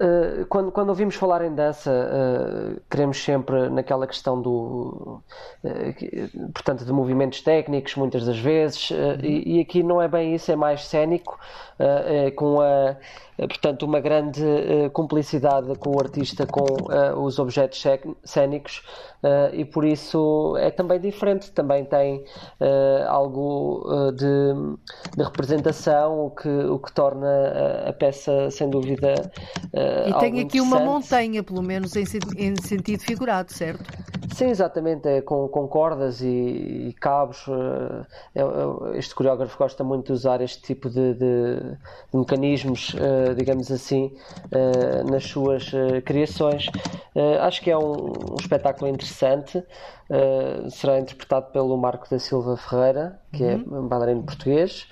Uh, 0.02 0.46
quando, 0.48 0.72
quando 0.72 0.90
ouvimos 0.90 1.16
falar 1.16 1.44
em 1.46 1.54
dança, 1.54 1.92
uh, 1.92 2.82
queremos 2.90 3.24
sempre 3.24 3.70
naquela 3.70 4.08
questão 4.08 4.42
do. 4.42 5.22
Uh, 5.64 6.52
portanto, 6.52 6.84
de 6.84 6.92
movimentos 6.92 7.42
técnicos, 7.42 7.96
muitas 7.96 8.26
das 8.26 8.40
vezes, 8.40 8.90
uhum. 8.90 9.18
e, 9.22 9.58
e, 9.58 9.62
aqui 9.62 9.84
não 9.84 10.02
é 10.02 10.08
bem 10.08 10.34
isso, 10.34 10.52
é 10.52 10.56
mais 10.56 10.86
cénico, 10.86 11.40
é 11.80 12.32
com 12.32 12.60
a 12.62 12.98
eh, 13.38 13.48
portanto, 13.48 13.84
uma 13.84 14.00
grande 14.00 14.44
cumplicidade 14.94 15.76
com 15.80 15.96
o 15.96 16.00
artista 16.00 16.46
com 16.46 16.66
os 17.24 17.40
objetos 17.40 17.84
cênicos 18.24 18.84
uh, 19.24 19.54
e 19.54 19.66
por 19.66 19.84
isso 19.84 20.56
é 20.58 20.70
também 20.70 21.00
diferente, 21.00 21.52
também 21.52 21.84
tem 21.84 22.24
algo 23.08 24.12
de, 24.14 25.18
de, 25.18 25.24
representação, 25.24 26.28
o 26.28 26.32
que, 26.32 26.48
o 26.48 26.80
que 26.80 26.92
torna 26.94 27.28
a, 27.28 27.90
a 27.90 27.94
peça, 27.94 28.50
sem 28.52 28.70
dúvida, 28.70 29.14
E 30.08 30.20
tem 30.20 30.40
aqui 30.40 30.62
uma 30.62 30.80
montanha, 30.80 31.44
pelo 31.44 31.62
menos 31.62 31.96
em, 31.96 32.06
em, 32.38 32.56
sentido 32.62 33.02
figurado, 33.02 33.52
certo? 33.52 33.84
Sim, 34.34 34.50
exatamente, 34.50 35.08
é 35.08 35.22
com, 35.22 35.48
com 35.48 35.68
cordas 35.68 36.22
e, 36.22 36.28
e 36.28 36.96
cabos. 37.00 37.46
este 38.96 39.14
coreógrafo 39.14 39.58
gosta 39.58 39.84
muito 39.84 40.08
de 40.08 40.14
usar 40.14 40.42
este 40.42 40.62
tipo 40.62 40.90
de, 40.90 41.14
de, 41.14 41.56
de 42.12 42.18
mecanismos 42.18 42.96
digamos 43.34 43.72
assim, 43.72 44.12
uh, 44.52 45.12
nas 45.12 45.24
suas 45.26 45.72
uh, 45.74 46.02
criações. 46.04 46.68
Uh, 47.16 47.40
acho 47.42 47.62
que 47.62 47.70
é 47.70 47.78
um, 47.78 48.12
um 48.32 48.36
espetáculo 48.40 48.90
interessante. 48.90 49.64
Será 50.70 51.00
interpretado 51.00 51.52
pelo 51.52 51.78
Marco 51.78 52.10
da 52.10 52.20
Silva 52.20 52.58
Ferreira, 52.58 53.20
que 53.32 53.44
é 53.44 53.56
uhum. 53.56 53.78
é 53.78 53.80
um 53.80 53.88
bailarino 53.88 54.24
português. 54.24 54.88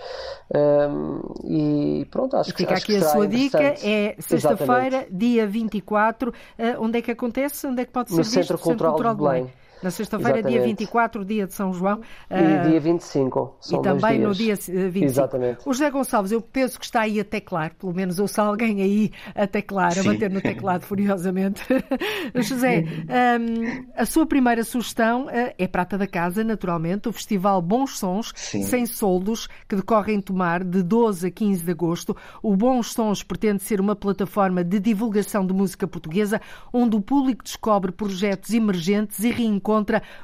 e 1.44 2.08
pronto, 2.10 2.36
acho 2.38 2.52
Fica 2.52 2.66
que 2.66 2.74
aqui 2.74 2.96
acho 2.96 3.06
a 3.06 3.10
sua 3.10 3.28
dica. 3.28 3.62
É 3.62 4.16
sexta-feira, 4.20 5.08
dia 5.10 5.46
24. 5.48 6.34
onde 6.80 7.00
é 7.00 7.02
que 7.02 7.12
acontece? 7.12 7.68
Onde 7.68 7.82
é 7.82 7.86
que 7.86 7.92
pode 7.92 8.10
ser 8.10 8.18
no 8.18 8.24
visto? 8.24 8.34
Centro 8.34 8.58
Cultural, 8.58 8.98
Centro 8.98 9.16
Cultural 9.16 9.36
de 9.36 9.44
Belém. 9.44 9.61
Na 9.82 9.90
sexta-feira, 9.90 10.44
dia 10.44 10.62
24, 10.62 11.26
dia 11.26 11.48
de 11.48 11.54
São 11.54 11.74
João. 11.74 12.02
E 12.30 12.36
uh, 12.36 12.70
dia 12.70 12.80
25. 12.80 13.56
São 13.60 13.80
e 13.80 13.82
também 13.82 14.18
dias. 14.18 14.28
no 14.28 14.36
dia 14.36 14.56
25. 14.56 15.06
Exatamente. 15.06 15.60
O 15.66 15.74
José 15.74 15.90
Gonçalves, 15.90 16.32
eu 16.32 16.42
penso 16.42 16.80
que 16.80 16.86
está 16.86 17.02
aí 17.02 17.20
a 17.20 17.26
teclar, 17.26 17.74
pelo 17.76 17.94
menos 17.94 18.20
ouço 18.20 18.40
alguém 18.42 18.82
aí 18.82 19.12
a 19.34 19.48
teclar, 19.48 19.94
Sim. 19.94 20.02
a 20.02 20.04
bater 20.04 20.30
no 20.30 20.40
teclado 20.40 20.84
furiosamente. 20.86 21.64
José, 22.36 22.86
um, 22.86 23.86
a 23.96 24.06
sua 24.06 24.26
primeira 24.26 24.64
sugestão 24.64 25.26
uh, 25.26 25.54
é 25.58 25.68
Prata 25.68 25.98
da 25.98 26.06
Casa, 26.06 26.44
naturalmente, 26.44 27.10
o 27.10 27.12
Festival 27.12 27.60
Bons 27.62 27.98
Sons, 27.98 28.34
Sim. 28.36 28.62
sem 28.64 28.86
soldos, 28.86 29.48
que 29.68 29.76
decorre 29.76 30.14
em 30.14 30.22
Tomar, 30.22 30.64
de 30.64 30.84
12 30.84 31.28
a 31.28 31.32
15 31.32 31.66
de 31.66 31.72
agosto. 31.72 32.16
O 32.44 32.56
Bons 32.56 32.94
Sons 32.94 33.24
pretende 33.24 33.64
ser 33.64 33.82
uma 33.82 33.96
plataforma 33.96 34.64
de 34.64 34.80
divulgação 34.80 35.46
de 35.46 35.54
música 35.54 35.88
portuguesa, 35.88 36.40
onde 36.72 36.96
o 36.96 37.02
público 37.02 37.44
descobre 37.44 37.92
projetos 37.92 38.54
emergentes 38.54 39.20
e 39.24 39.32
reencontra 39.32 39.71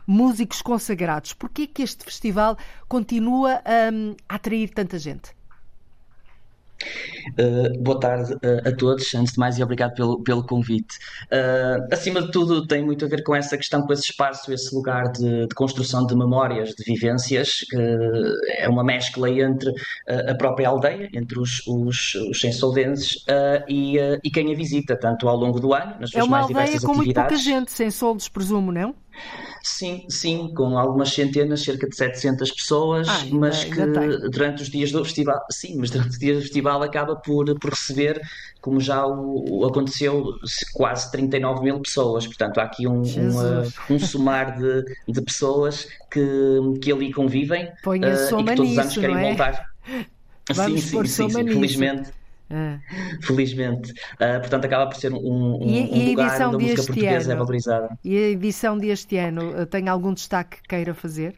músicos 0.06 0.62
consagrados. 0.62 1.34
Por 1.34 1.50
que 1.50 1.64
é 1.64 1.68
que 1.68 1.84
este 1.84 2.04
festival 2.04 2.58
continua 2.88 3.62
um, 3.94 4.16
a 4.28 4.36
atrair 4.36 4.70
tanta 4.70 4.98
gente? 5.00 5.38
Uh, 7.40 7.82
boa 7.82 8.00
tarde 8.00 8.34
uh, 8.36 8.70
a 8.70 8.72
todos, 8.72 9.14
antes 9.16 9.34
de 9.34 9.40
mais, 9.40 9.58
e 9.58 9.64
obrigado 9.64 9.96
pelo, 9.96 10.22
pelo 10.22 10.46
convite. 10.46 10.98
Uh, 11.26 11.88
acima 11.92 12.22
de 12.22 12.32
tudo, 12.32 12.68
tem 12.68 12.86
muito 12.86 13.04
a 13.04 13.08
ver 13.08 13.24
com 13.24 13.36
essa 13.36 13.58
questão, 13.58 13.82
com 13.82 13.92
esse 13.92 14.12
espaço, 14.12 14.54
esse 14.54 14.74
lugar 14.74 15.12
de, 15.12 15.48
de 15.48 15.56
construção 15.56 16.06
de 16.06 16.16
memórias, 16.16 16.70
de 16.70 16.84
vivências, 16.84 17.62
que 17.70 17.78
é 18.60 18.70
uma 18.70 18.84
mescla 18.84 19.30
entre 19.30 19.74
a 20.30 20.36
própria 20.36 20.70
aldeia, 20.70 21.10
entre 21.14 21.40
os, 21.40 21.66
os, 21.68 22.16
os 22.16 22.40
sensoldenses 22.40 23.26
e, 23.68 23.98
e 24.24 24.30
quem 24.30 24.54
a 24.54 24.56
visita, 24.56 24.96
tanto 24.96 25.28
ao 25.28 25.36
longo 25.36 25.60
do 25.60 25.74
ano, 25.74 25.96
nas 26.00 26.12
suas 26.12 26.26
é 26.26 26.30
mais 26.30 26.48
diversas 26.48 26.76
atividades. 26.76 26.84
É 26.84 26.88
uma 26.88 26.94
aldeia 26.94 26.94
com 26.94 26.94
muito 26.94 27.14
pouca 27.14 27.36
gente, 27.36 27.72
sem 27.72 27.92
soldos, 27.92 28.30
presumo, 28.30 28.72
não? 28.72 28.96
Sim, 29.64 30.06
sim, 30.10 30.54
com 30.56 30.78
algumas 30.78 31.10
centenas, 31.10 31.62
cerca 31.62 31.88
de 31.88 31.96
700 31.96 32.52
pessoas, 32.52 33.08
Ai, 33.08 33.30
mas 33.32 33.64
que 33.66 33.86
durante 34.30 34.64
os 34.64 34.70
dias 34.70 34.92
do 34.92 35.04
festival, 35.04 35.40
sim, 35.52 35.76
mas 35.78 35.90
durante 35.92 36.12
os 36.12 36.20
dias 36.20 36.38
do 36.38 36.42
festival 36.44 36.82
acaba 36.82 37.16
por, 37.16 37.54
por 37.60 37.72
receber, 37.72 38.22
como 38.62 38.80
já 38.80 39.06
o, 39.06 39.60
o 39.60 39.66
aconteceu, 39.66 40.34
quase 40.74 41.12
39 41.12 41.64
mil 41.64 41.80
pessoas. 41.82 42.26
Portanto, 42.26 42.60
há 42.60 42.64
aqui 42.64 42.88
um, 42.88 43.04
uma, 43.04 43.64
um 43.90 44.00
somar 44.00 44.58
de, 44.58 44.84
de 45.08 45.22
pessoas 45.22 45.88
que, 46.10 46.80
que 46.82 46.92
ali 46.92 47.12
convivem 47.12 47.66
uh, 47.66 48.40
e 48.40 48.44
que 48.44 48.56
todos 48.56 48.72
os 48.72 48.78
anos 48.78 48.98
querem 48.98 49.18
é? 49.18 49.22
voltar. 49.22 49.70
Vamos 50.54 50.82
sim, 50.82 51.04
sim, 51.04 51.06
sim, 51.06 51.30
sim, 51.30 51.48
felizmente. 51.48 52.12
Ah. 52.50 52.80
Felizmente. 53.22 53.92
Uh, 53.92 54.40
portanto, 54.40 54.66
acaba 54.66 54.88
por 54.88 54.96
ser 54.96 55.12
um, 55.14 55.18
um, 55.18 55.68
e, 55.68 55.90
um 55.92 56.10
lugar 56.12 56.42
onde 56.48 56.56
a 56.56 56.60
música 56.60 56.84
portuguesa 56.84 57.26
ano? 57.26 57.34
é 57.34 57.36
valorizada. 57.36 58.00
E 58.04 58.18
a 58.18 58.30
edição 58.30 58.78
deste 58.78 59.18
ano 59.18 59.66
tem 59.66 59.90
algum 59.90 60.14
destaque 60.14 60.62
que 60.62 60.68
queira 60.68 60.94
fazer? 60.94 61.36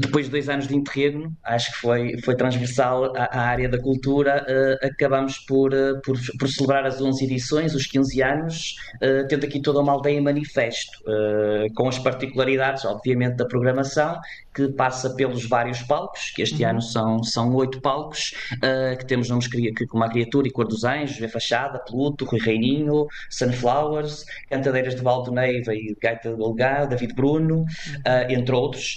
Depois 0.00 0.26
de 0.26 0.30
dois 0.30 0.48
anos 0.48 0.66
de 0.66 0.74
interregno, 0.74 1.36
acho 1.44 1.72
que 1.72 1.78
foi, 1.78 2.18
foi 2.22 2.34
transversal 2.34 3.14
à, 3.16 3.24
à 3.24 3.40
área 3.40 3.68
da 3.68 3.78
cultura, 3.78 4.44
uh, 4.48 4.86
acabamos 4.86 5.38
por, 5.40 5.72
uh, 5.72 6.00
por, 6.02 6.16
por, 6.38 6.48
celebrar 6.48 6.86
as 6.86 7.00
11 7.00 7.24
edições, 7.24 7.74
os 7.74 7.86
15 7.86 8.22
anos, 8.22 8.74
uh, 8.96 9.26
tendo 9.28 9.44
aqui 9.44 9.60
toda 9.60 9.80
uma 9.80 9.92
aldeia 9.92 10.18
em 10.18 10.22
manifesto, 10.22 11.02
com 11.74 11.88
as 11.88 11.98
particularidades, 11.98 12.84
obviamente, 12.84 13.36
da 13.36 13.44
programação, 13.44 14.18
que 14.54 14.68
passa 14.68 15.10
pelos 15.14 15.46
vários 15.46 15.82
palcos, 15.82 16.30
que 16.30 16.42
este 16.42 16.62
uhum. 16.62 16.70
ano 16.70 16.82
são, 16.82 17.22
são 17.22 17.54
oito 17.54 17.80
palcos, 17.80 18.34
que 18.98 19.04
temos 19.06 19.28
nomes 19.28 19.48
como 19.88 20.04
a 20.04 20.08
Criatura 20.08 20.46
e 20.46 20.50
Cor 20.50 20.66
dos 20.66 20.84
Anjos, 20.84 21.18
V 21.18 21.28
Fachada, 21.28 21.78
Pluto, 21.80 22.24
Rui 22.24 22.40
Reininho, 22.40 23.06
Sunflowers, 23.30 24.24
Cantadeiras 24.48 24.94
de 24.94 25.02
Valdo 25.02 25.32
Neiva 25.32 25.74
e 25.74 25.94
Gaita 26.00 26.34
do 26.36 26.44
Algar, 26.44 26.86
David 26.86 27.14
Bruno, 27.14 27.56
uhum. 27.56 27.66
entre 28.28 28.54
outros, 28.54 28.93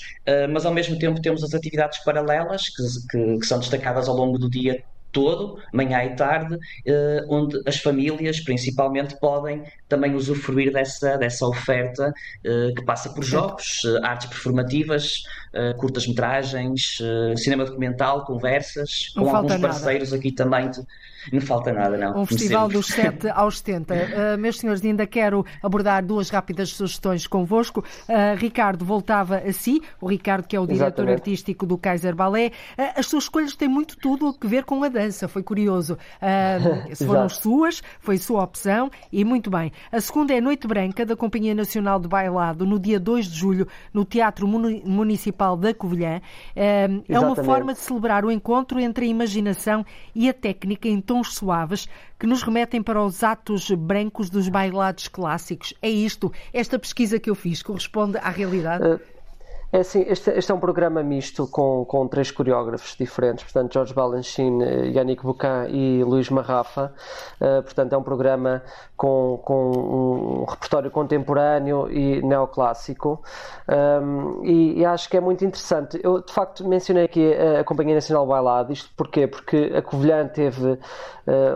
mas 0.51 0.65
ao 0.65 0.73
mesmo 0.73 0.97
tempo 0.97 1.21
temos 1.21 1.43
as 1.43 1.53
atividades 1.53 2.03
paralelas 2.03 2.69
que, 2.69 2.83
que, 3.09 3.39
que 3.39 3.45
são 3.45 3.59
destacadas 3.59 4.07
ao 4.07 4.15
longo 4.15 4.37
do 4.37 4.49
dia 4.49 4.83
todo, 5.11 5.57
manhã 5.73 6.03
e 6.03 6.15
tarde, 6.15 6.57
eh, 6.85 7.25
onde 7.27 7.59
as 7.65 7.77
famílias 7.77 8.39
principalmente 8.39 9.19
podem 9.19 9.63
também 9.87 10.13
usufruir 10.13 10.71
dessa, 10.71 11.17
dessa 11.17 11.47
oferta 11.47 12.13
eh, 12.43 12.71
que 12.75 12.83
passa 12.85 13.09
por 13.09 13.23
jogos, 13.23 13.81
eh, 13.85 14.05
artes 14.05 14.27
performativas, 14.27 15.23
curtas-metragens, 15.77 16.97
cinema 17.35 17.65
documental, 17.65 18.25
conversas, 18.25 19.11
Não 19.15 19.23
com 19.23 19.35
alguns 19.35 19.57
parceiros 19.57 20.11
nada. 20.11 20.19
aqui 20.19 20.31
também 20.31 20.69
de, 20.69 20.81
não 21.31 21.41
falta 21.41 21.73
nada, 21.73 21.97
não. 21.97 22.21
Um 22.21 22.25
festival 22.25 22.67
dos 22.67 22.87
7 22.93 23.29
aos 23.29 23.59
70. 23.59 23.93
Uh, 23.93 24.37
meus 24.37 24.57
senhores, 24.57 24.83
ainda 24.83 25.05
quero 25.05 25.45
abordar 25.61 26.05
duas 26.05 26.29
rápidas 26.29 26.69
sugestões 26.69 27.27
convosco. 27.27 27.83
Uh, 28.07 28.35
Ricardo 28.37 28.85
voltava 28.85 29.37
a 29.37 29.53
si, 29.53 29.81
o 29.99 30.07
Ricardo 30.07 30.47
que 30.47 30.55
é 30.55 30.59
o 30.59 30.65
diretor 30.65 30.87
Exatamente. 30.87 31.13
artístico 31.13 31.65
do 31.65 31.77
Kaiser 31.77 32.15
Ballet. 32.15 32.53
Uh, 32.77 32.99
as 32.99 33.07
suas 33.07 33.23
escolhas 33.23 33.55
têm 33.55 33.67
muito 33.67 33.97
tudo 33.97 34.35
a 34.39 34.47
ver 34.47 34.63
com 34.63 34.83
a 34.83 34.89
dança, 34.89 35.27
foi 35.27 35.43
curioso. 35.43 35.97
Uh, 36.27 37.05
foram 37.05 37.29
suas, 37.29 37.81
foi 37.99 38.17
sua 38.17 38.43
opção 38.43 38.89
e 39.11 39.23
muito 39.23 39.49
bem. 39.49 39.71
A 39.91 40.01
segunda 40.01 40.33
é 40.33 40.41
Noite 40.41 40.67
Branca, 40.67 41.05
da 41.05 41.15
Companhia 41.15 41.53
Nacional 41.53 41.99
de 41.99 42.07
Bailado, 42.07 42.65
no 42.65 42.79
dia 42.79 42.99
2 42.99 43.27
de 43.27 43.37
julho, 43.37 43.67
no 43.93 44.03
Teatro 44.03 44.47
Municipal 44.47 45.46
da 45.55 45.73
Covilhã. 45.73 46.19
É 46.55 47.19
uma 47.19 47.35
forma 47.35 47.73
de 47.73 47.79
celebrar 47.79 48.25
o 48.25 48.31
encontro 48.31 48.79
entre 48.79 49.05
a 49.05 49.07
imaginação 49.07 49.85
e 50.13 50.27
a 50.27 50.33
técnica 50.33 50.87
em 50.87 50.99
tons 50.99 51.35
suaves 51.35 51.87
que 52.19 52.27
nos 52.27 52.41
remetem 52.41 52.81
para 52.81 53.01
os 53.03 53.23
atos 53.23 53.69
brancos 53.71 54.29
dos 54.29 54.49
bailados 54.49 55.07
clássicos. 55.07 55.73
É 55.81 55.89
isto, 55.89 56.31
esta 56.51 56.79
pesquisa 56.79 57.19
que 57.19 57.29
eu 57.29 57.35
fiz 57.35 57.61
corresponde 57.61 58.17
à 58.17 58.29
realidade? 58.29 58.85
Uh, 58.85 59.16
é 59.69 59.79
assim, 59.79 60.05
este, 60.07 60.29
este, 60.31 60.49
é 60.49 60.55
um 60.55 60.59
programa 60.59 61.03
misto 61.03 61.45
com, 61.45 61.83
com 61.83 62.07
três 62.07 62.31
coreógrafos 62.31 62.95
diferentes, 62.95 63.43
portanto, 63.43 63.73
Jorge 63.73 63.93
Balanchine, 63.93 64.63
eh, 64.63 64.87
Yannick 64.87 65.21
Boucan 65.21 65.67
e 65.67 66.01
Luís 66.05 66.29
Marrafa. 66.29 66.93
Uh, 67.41 67.61
portanto, 67.63 67.91
é 67.91 67.97
um 67.97 68.03
programa 68.03 68.63
com, 68.95 69.41
com 69.43 69.71
um 69.71 70.45
repertório 70.45 70.89
contemporâneo 70.89 71.91
e 71.91 72.21
neoclássico. 72.21 73.21
Um, 73.67 74.45
e, 74.45 74.79
e, 74.79 74.85
acho 74.85 75.09
que 75.09 75.17
é 75.17 75.19
muito 75.19 75.43
interessante. 75.43 75.99
Eu, 76.01 76.21
de 76.21 76.31
facto, 76.31 76.65
mencionei 76.65 77.03
aqui 77.03 77.33
a, 77.33 77.59
a 77.59 77.63
Companhia 77.65 77.95
Nacional 77.95 78.25
Bailado. 78.25 78.71
Isto 78.71 78.89
porquê? 78.95 79.27
Porque 79.27 79.73
a 79.75 79.81
Covilhã 79.81 80.25
teve 80.29 80.65
uh, 80.65 80.79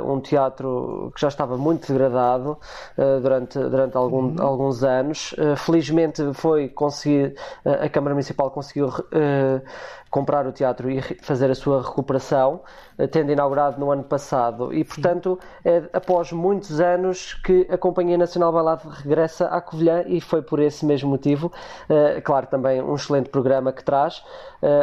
um 0.06 0.20
teatro 0.20 1.14
que 1.16 1.22
já 1.22 1.30
estava 1.30 1.58
muito 1.58 1.88
degradado 1.88 2.58
uh, 2.98 3.22
durante, 3.22 3.58
durante 3.58 3.96
algum, 3.96 4.24
uhum. 4.24 4.36
alguns 4.40 4.84
anos. 4.84 5.34
felizmente 5.56 6.34
foi 6.34 6.68
conseguir 6.68 7.36
a 7.64 7.90
Câmara 8.02 8.16
Municipal 8.16 8.50
conseguiu 8.50 8.88
uh, 8.88 9.62
comprar 10.10 10.48
o 10.48 10.52
teatro 10.52 10.90
e 10.90 11.02
fazer 11.22 11.52
a 11.52 11.56
sua 11.56 11.84
recuperação, 11.84 12.62
uh, 12.98 13.08
tendo 13.08 13.32
inaugurado 13.32 13.80
no 13.80 13.92
ano 13.92 14.04
passado. 14.04 14.74
E, 14.74 14.84
portanto, 14.84 15.38
é 15.64 15.84
após 15.94 16.32
muitos 16.32 16.82
anos 16.82 17.36
que 17.36 17.68
a 17.70 17.78
Companhia 17.78 18.18
Nacional 18.18 18.52
Balado 18.52 18.90
regressa 18.90 19.46
à 19.46 19.62
Covilhã 19.62 20.04
e 20.08 20.20
foi 20.20 20.42
por 20.42 20.60
esse 20.60 20.84
mesmo 20.84 21.12
motivo. 21.12 21.52
Uh, 21.88 22.20
claro, 22.24 22.48
também 22.48 22.82
um 22.82 22.96
excelente 22.96 23.30
programa 23.30 23.72
que 23.72 23.84
traz, 23.84 24.24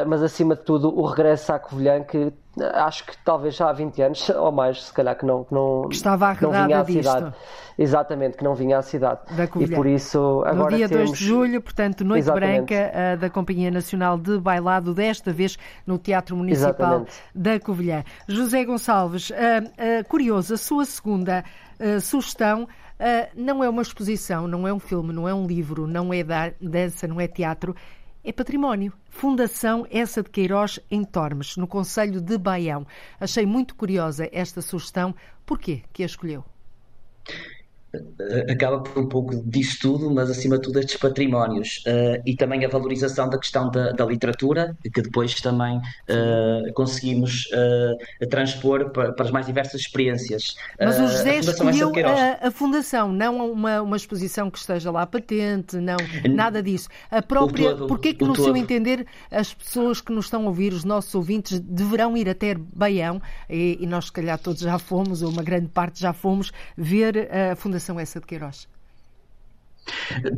mas 0.08 0.22
acima 0.22 0.56
de 0.56 0.62
tudo 0.62 0.96
o 0.96 1.06
regresso 1.06 1.52
à 1.52 1.58
Covilhã 1.58 2.02
que 2.02 2.32
acho 2.74 3.04
que 3.04 3.16
talvez 3.24 3.56
já 3.56 3.68
há 3.68 3.72
20 3.72 4.02
anos 4.02 4.28
ou 4.30 4.52
mais, 4.52 4.84
se 4.84 4.92
calhar 4.92 5.16
que 5.16 5.24
não, 5.24 5.44
que 5.44 5.54
não, 5.54 5.88
que 5.88 5.94
estava 5.94 6.36
não 6.40 6.50
vinha 6.50 6.80
à 6.80 6.82
disto. 6.82 7.10
cidade. 7.10 7.34
Exatamente, 7.78 8.36
que 8.36 8.42
não 8.42 8.54
vinha 8.54 8.78
à 8.78 8.82
cidade. 8.82 9.20
e 9.60 9.68
por 9.68 9.86
isso 9.86 10.42
agora 10.44 10.70
No 10.72 10.76
dia 10.76 10.88
temos... 10.88 11.10
2 11.10 11.18
de 11.18 11.24
julho, 11.24 11.62
portanto, 11.62 12.04
Noite 12.04 12.24
Exatamente. 12.24 12.74
Branca 12.74 12.92
uh, 12.92 13.16
da 13.18 13.30
Companhia 13.30 13.70
Nacional 13.70 14.18
de 14.18 14.36
Bailado, 14.38 14.92
desta 14.92 15.32
vez 15.32 15.56
no 15.86 15.96
Teatro 15.96 16.36
Municipal 16.36 17.04
Exatamente. 17.04 17.12
da 17.32 17.60
Covilhã. 17.60 18.02
José 18.26 18.64
Gonçalves, 18.64 19.30
uh, 19.30 19.34
uh, 19.34 20.08
curioso, 20.08 20.54
a 20.54 20.56
sua 20.56 20.84
segunda 20.84 21.44
sugestão 22.02 22.66
não 23.36 23.62
é 23.62 23.68
uma 23.68 23.82
exposição, 23.82 24.48
não 24.48 24.66
é 24.66 24.72
um 24.72 24.80
filme, 24.80 25.12
não 25.12 25.28
é 25.28 25.32
um 25.32 25.46
livro, 25.46 25.86
não 25.86 26.12
é 26.12 26.24
dança, 26.60 27.06
não 27.06 27.20
é 27.20 27.28
teatro, 27.28 27.72
é 28.24 28.32
património. 28.32 28.92
Fundação 29.18 29.84
Essa 29.90 30.22
de 30.22 30.30
Queiroz 30.30 30.78
em 30.88 31.02
Tormes, 31.02 31.56
no 31.56 31.66
Conselho 31.66 32.20
de 32.20 32.38
Baião. 32.38 32.86
Achei 33.18 33.44
muito 33.44 33.74
curiosa 33.74 34.28
esta 34.30 34.62
sugestão. 34.62 35.12
Porquê 35.44 35.82
que 35.92 36.04
a 36.04 36.06
escolheu? 36.06 36.44
Eh, 37.94 38.52
acaba 38.52 38.80
por 38.80 39.02
um 39.02 39.08
pouco 39.08 39.34
disso 39.44 39.78
tudo, 39.80 40.10
mas 40.10 40.30
acima 40.30 40.56
de 40.56 40.62
tudo 40.62 40.78
estes 40.78 40.96
patrimónios 40.96 41.82
uh, 41.86 42.20
e 42.26 42.36
também 42.36 42.62
a 42.62 42.68
valorização 42.68 43.30
da 43.30 43.38
questão 43.38 43.70
da, 43.70 43.92
da 43.92 44.04
literatura, 44.04 44.76
que 44.92 45.00
depois 45.00 45.40
também 45.40 45.78
uh, 45.78 46.72
conseguimos 46.74 47.46
uh, 47.46 48.26
transpor 48.26 48.90
para, 48.90 49.12
para, 49.12 49.24
as 49.24 49.30
mais 49.30 49.46
diversas 49.46 49.80
experiências. 49.80 50.54
Mas 50.78 51.00
o 51.00 51.08
José 51.08 51.38
escolheu 51.38 51.90
a, 52.04 52.48
a, 52.48 52.50
Fundação, 52.50 53.10
não 53.10 53.52
uma, 53.52 53.80
uma 53.80 53.96
exposição 53.96 54.50
que 54.50 54.58
esteja 54.58 54.90
lá 54.90 55.06
patente, 55.06 55.78
não, 55.78 55.96
nada 56.30 56.62
disso. 56.62 56.90
A 57.10 57.22
própria, 57.22 57.70
todo, 57.70 57.86
porquê 57.86 58.12
que 58.12 58.24
no 58.24 58.34
todo. 58.34 58.44
seu 58.44 58.56
entender 58.56 59.06
as 59.30 59.54
pessoas 59.54 60.02
que 60.02 60.12
nos 60.12 60.26
estão 60.26 60.42
a 60.42 60.48
ouvir, 60.48 60.74
os 60.74 60.84
nossos 60.84 61.14
ouvintes, 61.14 61.58
deverão 61.58 62.16
ir 62.18 62.28
até 62.28 62.54
Baião, 62.54 63.20
e, 63.48 63.78
e 63.80 63.86
nós 63.86 64.06
se 64.06 64.12
calhar 64.12 64.38
todos 64.38 64.60
já 64.60 64.78
fomos, 64.78 65.22
ou 65.22 65.30
uma 65.30 65.42
grande 65.42 65.68
parte 65.68 65.98
já 66.00 66.12
fomos, 66.12 66.52
ver 66.76 67.30
a 67.32 67.56
Fundação 67.56 67.77
essa 67.98 68.20
de 68.20 68.26
Queiroz? 68.26 68.68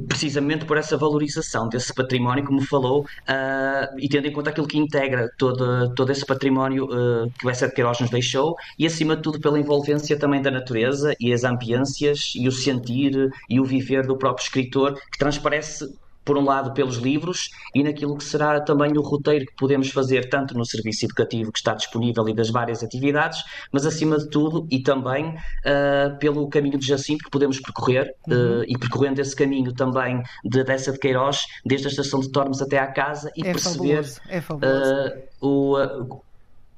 Precisamente 0.09 0.65
por 0.65 0.77
essa 0.77 0.97
valorização 0.97 1.69
desse 1.69 1.93
património, 1.93 2.45
como 2.45 2.63
falou, 2.63 3.03
uh, 3.03 3.99
e 3.99 4.09
tendo 4.09 4.29
em 4.29 4.33
conta 4.33 4.51
aquilo 4.51 4.67
que 4.67 4.79
integra 4.79 5.29
todo, 5.39 5.93
todo 5.95 6.13
esse 6.13 6.25
património 6.25 6.85
uh, 6.85 7.31
que 7.39 7.47
o 7.47 7.51
Essa 7.51 7.67
de 7.67 7.75
Queiroz 7.75 8.01
nos 8.01 8.11
deixou, 8.11 8.55
e 8.79 8.87
acima 8.87 9.17
de 9.17 9.23
tudo 9.23 9.41
pela 9.41 9.59
envolvência 9.59 10.19
também 10.19 10.41
da 10.41 10.51
natureza 10.51 11.15
e 11.19 11.33
as 11.33 11.45
ambiências 11.45 12.33
e 12.37 12.47
o 12.47 12.53
sentir 12.53 13.31
e 13.49 13.61
o 13.61 13.65
viver 13.65 14.07
do 14.07 14.17
próprio 14.17 14.45
escritor, 14.45 14.95
que 15.11 15.19
transparece 15.19 15.85
por 16.25 16.37
um 16.37 16.45
lado, 16.45 16.73
pelos 16.73 16.97
livros 16.97 17.51
e 17.75 17.83
naquilo 17.83 18.17
que 18.17 18.25
será 18.25 18.61
também 18.61 18.97
o 18.97 19.01
roteiro 19.01 19.47
que 19.47 19.55
podemos 19.57 19.91
fazer, 19.91 20.29
tanto 20.29 20.57
no 20.57 20.65
serviço 20.65 21.07
educativo 21.07 21.53
que 21.53 21.59
está 21.59 21.75
disponível 21.75 22.29
e 22.29 22.35
das 22.35 22.51
várias 22.51 22.83
atividades, 22.83 23.43
mas 23.73 23.87
acima 23.87 24.19
de 24.19 24.29
tudo 24.29 24.67
e 24.71 24.83
também 24.83 25.29
uh, 25.31 26.17
pelo 26.19 26.49
caminho 26.49 26.79
de 26.79 26.87
Jacinto 26.87 27.25
que 27.25 27.31
podemos 27.31 27.61
percorrer 27.61 28.15
uh, 28.29 28.65
e 28.67 28.79
percorrendo 28.79 29.21
esse 29.21 29.35
caminho 29.35 29.73
também 29.73 30.23
de 30.45 30.65
Dessa 30.65 30.93
de 30.93 30.99
Queiroz, 30.99 31.47
desde 31.65 31.89
a 31.89 31.91
estação 31.91 32.21
de 32.21 32.31
Tormes 32.31 32.61
até 32.61 32.79
à 32.79 32.87
casa 32.87 33.31
e 33.37 33.41
é 33.41 33.53
perceber 33.53 34.03
fabuloso, 34.03 34.21
é 34.29 34.41
fabuloso. 34.41 34.95
Uh, 35.43 36.11
o 36.11 36.21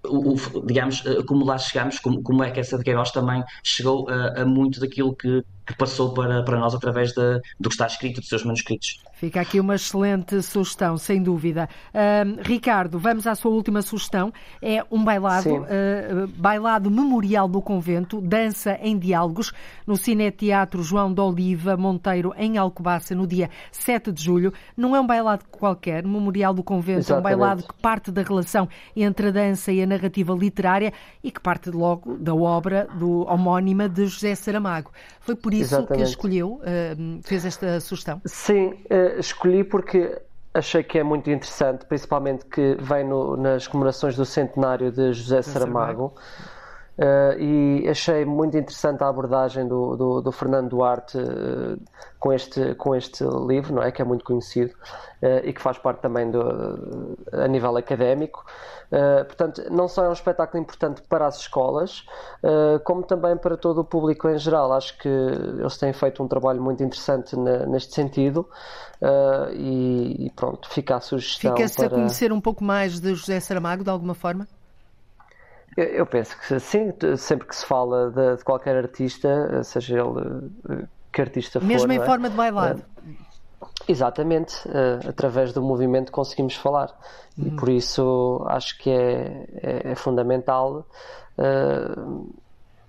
o, 0.04 0.34
digamos, 0.66 1.02
como 1.28 1.44
lá 1.44 1.56
chegamos, 1.56 1.98
como, 2.00 2.22
como 2.22 2.42
é 2.42 2.50
que 2.50 2.60
essa 2.60 2.76
de 2.76 2.84
Queiroz 2.84 3.10
também 3.12 3.42
chegou 3.62 4.08
a, 4.08 4.42
a 4.42 4.44
muito 4.44 4.80
daquilo 4.80 5.14
que, 5.14 5.44
que, 5.66 5.74
passou 5.76 6.12
para, 6.12 6.42
para 6.42 6.58
nós 6.58 6.74
através 6.74 7.12
de, 7.12 7.40
do 7.58 7.68
que 7.68 7.74
está 7.74 7.86
escrito, 7.86 8.20
dos 8.20 8.28
seus 8.28 8.44
manuscritos. 8.44 9.00
Fica 9.14 9.40
aqui 9.40 9.60
uma 9.60 9.76
excelente 9.76 10.42
sugestão, 10.42 10.96
sem 10.96 11.22
dúvida. 11.22 11.68
Uh, 11.94 12.40
Ricardo, 12.42 12.98
vamos 12.98 13.24
à 13.26 13.36
sua 13.36 13.52
última 13.52 13.80
sugestão. 13.80 14.32
É 14.60 14.84
um 14.90 15.04
bailado, 15.04 15.48
uh, 15.48 16.26
bailado 16.36 16.90
memorial 16.90 17.46
do 17.46 17.62
convento, 17.62 18.20
dança 18.20 18.76
em 18.82 18.98
diálogos, 18.98 19.52
no 19.86 19.96
Cineteatro 19.96 20.82
João 20.82 21.14
de 21.14 21.20
Oliva 21.20 21.76
Monteiro, 21.76 22.34
em 22.36 22.58
Alcobaça, 22.58 23.14
no 23.14 23.24
dia 23.24 23.48
7 23.70 24.10
de 24.10 24.24
julho. 24.24 24.52
Não 24.76 24.96
é 24.96 25.00
um 25.00 25.06
bailado 25.06 25.44
qualquer, 25.50 26.04
memorial 26.04 26.52
do 26.52 26.64
convento, 26.64 27.00
Exatamente. 27.00 27.32
é 27.32 27.36
um 27.36 27.38
bailado 27.38 27.62
que 27.62 27.74
parte 27.74 28.10
da 28.10 28.22
relação 28.22 28.68
entre 28.96 29.28
a 29.28 29.30
dança 29.30 29.70
e 29.70 29.80
a 29.80 29.86
narrativa 29.86 30.34
literária 30.34 30.92
e 31.22 31.30
que 31.30 31.40
parte 31.40 31.70
logo 31.70 32.16
da 32.16 32.34
obra 32.34 32.88
do 32.94 33.24
homónima 33.28 33.88
de 33.88 34.04
José 34.06 34.34
Saramago. 34.34 34.90
Foi 35.20 35.36
por 35.36 35.51
isso 35.56 35.74
Exatamente. 35.74 36.04
que 36.04 36.10
escolheu, 36.10 36.60
uh, 36.60 37.20
fez 37.22 37.44
esta 37.44 37.80
sugestão? 37.80 38.20
Sim, 38.24 38.74
escolhi 39.18 39.64
porque 39.64 40.20
achei 40.54 40.82
que 40.82 40.98
é 40.98 41.02
muito 41.02 41.30
interessante, 41.30 41.84
principalmente 41.86 42.44
que 42.44 42.76
vem 42.80 43.04
no, 43.04 43.36
nas 43.36 43.66
comemorações 43.66 44.16
do 44.16 44.24
centenário 44.24 44.92
de 44.92 45.12
José 45.12 45.42
Saramago. 45.42 46.14
Uh, 46.98 47.40
e 47.40 47.88
achei 47.88 48.22
muito 48.22 48.54
interessante 48.56 49.02
a 49.02 49.08
abordagem 49.08 49.66
do, 49.66 49.96
do, 49.96 50.20
do 50.20 50.30
Fernando 50.30 50.68
Duarte 50.68 51.16
uh, 51.16 51.80
com, 52.18 52.32
este, 52.34 52.74
com 52.74 52.94
este 52.94 53.24
livro, 53.24 53.74
não 53.74 53.82
é? 53.82 53.90
que 53.90 54.02
é 54.02 54.04
muito 54.04 54.22
conhecido 54.26 54.74
uh, 55.22 55.40
e 55.42 55.54
que 55.54 55.60
faz 55.60 55.78
parte 55.78 56.02
também 56.02 56.30
do, 56.30 57.16
a 57.32 57.48
nível 57.48 57.78
académico. 57.78 58.44
portanto, 59.26 59.62
não 59.70 59.88
só 59.88 60.04
é 60.04 60.08
um 60.10 60.12
espetáculo 60.12 60.62
importante 60.62 61.00
para 61.08 61.26
as 61.26 61.38
escolas, 61.38 62.04
como 62.84 63.02
também 63.02 63.38
para 63.38 63.56
todo 63.56 63.80
o 63.80 63.84
público 63.84 64.28
em 64.28 64.36
geral. 64.36 64.70
Acho 64.70 64.98
que 64.98 65.08
eles 65.08 65.78
têm 65.78 65.94
feito 65.94 66.22
um 66.22 66.28
trabalho 66.28 66.60
muito 66.62 66.82
interessante 66.84 67.34
na, 67.34 67.64
neste 67.64 67.94
sentido 67.94 68.46
e, 69.54 70.26
e, 70.26 70.30
pronto, 70.36 70.68
fica 70.68 70.96
a 70.96 71.00
sugestão. 71.00 71.56
Fica-se 71.56 71.76
para... 71.76 71.86
a 71.86 71.90
conhecer 71.90 72.32
um 72.34 72.40
pouco 72.40 72.62
mais 72.62 73.00
de 73.00 73.14
José 73.14 73.40
Saramago, 73.40 73.82
de 73.82 73.88
alguma 73.88 74.14
forma? 74.14 74.46
Eu 75.76 76.04
penso 76.04 76.36
que 76.38 76.60
sim, 76.60 76.92
sempre 77.16 77.48
que 77.48 77.56
se 77.56 77.64
fala 77.64 78.10
de, 78.10 78.36
de 78.36 78.44
qualquer 78.44 78.76
artista, 78.76 79.62
seja 79.64 80.00
ele 80.00 80.50
eh, 80.68 80.84
que 81.10 81.20
artista 81.20 81.60
for. 81.60 81.66
Mesmo 81.66 81.92
em 81.92 81.98
é? 81.98 82.04
forma 82.04 82.28
de 82.28 82.36
bailado. 82.36 82.82
Uh, 82.98 83.68
exatamente, 83.88 84.56
uh, 84.68 85.08
através 85.08 85.52
do 85.52 85.62
movimento 85.62 86.12
conseguimos 86.12 86.56
falar. 86.56 86.94
Uhum. 87.38 87.46
E 87.46 87.50
por 87.52 87.68
isso 87.70 88.44
acho 88.48 88.76
que 88.78 88.90
é, 88.90 89.46
é, 89.62 89.92
é 89.92 89.94
fundamental. 89.94 90.86
Uh, 91.38 92.30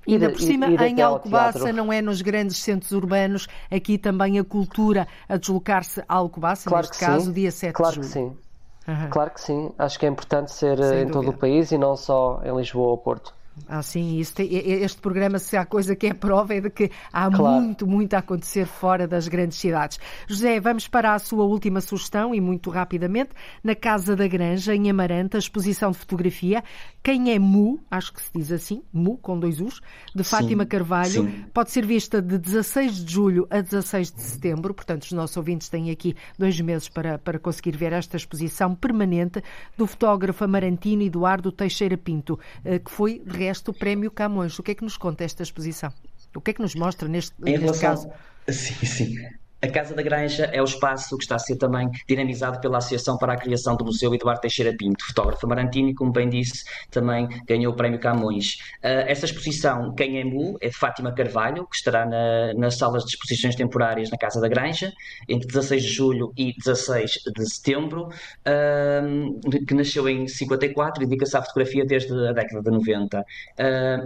e 0.05 0.13
ainda 0.13 0.31
por 0.31 0.41
cima, 0.41 0.65
ir, 0.67 0.73
ir 0.73 0.81
em 0.81 1.01
Alcobaça, 1.01 1.71
não 1.71 1.91
é 1.91 2.01
nos 2.01 2.21
grandes 2.21 2.57
centros 2.57 2.91
urbanos, 2.91 3.47
aqui 3.71 3.97
também 3.97 4.38
a 4.38 4.43
cultura 4.43 5.07
a 5.29 5.38
deslocar-se 5.38 6.01
a 6.01 6.15
Alcobaça, 6.15 6.69
claro 6.69 6.86
neste 6.86 6.99
caso, 6.99 7.25
sim. 7.27 7.31
dia 7.31 7.51
7 7.51 7.73
claro 7.73 8.01
de 8.01 8.07
julho. 8.07 8.11
Claro 8.11 8.29
que 8.29 8.36
sim. 8.36 8.43
Uhum. 8.88 9.09
Claro 9.09 9.31
que 9.34 9.41
sim, 9.41 9.73
acho 9.77 9.97
que 9.99 10.05
é 10.05 10.09
importante 10.09 10.51
ser 10.51 10.77
Sem 10.81 11.03
em 11.03 11.07
dúvida. 11.07 11.11
todo 11.11 11.29
o 11.29 11.34
país 11.34 11.71
e 11.71 11.77
não 11.77 11.95
só 11.95 12.41
em 12.43 12.55
Lisboa 12.55 12.89
ou 12.91 12.97
Porto. 12.97 13.34
Ah, 13.68 13.82
sim, 13.84 14.20
este 14.20 14.99
programa, 14.99 15.38
se 15.38 15.56
há 15.56 15.66
coisa 15.66 15.95
que 15.95 16.08
é 16.08 16.14
prova, 16.14 16.56
é 16.56 16.62
de 16.62 16.70
que 16.70 16.89
há 17.12 17.30
claro. 17.30 17.62
muito, 17.62 17.88
muito 17.88 18.14
a 18.16 18.18
acontecer 18.18 18.66
fora 18.66 19.08
das 19.08 19.28
grandes 19.28 19.58
cidades. 19.60 19.99
José, 20.28 20.60
vamos 20.60 20.88
para 20.88 21.14
a 21.14 21.20
sua 21.20 21.43
última 21.43 21.80
sugestão 21.80 22.34
e 22.34 22.41
muito 22.41 22.70
rapidamente. 22.70 23.32
Na 23.64 23.76
Casa 23.76 24.16
da 24.16 24.28
Granja, 24.28 24.76
em 24.76 24.89
Amaranta, 24.89 25.38
exposição 25.38 25.91
de 25.91 25.97
fotografia. 25.97 26.64
Quem 27.04 27.32
é 27.32 27.39
Mu, 27.39 27.80
acho 27.91 28.14
que 28.14 28.22
se 28.22 28.32
diz 28.34 28.51
assim, 28.51 28.82
Mu, 28.91 29.18
com 29.18 29.39
dois 29.39 29.60
U's, 29.62 29.82
de 30.16 30.24
Fátima 30.24 30.64
sim, 30.64 30.70
Carvalho, 30.70 31.24
sim. 31.24 31.45
pode 31.54 31.72
ser 31.72 31.86
vista 31.86 32.22
de 32.22 32.38
16 32.38 33.06
de 33.06 33.14
julho 33.14 33.47
a 33.49 33.62
16 33.62 34.12
de 34.12 34.22
setembro. 34.22 34.74
Portanto, 34.74 35.04
os 35.04 35.12
nossos 35.12 35.38
ouvintes 35.38 35.70
têm 35.70 35.91
aqui 35.91 36.16
dois 36.38 36.60
meses 36.60 36.89
para, 36.89 37.20
para 37.20 37.38
conseguir 37.38 37.78
ver 37.78 37.93
esta 37.93 38.18
exposição 38.18 38.74
permanente 38.74 39.43
do 39.78 39.86
fotógrafo 39.86 40.43
amarantino 40.43 41.04
Eduardo 41.04 41.51
Teixeira 41.51 41.97
Pinto, 41.97 42.39
eh, 42.66 42.80
que 42.80 42.89
foi 42.89 43.20
de 43.20 43.43
resto 43.44 43.72
o 43.72 43.74
Prémio 43.74 44.12
Camões. 44.12 44.58
O 44.58 44.64
que 44.64 44.72
é 44.72 44.76
que 44.76 44.84
nos 44.84 44.98
conta 44.98 45.24
esta 45.24 45.44
exposição? 45.44 45.91
O 46.36 46.41
que 46.41 46.52
é 46.52 46.54
que 46.54 46.62
nos 46.62 46.76
mostra 46.76 47.08
neste, 47.08 47.34
neste 47.39 47.60
relação... 47.60 47.82
caso? 47.82 48.10
Sim, 48.50 48.86
sim. 48.86 49.16
A 49.64 49.68
Casa 49.70 49.95
da 49.95 50.01
Granja 50.01 50.49
é 50.51 50.61
o 50.61 50.66
espaço 50.66 51.16
que 51.16 51.24
está 51.24 51.38
a 51.38 51.39
ser 51.39 51.55
também 51.55 51.89
dinamizado 52.05 52.59
pela 52.59 52.80
Associação 52.80 53.18
para 53.18 53.32
a 53.32 53.38
Criação 53.38 53.78
do 53.78 53.86
Museu 53.86 54.14
Eduardo 54.14 54.41
Teixeira 54.41 54.76
Pinto, 54.78 55.05
fotógrafo 55.05 55.47
marantino 55.47 55.88
e, 55.88 55.93
como 55.93 56.11
bem 56.11 56.28
disse, 56.28 56.66
também 56.91 57.30
ganhou 57.47 57.72
o 57.72 57.76
Prémio 57.76 57.97
Camões. 57.97 58.55
Uh, 58.84 59.07
essa 59.07 59.24
exposição, 59.24 59.95
Quem 59.95 60.20
é 60.20 60.26
Mu, 60.26 60.57
é 60.59 60.68
de 60.68 60.76
Fátima 60.76 61.14
Carvalho, 61.14 61.66
que 61.66 61.78
estará 61.78 62.05
na, 62.05 62.53
nas 62.55 62.78
salas 62.78 63.05
de 63.05 63.11
exposições 63.11 63.55
temporárias 63.55 64.11
na 64.11 64.18
Casa 64.18 64.41
da 64.41 64.49
Granja, 64.49 64.91
entre 65.30 65.47
16 65.47 65.82
de 65.82 65.89
julho 65.89 66.34
e 66.36 66.53
16 66.57 67.11
de 67.34 67.49
setembro, 67.49 68.09
uh, 68.09 69.66
que 69.66 69.74
nasceu 69.74 70.09
em 70.09 70.28
54 70.28 71.01
e 71.01 71.07
dedica-se 71.07 71.38
à 71.38 71.41
fotografia 71.41 71.86
desde 71.86 72.11
a 72.28 72.34
década 72.34 72.61
de 72.61 72.70
90. 72.70 73.18
Uh, 73.18 73.24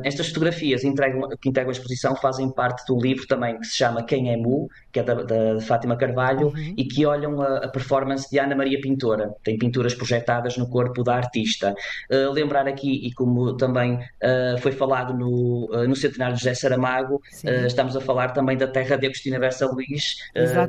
estas 0.03 0.27
fotografias 0.27 0.83
entregam, 0.83 1.27
que 1.41 1.49
integram 1.49 1.69
a 1.69 1.71
exposição 1.71 2.15
fazem 2.15 2.47
parte 2.51 2.85
do 2.85 2.95
livro 3.01 3.25
também 3.25 3.57
que 3.57 3.65
se 3.65 3.77
chama 3.77 4.05
Quem 4.05 4.31
é 4.31 4.37
Mu, 4.37 4.69
que 4.91 4.99
é 4.99 5.03
da, 5.03 5.15
da 5.15 5.46
de 5.55 5.65
Fátima 5.65 5.95
Carvalho, 5.95 6.47
uhum. 6.47 6.73
e 6.75 6.85
que 6.85 7.05
olham 7.05 7.41
a, 7.41 7.57
a, 7.57 7.67
performance 7.67 8.29
de 8.29 8.39
Ana 8.39 8.55
Maria 8.55 8.79
Pintora. 8.81 9.33
Tem 9.43 9.57
pinturas 9.57 9.93
projetadas 9.93 10.57
no 10.57 10.67
corpo 10.69 11.03
da 11.03 11.15
artista. 11.15 11.73
Uh, 12.11 12.31
lembrar 12.31 12.67
aqui, 12.67 13.07
e 13.07 13.13
como 13.13 13.55
também 13.55 13.95
uh, 13.95 14.57
foi 14.59 14.71
falado 14.71 15.13
no, 15.13 15.69
uh, 15.71 15.87
no 15.87 15.95
centenário 15.95 16.35
de 16.35 16.41
José 16.41 16.55
Saramago, 16.55 17.21
estamos 17.65 17.95
a 17.95 18.01
falar 18.01 18.29
também 18.31 18.57
da 18.57 18.67
terra 18.67 18.97
de 18.97 19.05
Agostina 19.05 19.39
Bessa 19.39 19.65
Luís, 19.65 20.15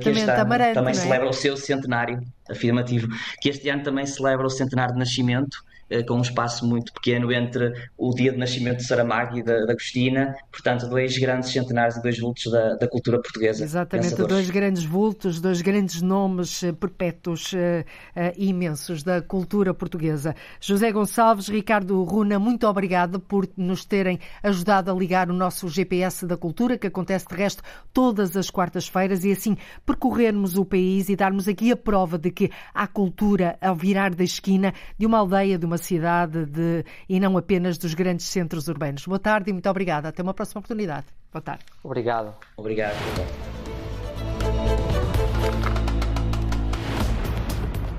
que 0.01 0.11
este 0.11 0.23
ano 0.23 0.41
Amarante, 0.41 0.75
também 0.75 0.93
é? 0.93 0.95
celebra 0.95 1.29
o 1.29 1.33
seu 1.33 1.57
centenário 1.57 2.21
afirmativo, 2.49 3.09
que 3.41 3.49
este 3.49 3.69
ano 3.69 3.83
também 3.83 4.07
celebra 4.07 4.47
o 4.47 4.51
centenário 4.51 4.95
de 4.95 4.99
nascimento 4.99 5.59
com 6.07 6.15
um 6.15 6.23
espaço 6.23 6.67
muito 6.67 6.93
pequeno 6.93 7.33
entre 7.33 7.73
o 7.97 8.15
dia 8.15 8.33
de 8.33 8.39
nascimento 8.39 8.79
de 8.79 8.85
Saramago 8.85 9.39
e 9.39 9.43
da, 9.43 9.65
da 9.65 9.73
Agostina, 9.73 10.35
portanto, 10.53 10.87
dois 10.89 11.17
grandes 11.17 11.51
centenários 11.51 11.97
e 11.97 12.03
dois 12.03 12.19
vultos 12.19 12.51
da, 12.51 12.75
da 12.75 12.89
cultura 12.89 13.21
portuguesa. 13.21 13.65
Exatamente, 13.65 14.11
pensadores. 14.11 14.35
dois 14.35 14.51
grandes 14.51 14.85
vultos, 14.85 15.41
dois 15.41 15.63
grandes 15.63 16.03
nomes 16.03 16.63
eh, 16.63 16.73
perpétuos 16.73 17.53
uh, 17.53 17.57
uh, 17.57 18.33
imensos 18.37 19.03
da 19.03 19.23
cultura 19.23 19.73
portuguesa. 19.73 20.35
José 20.61 20.93
Gonçalves, 20.93 21.49
Ricardo 21.49 22.03
Runa, 22.05 22.39
muito 22.39 22.67
obrigada 22.67 23.19
por 23.19 23.49
nos 23.57 23.85
terem 23.85 24.19
ajudado 24.43 24.91
a 24.91 24.95
ligar 24.95 25.31
o 25.31 25.35
nosso 25.35 25.69
GPS 25.69 26.27
da 26.27 26.37
cultura, 26.37 26.77
que 26.77 26.87
acontece 26.87 27.27
de 27.27 27.35
resto 27.35 27.63
todas 27.93 28.37
as 28.37 28.51
quartas-feiras, 28.51 29.25
e 29.25 29.33
assim 29.33 29.57
percorrermos 29.87 30.57
o 30.57 30.65
país 30.65 31.09
e 31.09 31.17
darmos 31.17 31.49
aqui 31.49 31.73
a 31.73 31.77
prova 31.77 32.19
de 32.19 32.31
que 32.31 32.51
há 32.75 32.87
cultura 32.87 33.57
ao 33.61 33.75
virar 33.75 34.15
da 34.15 34.25
esquina 34.25 34.75
de 34.99 35.07
uma 35.07 35.19
aldeia, 35.19 35.59
de 35.59 35.65
uma 35.65 35.78
cidade 35.79 36.45
de, 36.45 36.85
e 37.09 37.19
não 37.19 37.37
apenas 37.37 37.79
dos 37.79 37.95
grandes 37.95 38.27
centros 38.27 38.69
urbanos. 38.69 39.07
Boa 39.07 39.19
tarde 39.19 39.51
e 39.51 39.53
muito 39.53 39.69
obrigada. 39.69 40.09
Até 40.09 40.23
uma 40.23 40.35
próxima 40.35 40.59
oportunidade. 40.61 41.07
Boa 41.33 41.43
tarde. 41.43 41.65
Obrigado. 41.83 42.35
Obrigado. 42.57 43.68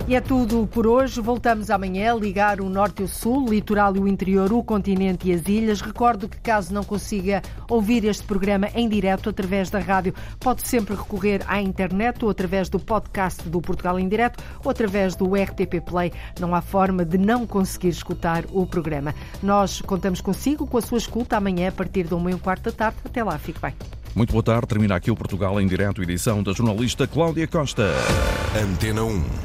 E 0.10 0.16
é 0.16 0.22
tudo 0.22 0.66
por 0.66 0.88
hoje. 0.88 1.22
Voltamos 1.22 1.70
amanhã 1.70 2.12
a 2.12 2.16
ligar 2.16 2.62
o 2.62 2.68
norte 2.68 3.04
e 3.04 3.06
o 3.06 3.08
sul, 3.08 3.46
o 3.46 3.54
litoral 3.54 3.96
e 3.96 4.00
o 4.00 4.08
interior, 4.08 4.52
o 4.52 4.64
continente 4.64 5.30
e 5.30 5.34
as 5.34 5.48
ilhas. 5.48 5.82
Recordo 5.82 6.28
que 6.28 6.40
caso 6.40 6.74
não 6.74 6.84
consiga 6.84 7.44
ouvir 7.70 8.04
este 8.06 8.24
programa 8.24 8.70
em 8.74 8.90
direto 8.90 9.30
através 9.30 9.70
da 9.70 9.78
rádio, 9.78 10.16
pode 10.40 10.68
sempre 10.68 10.96
recorrer 10.96 11.44
à 11.48 11.62
internet 11.62 12.26
ou 12.26 12.32
através 12.32 12.70
do 12.70 12.80
podcast 12.80 13.48
do 13.48 13.62
Portugal 13.62 14.00
em 14.00 14.10
Direto 14.10 14.44
ou 14.66 14.72
através 14.72 15.16
do 15.16 15.36
RTP 15.36 15.80
Play. 15.86 16.12
Não 16.40 16.56
há 16.56 16.62
forma 16.64 17.06
de 17.06 17.20
não 17.20 17.46
conseguir 17.46 17.90
escutar 17.90 18.46
o 18.52 18.66
programa. 18.66 19.14
Nós 19.44 19.80
contamos 19.80 20.22
consigo 20.22 20.66
com 20.66 20.80
a 20.80 20.82
sua 20.82 20.98
escuta 20.98 21.38
amanhã 21.38 21.70
a 21.70 21.72
partir 21.72 22.08
de 22.08 22.16
uma 22.16 22.32
e 22.32 22.34
um 22.34 22.40
quarto 22.40 22.64
da 22.64 22.72
tarde. 22.72 22.98
Até 23.06 23.24
lá, 23.24 23.38
fique 23.38 23.62
bem. 23.62 23.76
Muito 24.16 24.32
boa 24.32 24.42
tarde, 24.42 24.66
termina 24.66 24.96
aqui 24.96 25.12
o 25.12 25.16
Portugal 25.16 25.62
em 25.62 25.68
direto, 25.68 26.02
edição 26.02 26.42
da 26.42 26.52
jornalista 26.52 27.06
Cláudia 27.06 27.48
Costa. 27.48 27.92
Antena 28.60 29.04
1. 29.04 29.40